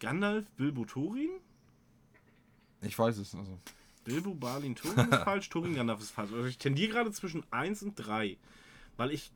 [0.00, 1.30] Gandalf, Bilbo, Thorin?
[2.82, 3.36] Ich weiß es.
[3.36, 3.60] Also.
[4.02, 6.32] Bilbo, Balin, Thorin ist falsch, Thorin, Gandalf ist falsch.
[6.32, 8.36] Also ich tendiere gerade zwischen 1 und 3.
[8.96, 9.30] Weil ich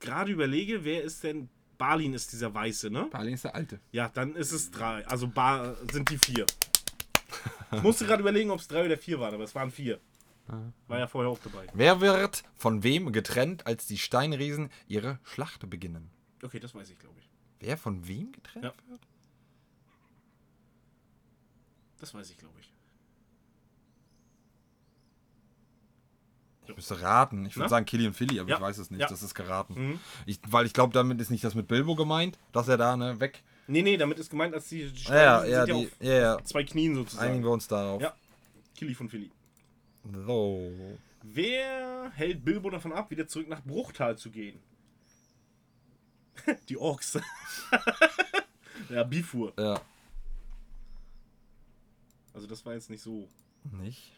[0.00, 1.48] gerade überlege, wer ist denn.
[1.80, 3.06] Balin ist dieser Weiße, ne?
[3.10, 3.80] Balin ist der Alte.
[3.90, 5.06] Ja, dann ist es 3.
[5.06, 6.44] Also ba sind die 4.
[7.82, 9.98] Musste gerade überlegen, ob es 3 oder 4 waren, aber es waren 4.
[10.88, 11.66] War ja vorher auch dabei.
[11.72, 16.10] Wer wird von wem getrennt, als die Steinriesen ihre Schlacht beginnen?
[16.42, 17.30] Okay, das weiß ich, glaube ich.
[17.60, 18.72] Wer von wem getrennt Ja.
[18.88, 19.00] wird?
[21.98, 22.72] Das weiß ich, glaube ich.
[26.70, 27.44] Ich müsste raten.
[27.46, 27.68] Ich würde Na?
[27.68, 28.56] sagen Killian Philly, aber Ja.
[28.56, 29.00] ich weiß es nicht.
[29.00, 29.08] Ja.
[29.08, 29.74] Das ist geraten.
[29.74, 30.00] Mhm.
[30.26, 33.18] Ich, weil ich glaube, damit ist nicht das mit Bilbo gemeint, dass er da ne,
[33.20, 33.42] weg.
[33.66, 36.44] Nee, nee, damit ist gemeint, dass die die Ja, ja, die, auf ja, ja.
[36.44, 37.28] zwei Knien sozusagen.
[37.28, 38.02] Einigen wir uns darauf.
[38.02, 38.14] Ja.
[38.74, 39.30] Killy von Philly.
[40.26, 40.72] So.
[41.22, 44.58] Wer hält Bilbo davon ab, wieder zurück nach Bruchtal zu gehen?
[46.68, 47.18] die Orks.
[48.88, 49.52] ja, Bifur.
[49.58, 49.80] Ja.
[52.32, 53.28] Also das war jetzt nicht so.
[53.82, 54.12] Nicht.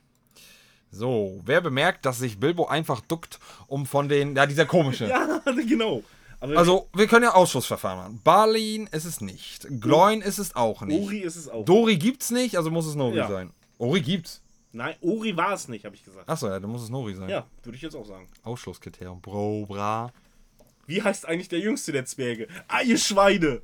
[0.93, 4.36] So, wer bemerkt, dass sich Bilbo einfach duckt, um von den.
[4.36, 5.07] Ja, dieser komische.
[5.09, 6.03] Ja, genau.
[6.38, 8.20] Aber Also, wir können ja Ausschussverfahren machen.
[8.22, 9.66] Balin ist es nicht.
[9.80, 11.01] Gloin ist es auch nicht.
[11.03, 11.64] Ori ist es auch.
[11.64, 13.28] Dori gibt's nicht, also muss es Nori Ja.
[13.28, 13.53] sein.
[13.78, 14.43] Ori gibt's.
[14.72, 16.28] Nein, Ori war es nicht, habe ich gesagt.
[16.28, 17.28] Achso, ja, dann muss es Nori sein.
[17.28, 18.26] Ja, würde ich jetzt auch sagen.
[18.43, 19.20] Ausschlusskriterium.
[19.20, 20.12] Bro, bra.
[20.86, 22.49] Wie heißt eigentlich der jüngste der Zwerge?
[22.68, 23.61] Ah, ihr Schweine!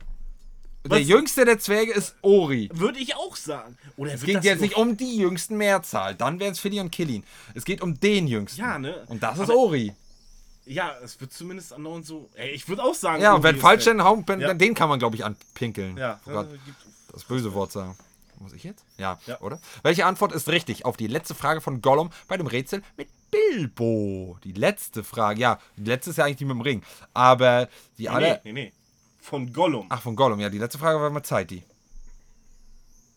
[0.85, 2.70] Der jüngste der Zwerge ist Ori.
[2.72, 3.76] Würde ich auch sagen.
[3.97, 6.14] Oder Es geht jetzt nicht um die jüngsten Mehrzahl.
[6.14, 7.24] Dann wären es Philly und Killin.
[7.55, 8.61] Es geht um den jüngsten.
[8.61, 9.05] Ja, ne?
[9.09, 9.93] Und das ist Aber- Ori.
[10.64, 12.29] Ja, es wird zumindest andauernd so.
[12.35, 13.22] Ey, ich würde auch sagen.
[13.22, 13.99] Ja, und wenn falsch, dann
[14.41, 14.55] Ja.
[14.55, 15.97] den kann man, glaube ich, anpinkeln.
[15.97, 16.47] Ja, Oh äh,
[17.12, 17.97] das böse Wort sagen.
[18.39, 18.85] Muss ich jetzt?
[18.99, 19.41] Ja, Ja.
[19.41, 19.61] oder?
[19.83, 24.39] Welche Antwort ist richtig auf die letzte Frage von Gollum bei dem Rätsel mit Bilbo?
[24.45, 25.41] Die letzte Frage.
[25.41, 26.83] Ja, die letzte ist ja eigentlich die mit dem Ring.
[27.14, 28.41] Aber die Nee, alle.
[28.45, 28.72] nee, nee, nee.
[29.29, 29.87] Von Gollum.
[29.91, 30.41] Ach, von Gollum.
[30.41, 31.62] Ja, die letzte Frage war mal Zeit, die.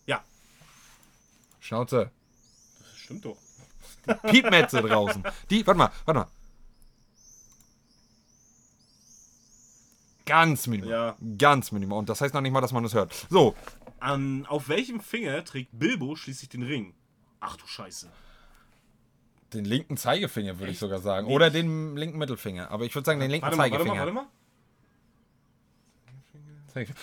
[0.05, 0.21] Ja,
[1.61, 2.11] Schnauze.
[2.81, 3.37] das stimmt doch.
[4.29, 5.23] Piepmetze draußen.
[5.49, 6.27] Die, warte mal, warte mal.
[10.25, 10.91] Ganz minimal.
[10.91, 11.15] Ja.
[11.37, 11.99] Ganz minimal.
[11.99, 13.13] Und das heißt noch nicht mal, dass man es hört.
[13.29, 13.55] So,
[13.99, 16.93] An, auf welchem Finger trägt Bilbo schließlich den Ring?
[17.39, 18.09] Ach du Scheiße.
[19.53, 21.27] den linken Zeigefinger würde ich sogar sagen.
[21.27, 22.69] Oder den linken Mittelfinger.
[22.69, 24.01] Aber ich würde sagen, den linken Warte mal, warte mal, Zeigefinger.
[24.15, 24.40] warte mal.
[26.73, 26.99] Zeigefinger.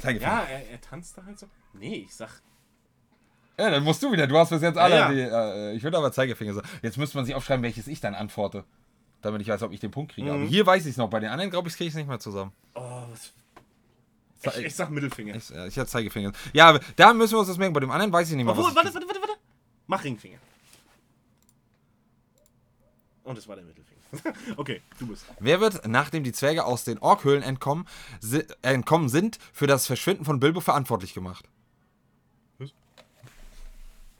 [0.00, 0.32] Zeigefinger.
[0.32, 1.46] Ja, er, er tanzt da halt so.
[1.74, 2.40] Nee, ich sag.
[3.58, 4.26] Ja, dann musst du wieder.
[4.26, 4.96] Du hast bis jetzt alle.
[4.96, 5.14] Ja, ja.
[5.14, 6.68] Die, äh, ich würde aber Zeigefinger sagen.
[6.82, 8.64] Jetzt müsste man sich aufschreiben, welches ich dann antworte.
[9.22, 10.28] Damit ich weiß, ob ich den Punkt kriege.
[10.30, 10.34] Mhm.
[10.42, 11.08] Aber hier weiß ich es noch.
[11.08, 12.52] Bei den anderen, glaube ich, kriege ich es nicht mehr zusammen.
[12.74, 13.32] Oh, was.
[14.58, 15.34] Ich, ich sag Mittelfinger.
[15.34, 16.32] Ich, ja, ich hätte Zeigefinger.
[16.52, 17.72] Ja, da müssen wir uns das merken.
[17.72, 18.52] Bei dem anderen weiß ich nicht mehr.
[18.52, 19.32] Obwohl, was warte, ich- warte, warte, warte.
[19.86, 20.38] Mach Ringfinger.
[23.24, 23.95] Und es war der Mittelfinger.
[24.56, 25.24] okay, du bist.
[25.40, 27.86] Wer wird, nachdem die Zwerge aus den Orkhöhlen entkommen,
[28.20, 31.44] si entkommen sind, für das Verschwinden von Bilbo verantwortlich gemacht?
[32.58, 32.70] Was?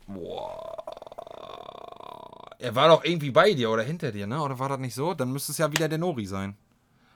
[0.07, 0.73] Boah.
[2.59, 4.41] Er war doch irgendwie bei dir oder hinter dir, ne?
[4.41, 5.13] Oder war das nicht so?
[5.13, 6.57] Dann müsste es ja wieder der Nori sein.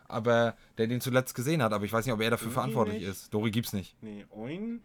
[0.08, 3.00] Aber der den zuletzt gesehen hat, aber ich weiß nicht, ob er dafür Irgendwie verantwortlich
[3.00, 3.10] nicht.
[3.10, 3.34] ist.
[3.34, 3.96] Dori gibt's nicht.
[4.02, 4.82] Nee, Oin.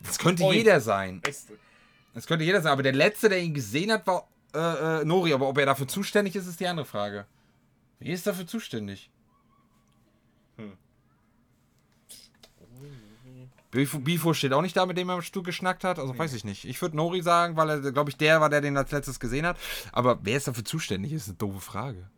[0.00, 0.56] Das könnte Oin.
[0.56, 1.20] jeder sein.
[1.20, 1.56] Beste.
[2.14, 5.32] Das könnte jeder sein, aber der letzte, der ihn gesehen hat, war äh, äh, Nori.
[5.32, 7.26] Aber ob er dafür zuständig ist, ist die andere Frage.
[7.98, 9.10] Wie ist dafür zuständig?
[10.56, 10.76] Hm.
[13.70, 15.98] Bifo, Bifo steht auch nicht da, mit dem er im Stuhl geschnackt hat.
[15.98, 16.64] Also weiß ich nicht.
[16.64, 19.44] Ich würde Nori sagen, weil er, glaube ich, der war, der den als letztes gesehen
[19.44, 19.58] hat.
[19.90, 21.12] Aber wer ist dafür zuständig?
[21.12, 22.08] Ist eine doofe Frage.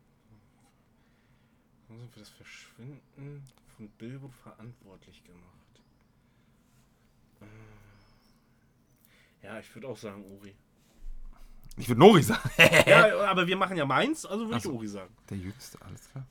[1.89, 3.43] Haben sie für das Verschwinden
[3.75, 5.81] von Bilbo verantwortlich gemacht?
[7.41, 7.45] Äh,
[9.47, 10.53] Ja, ich würde auch sagen Uri.
[11.77, 12.49] Ich würde Nori sagen.
[12.87, 14.65] Ja, aber wir machen ja meins, also würde ich.
[14.65, 15.13] Uri sagen.
[15.29, 16.25] der Jüngste, alles klar.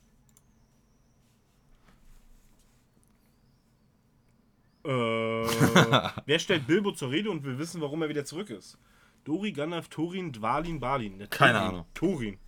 [4.85, 4.89] Äh,
[6.27, 8.79] wer stellt Bilbo zur Rede und will wissen, warum er wieder zurück ist?
[9.25, 11.19] Dori, Gandalf, Thorin, Dwalin, Balin.
[11.19, 11.61] Der Keine.
[11.61, 11.87] Ahnung.
[11.95, 12.39] Thorin.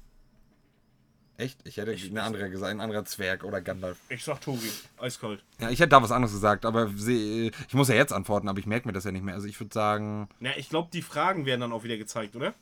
[1.36, 1.60] Echt?
[1.66, 3.98] Ich hätte eine andere gesagt, ein anderer Zwerg oder Gandalf.
[4.08, 4.70] Ich sag Thorin.
[4.98, 5.44] Eiskalt.
[5.60, 8.58] Ja, ich hätte da was anderes gesagt, aber sie, ich muss ja jetzt antworten, aber
[8.58, 9.34] ich merke mir das ja nicht mehr.
[9.34, 12.54] Also ich würde sagen, Na, ich glaube, die Fragen werden dann auch wieder gezeigt, oder?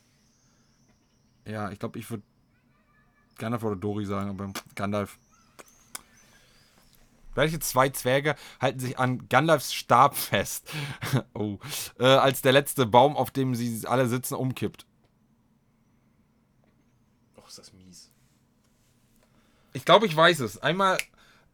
[1.47, 2.22] Ja, ich glaube, ich würde
[3.38, 5.18] Gandalf oder Dori sagen, aber Gandalf.
[7.34, 10.70] Welche zwei Zwerge halten sich an Gandalfs Stab fest?
[11.34, 11.59] oh.
[11.99, 14.86] Äh, als der letzte Baum, auf dem sie alle sitzen, umkippt.
[17.36, 18.11] Och, ist das mies.
[19.74, 20.62] Ich glaube, ich weiß es.
[20.62, 20.97] Einmal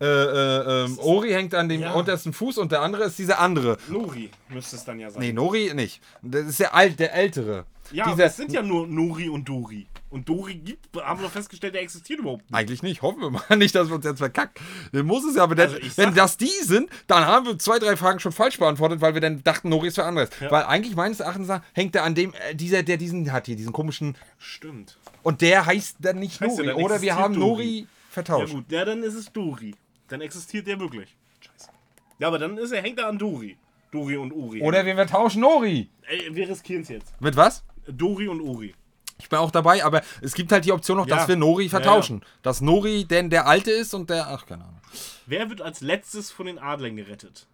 [0.00, 1.92] äh, äh, ähm, Ori hängt an dem Ja.
[1.94, 3.76] untersten Fuß und der andere ist dieser andere.
[3.88, 5.20] Nori müsste es dann ja sein.
[5.20, 6.00] Nee, Nori nicht.
[6.22, 7.66] Das ist der alt, der ältere.
[7.90, 9.86] Ja, dieser, es sind ja nur Nori und Dori.
[10.10, 12.54] Und Dori gibt, haben wir doch festgestellt, der existiert überhaupt nicht.
[12.58, 13.00] Eigentlich nicht.
[13.02, 14.62] Hoffen wir mal nicht, dass wir uns jetzt verkacken.
[14.92, 17.96] Den muss es ja, aber Also wenn das die sind, dann haben wir zwei, drei
[17.96, 20.28] Fragen schon falsch beantwortet, weil wir dann dachten, Nori ist für anderes.
[20.50, 23.56] Weil eigentlich meines Erachtens nach hängt er an dem, äh, dieser, der diesen hat hier,
[23.56, 24.16] diesen komischen.
[24.38, 24.98] Stimmt.
[25.22, 26.66] Und der heißt dann nicht Heißt Nori.
[26.66, 27.46] ja, dann Oder wir haben Dori.
[27.48, 28.52] Nori Ja vertauscht.
[28.52, 29.74] gut, ja, dann ist es Dori.
[30.08, 31.16] Dann existiert der wirklich.
[31.40, 31.70] Scheiße.
[32.18, 33.56] Ja, aber dann ist er, hängt er an Dori.
[33.90, 34.62] Dori und Uri.
[34.62, 35.88] Oder wir vertauschen Nori.
[36.08, 37.20] Ey, wir riskieren es jetzt.
[37.20, 37.62] Mit was?
[37.86, 38.74] Dori und Uri.
[39.18, 41.16] Ich bin auch dabei, aber es gibt halt die Option noch, Ja.
[41.16, 42.24] dass wir Nori Ja, vertauschen.
[42.42, 44.28] Dass Nori denn der Alte ist und der.
[44.28, 44.80] Ach, keine Ahnung.
[45.26, 47.46] Wer wird als letztes von den Adlern gerettet?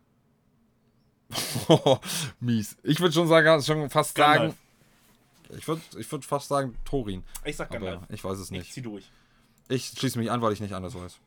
[2.40, 2.76] Mies.
[2.82, 4.54] Ich würde schon sagen, schon fast Gandalf.
[4.54, 5.58] sagen.
[5.58, 7.22] Ich würde ich würd fast sagen Thorin.
[7.44, 8.02] Ich sag Aber Gandalf.
[8.10, 8.72] ich weiß es Ich nicht.
[8.72, 9.10] zieh durch.
[9.68, 11.18] Ich schließe mich an, weil ich nicht anders weiß.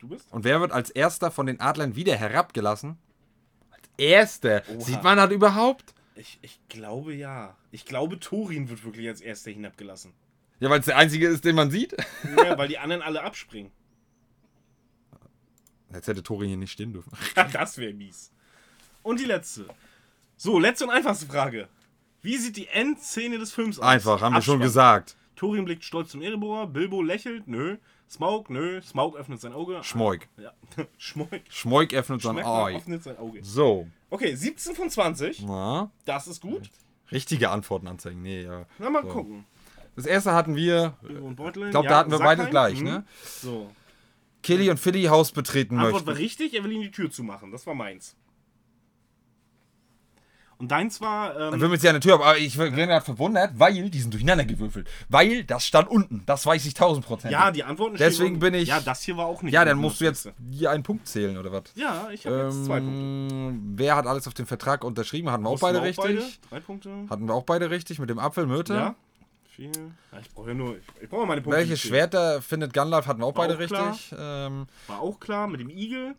[0.00, 0.30] Du bist?
[0.32, 2.98] Und wer wird als erster von den Adlern wieder herabgelassen?
[3.70, 4.62] Als erster?
[4.68, 4.80] Oha.
[4.80, 5.91] Sieht man das überhaupt?
[6.14, 7.56] Ich, ich glaube ja.
[7.70, 10.12] Ich glaube, Thorin wird wirklich als erster hinabgelassen.
[10.60, 11.96] Ja, weil es der einzige ist, den man sieht.
[12.36, 13.72] Ja, weil die anderen alle abspringen.
[15.92, 17.12] Jetzt hätte Thorin hier nicht stehen dürfen.
[17.52, 18.32] das wäre mies.
[19.02, 19.66] Und die letzte.
[20.36, 21.68] So, letzte und einfachste Frage.
[22.22, 23.84] Wie sieht die Endszene des Films aus?
[23.84, 25.16] Einfach, haben wir schon gesagt.
[25.34, 27.78] Thorin blickt stolz zum Erebor, Bilbo lächelt, nö.
[28.08, 28.80] Smaug, nö.
[28.82, 29.82] Smaug öffnet sein Auge.
[29.82, 30.28] Schmoik.
[30.36, 30.52] Ja.
[30.98, 31.42] Schmoik.
[31.48, 32.76] Schmoik öffnet sein Schmeckler Ei.
[32.76, 33.42] öffnet sein Auge.
[33.42, 33.88] So.
[34.12, 35.42] Okay, 17 von 20.
[35.46, 36.68] Na, Das ist gut.
[37.10, 38.20] richtige Antworten anzeigen.
[38.22, 38.66] Nee, ja.
[38.78, 39.08] Na, mal So.
[39.08, 39.44] gucken.
[39.96, 40.94] Das erste hatten wir.
[41.02, 42.84] Ich glaube, Ja, da hatten wir beide gleich, Mhm.
[42.84, 43.04] ne?
[43.40, 43.70] So.
[44.42, 46.06] Killy und Philly Haus betreten Antwort möchten.
[46.08, 47.50] war richtig, er will ihm die Tür zumachen.
[47.52, 48.14] Das war meins.
[50.62, 51.34] Und deins war.
[51.34, 54.00] Dann Ähm, will mir jetzt ja eine Tür, aber ich bin gerade verwundert, weil die
[54.00, 54.88] sind durcheinander gewürfelt.
[55.08, 56.22] Weil das stand unten.
[56.24, 57.32] Das weiß ich tausend Prozent.
[57.32, 59.52] ja, die Antworten Deswegen bin ich- Ja, das hier war auch nicht.
[59.52, 61.64] Ja, dann musst du jetzt hier einen Punkt zählen, oder was?
[61.74, 63.34] Ja, ich habe jetzt zwei Punkte.
[63.34, 65.30] Ähm, wer hat alles auf den Vertrag unterschrieben?
[65.32, 66.40] Hatten wir auch beide wir richtig.
[66.48, 66.90] Drei Punkte.
[67.10, 68.74] Hatten wir auch beide richtig mit dem Apfel, Myrte.
[68.74, 68.94] Ja.
[69.50, 69.72] Vier.
[70.12, 70.76] Ja, ich brauche ja nur.
[70.76, 71.58] Ich, ich brauche meine Punkte.
[71.58, 71.76] Welche.
[71.76, 73.06] Schwerter findet Gandalf?
[73.08, 74.14] Hatten wir auch War beide auch richtig.
[74.16, 76.14] Ähm, War auch klar mit dem Igel.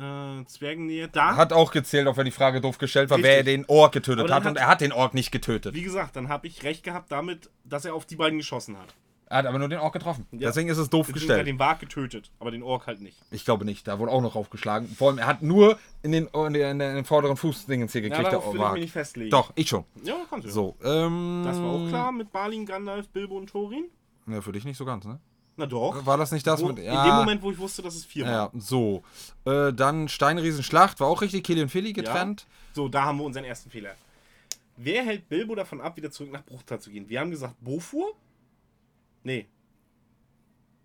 [0.00, 1.08] Äh, Zwergennähe.
[1.08, 1.36] Da.
[1.36, 3.32] hat auch gezählt, auch wenn die Frage doof gestellt war, Richtig.
[3.32, 4.44] wer den Ork getötet hat.
[4.44, 5.74] hat- Und er hat den Ork nicht getötet.
[5.74, 8.94] Wie gesagt, dann habe ich recht gehabt damit, dass er auf die beiden geschossen hat.
[9.26, 10.26] Er hat aber nur den Ork getroffen.
[10.32, 10.48] Ja.
[10.48, 11.46] Deswegen ist es doof Beziehungsweise gestellt.
[11.46, 13.16] den Wag getötet, aber den Ork halt nicht.
[13.30, 13.86] Ich glaube nicht.
[13.86, 14.88] Da wurde auch noch aufgeschlagen.
[14.88, 18.08] Vor allem, er hat nur in den, in den, in den vorderen Fußdingens hier Ja,
[18.08, 18.32] gekriegt.
[18.32, 18.72] darauf der ich Ork.
[18.72, 19.30] mich nicht festlegen.
[19.30, 19.84] Doch, ich schon.
[20.02, 20.50] Ja, kannst du.
[20.50, 21.42] So, ähm.
[21.44, 23.84] Das war auch klar mit Balin, Gandalf, Bilbo und Thorin.
[24.26, 25.20] Ja, für dich nicht so ganz, ne?
[25.60, 26.06] Na doch.
[26.06, 26.78] War das nicht das Wo, mit.
[26.78, 28.58] In Ja, dem Moment, wo ich wusste, dass es vier Ja, waren.
[28.62, 29.02] so.
[29.44, 31.44] Äh, dann Steinriesenschlacht war auch richtig.
[31.44, 32.46] Kelly und Philly getrennt.
[32.72, 33.94] So, da haben wir unseren ersten Fehler.
[34.78, 37.10] Wer hält Bilbo davon ab, wieder zurück nach Bruchtal zu gehen?
[37.10, 38.14] Wir haben gesagt Bofur?
[39.22, 39.48] Nee.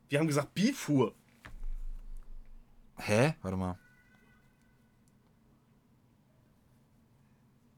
[0.09, 1.13] Wir haben gesagt Bifur.
[2.97, 3.36] Hä?
[3.41, 3.78] Warte mal.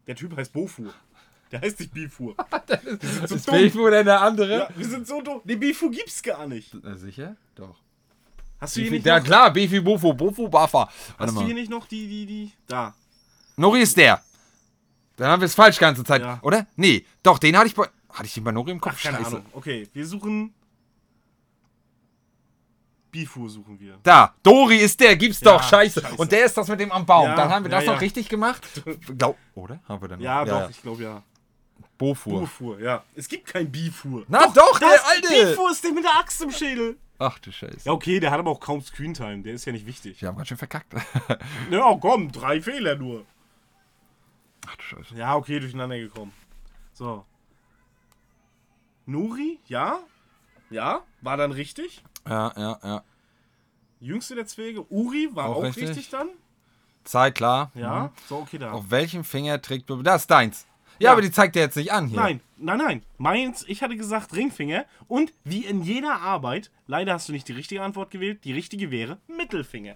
[0.07, 0.95] Der Typ heißt Bofur.
[1.51, 2.35] Der heißt nicht Bifur.
[3.23, 3.55] Ist dumm.
[3.55, 4.57] Bifur oder der andere?
[4.59, 5.41] ja, wir sind so dumm.
[5.43, 6.75] Den Bifur gibt's gar nicht.
[6.95, 7.35] Sicher?
[7.55, 7.75] Doch.
[8.59, 10.79] Hast du hier nicht ja noch, klar, Bifi, Bofo, Bofo, Bafa.
[10.79, 11.53] Warte hast du hier mal.
[11.53, 12.95] nicht noch die, die, die, da.
[13.55, 14.21] Nori ist der.
[15.15, 16.39] Dann haben wir es falsch die ganze Zeit, Ja.
[16.41, 16.65] oder?
[16.75, 17.87] Nee, doch, den hatte ich bei.
[18.09, 18.95] Hatte ich den bei Nori im Kopf?
[18.97, 19.27] Ach, keine Scheiße.
[19.37, 19.45] Ahnung.
[19.53, 20.53] Okay, wir suchen.
[23.11, 23.97] Bifur suchen wir.
[24.03, 26.01] Da, Dori ist der, gibt's Ja, doch, scheiße.
[26.01, 26.15] scheiße.
[26.15, 27.25] Und der ist das mit dem am Baum.
[27.27, 27.93] Ja, dann haben wir das ja.
[27.93, 28.61] noch richtig gemacht.
[29.17, 29.79] Glaub, oder?
[29.87, 30.61] Haben wir dann Ja, noch?
[30.63, 31.23] doch, ich glaube ja.
[31.97, 32.41] Bofur.
[32.41, 33.03] Bifur, ja.
[33.15, 34.23] Es gibt kein Bifur.
[34.27, 35.27] Na doch, Das der alte.
[35.51, 36.97] Bifur ist der mit der Axt im Schädel.
[37.19, 37.81] Ach du Scheiße.
[37.85, 39.41] Ja, okay, der hat aber auch kaum Screentime.
[39.41, 40.21] Der ist ja nicht wichtig.
[40.21, 40.93] Wir haben ganz schön verkackt.
[41.71, 43.25] Ja, komm, drei Fehler nur.
[44.67, 45.15] Ach du Scheiße.
[45.15, 46.31] Ja, okay, durcheinander gekommen.
[46.93, 47.25] So.
[49.05, 49.99] Nuri, ja.
[50.69, 52.03] Ja, war dann richtig.
[52.27, 53.03] Ja, ja, ja.
[53.99, 54.85] Jüngste der Zwillinge.
[54.89, 55.89] Uri war Auch auch, richtig.
[55.89, 56.09] richtig.
[56.09, 56.29] dann.
[57.03, 57.71] Zeit, klar.
[57.73, 58.09] Ja, Mhm.
[58.27, 58.71] so, okay, da.
[58.73, 60.03] Auf welchem Finger trägt du.
[60.03, 60.67] Das ist deins.
[60.99, 62.19] Ja, aber die zeigt er jetzt nicht an hier.
[62.19, 63.03] Nein, nein, nein.
[63.17, 64.85] Meins, ich hatte gesagt Ringfinger.
[65.07, 68.43] Und wie in jeder Arbeit, leider hast du nicht die richtige Antwort gewählt.
[68.43, 69.95] Die richtige wäre Mittelfinger.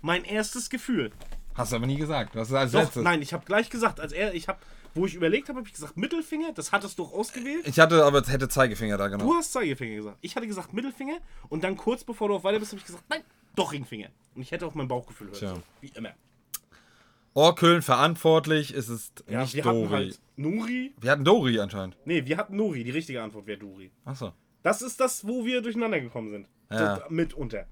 [0.00, 1.12] Mein erstes Gefühl.
[1.54, 2.34] Hast du aber nie gesagt.
[2.34, 3.02] Das ist als Doch, letztes.
[3.02, 4.58] nein, ich habe gleich gesagt, als er, ich habe,
[4.94, 6.52] wo ich überlegt habe, habe ich gesagt Mittelfinger.
[6.54, 7.66] Das hattest du auch ausgewählt.
[7.68, 9.36] Ich hatte aber hätte Zeigefinger da Du genommen.
[9.38, 10.18] hast Zeigefinger gesagt.
[10.22, 11.18] Ich hatte gesagt Mittelfinger
[11.50, 13.20] und dann kurz bevor du auf weiter bist, habe ich gesagt, nein,
[13.54, 14.08] doch Ringfinger.
[14.34, 15.54] Und ich hätte auf mein Bauchgefühl hören Tja.
[15.82, 16.12] Wie immer.
[17.34, 19.82] Orköln verantwortlich ist es Ja, nicht wir Dori.
[19.84, 20.94] hatten halt Nuri.
[21.00, 21.96] Wir hatten Dori anscheinend.
[22.04, 22.84] Nee, wir hatten Nuri.
[22.84, 23.90] Die richtige Antwort wäre Duri.
[24.04, 24.32] Achso.
[24.62, 26.48] Das ist das, wo wir durcheinander gekommen sind.
[26.70, 26.96] Ja.
[26.96, 27.66] So, mitunter.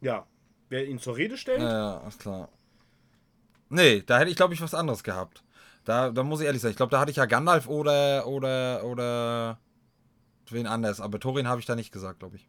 [0.00, 0.26] Ja.
[0.68, 2.48] Wer ihn zur Rede stellt, Ja, ja, ist klar.
[3.68, 5.42] Nee, da hätte ich, glaube ich, was anderes gehabt.
[5.84, 6.70] Da, da muss ich ehrlich sein.
[6.70, 9.58] Ich glaube, da hatte ich ja Gandalf oder, oder, oder
[10.50, 11.00] wen anders.
[11.00, 12.48] Aber Thorin habe ich da nicht gesagt, glaube ich.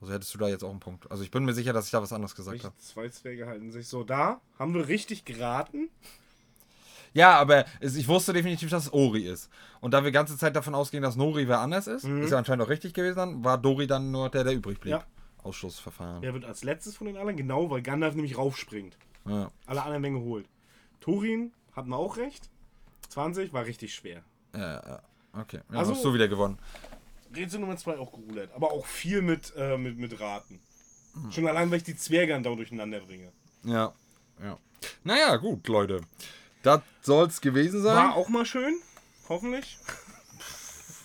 [0.00, 1.10] Also hättest du da jetzt auch einen Punkt.
[1.10, 2.76] Also ich bin mir sicher, dass ich da was anderes gesagt habe.
[2.76, 4.40] zwei Zwerge halten sich so da.
[4.58, 5.88] Haben wir richtig geraten?
[7.14, 9.48] Ja, aber ich wusste definitiv, dass es Ori ist.
[9.80, 12.62] Und da wir ganze Zeit davon ausgehen, dass Nori wer anders ist, ist ja anscheinend
[12.64, 14.92] auch richtig gewesen, dann war Dori dann nur der, der übrig blieb.
[14.92, 15.04] Ja.
[15.42, 16.20] Ausschlussverfahren.
[16.22, 17.36] Wer wird als letztes von den anderen?
[17.38, 18.98] Genau, weil Gandalf nämlich raufspringt.
[19.26, 19.50] Ja.
[19.64, 20.46] Alle anderen werden geholt.
[21.00, 22.50] Turin hatten wir auch recht.
[23.08, 24.22] 20 war richtig schwer.
[24.54, 25.02] Ja, ja.
[25.32, 25.60] Okay.
[25.72, 26.58] Ja, Also- hast du wieder gewonnen.
[27.34, 28.50] Rätsel Nummer 2 auch geroulert.
[28.54, 30.60] Aber auch viel mit, äh, mit, mit Raten.
[31.14, 31.32] Hm.
[31.32, 33.32] Schon allein, weil ich die Zwerge andauernd durcheinander bringe.
[33.64, 33.92] Ja.
[34.42, 34.58] ja.
[35.04, 36.02] Naja, gut, Leute.
[36.62, 37.96] Das soll's gewesen sein.
[37.96, 38.80] War auch mal schön.
[39.28, 39.78] Hoffentlich.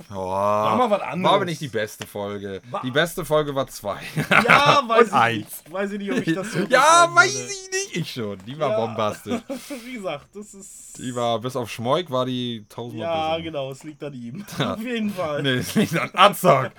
[0.10, 1.24] Oh, War mal was anderes.
[1.30, 2.62] War aber nicht die beste Folge.
[2.70, 4.00] War- Die beste Folge war zwei.
[4.30, 5.38] Ja, weiß ich eins.
[5.64, 5.72] nicht.
[5.74, 7.48] Weiß ich nicht, ob ich das so ja, weiß würde.
[7.54, 7.98] ich nicht.
[7.98, 8.38] Ich schon.
[8.46, 8.86] Die war Ja.
[8.86, 9.42] bombastisch.
[9.86, 10.98] Wie gesagt, das ist.
[10.98, 13.44] Die war bis auf Schmoik war die tausendmal Ja, besser.
[13.44, 14.46] genau, es liegt an ihm.
[14.60, 15.42] Auf jeden Fall.
[15.44, 16.72] Nee, es liegt an Azog.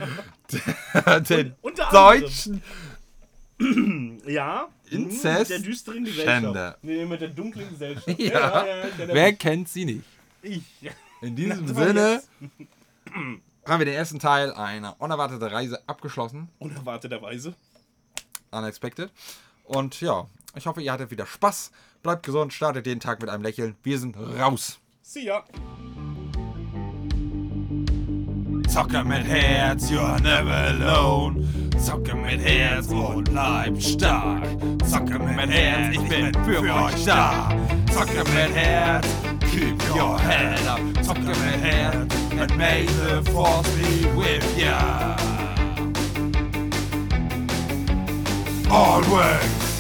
[1.29, 1.91] Den anderem.
[1.93, 2.63] deutschen
[4.27, 4.69] Ja.
[4.91, 6.43] Inzest- Mit der düsteren Gesellschaft.
[6.43, 6.77] Schänder.
[6.83, 8.19] Nee, mit der dunklen Gesellschaft.
[8.19, 8.63] Ja.
[8.65, 10.05] erinnere Wer kennt sie nicht?
[10.43, 10.63] Ich.
[11.23, 12.51] In diesem Sinne jetzt.
[13.67, 16.49] haben wir den ersten Teil einer unerwarteten Reise abgeschlossen.
[16.59, 17.55] Unerwarteterweise.
[18.51, 19.11] Unexpected.
[19.65, 21.73] Und ja, ich hoffe, ihr hattet wieder Spaß.
[22.03, 23.77] Bleibt gesund, startet den Tag mit einem Lächeln.
[23.83, 24.79] Wir sind raus.
[25.03, 25.45] See ya.
[28.69, 31.45] Zocke mit Herz, you're never alone.
[31.79, 34.45] Zocke mit Herz und bleib stark.
[34.85, 37.51] Zocke mit Herz, ich bin für euch da.
[37.93, 39.07] Zocke mit Herz,
[39.51, 40.81] keep your head up.
[41.05, 45.17] Zocke mit Herz, and may the force be with ya.
[48.69, 49.72] Always.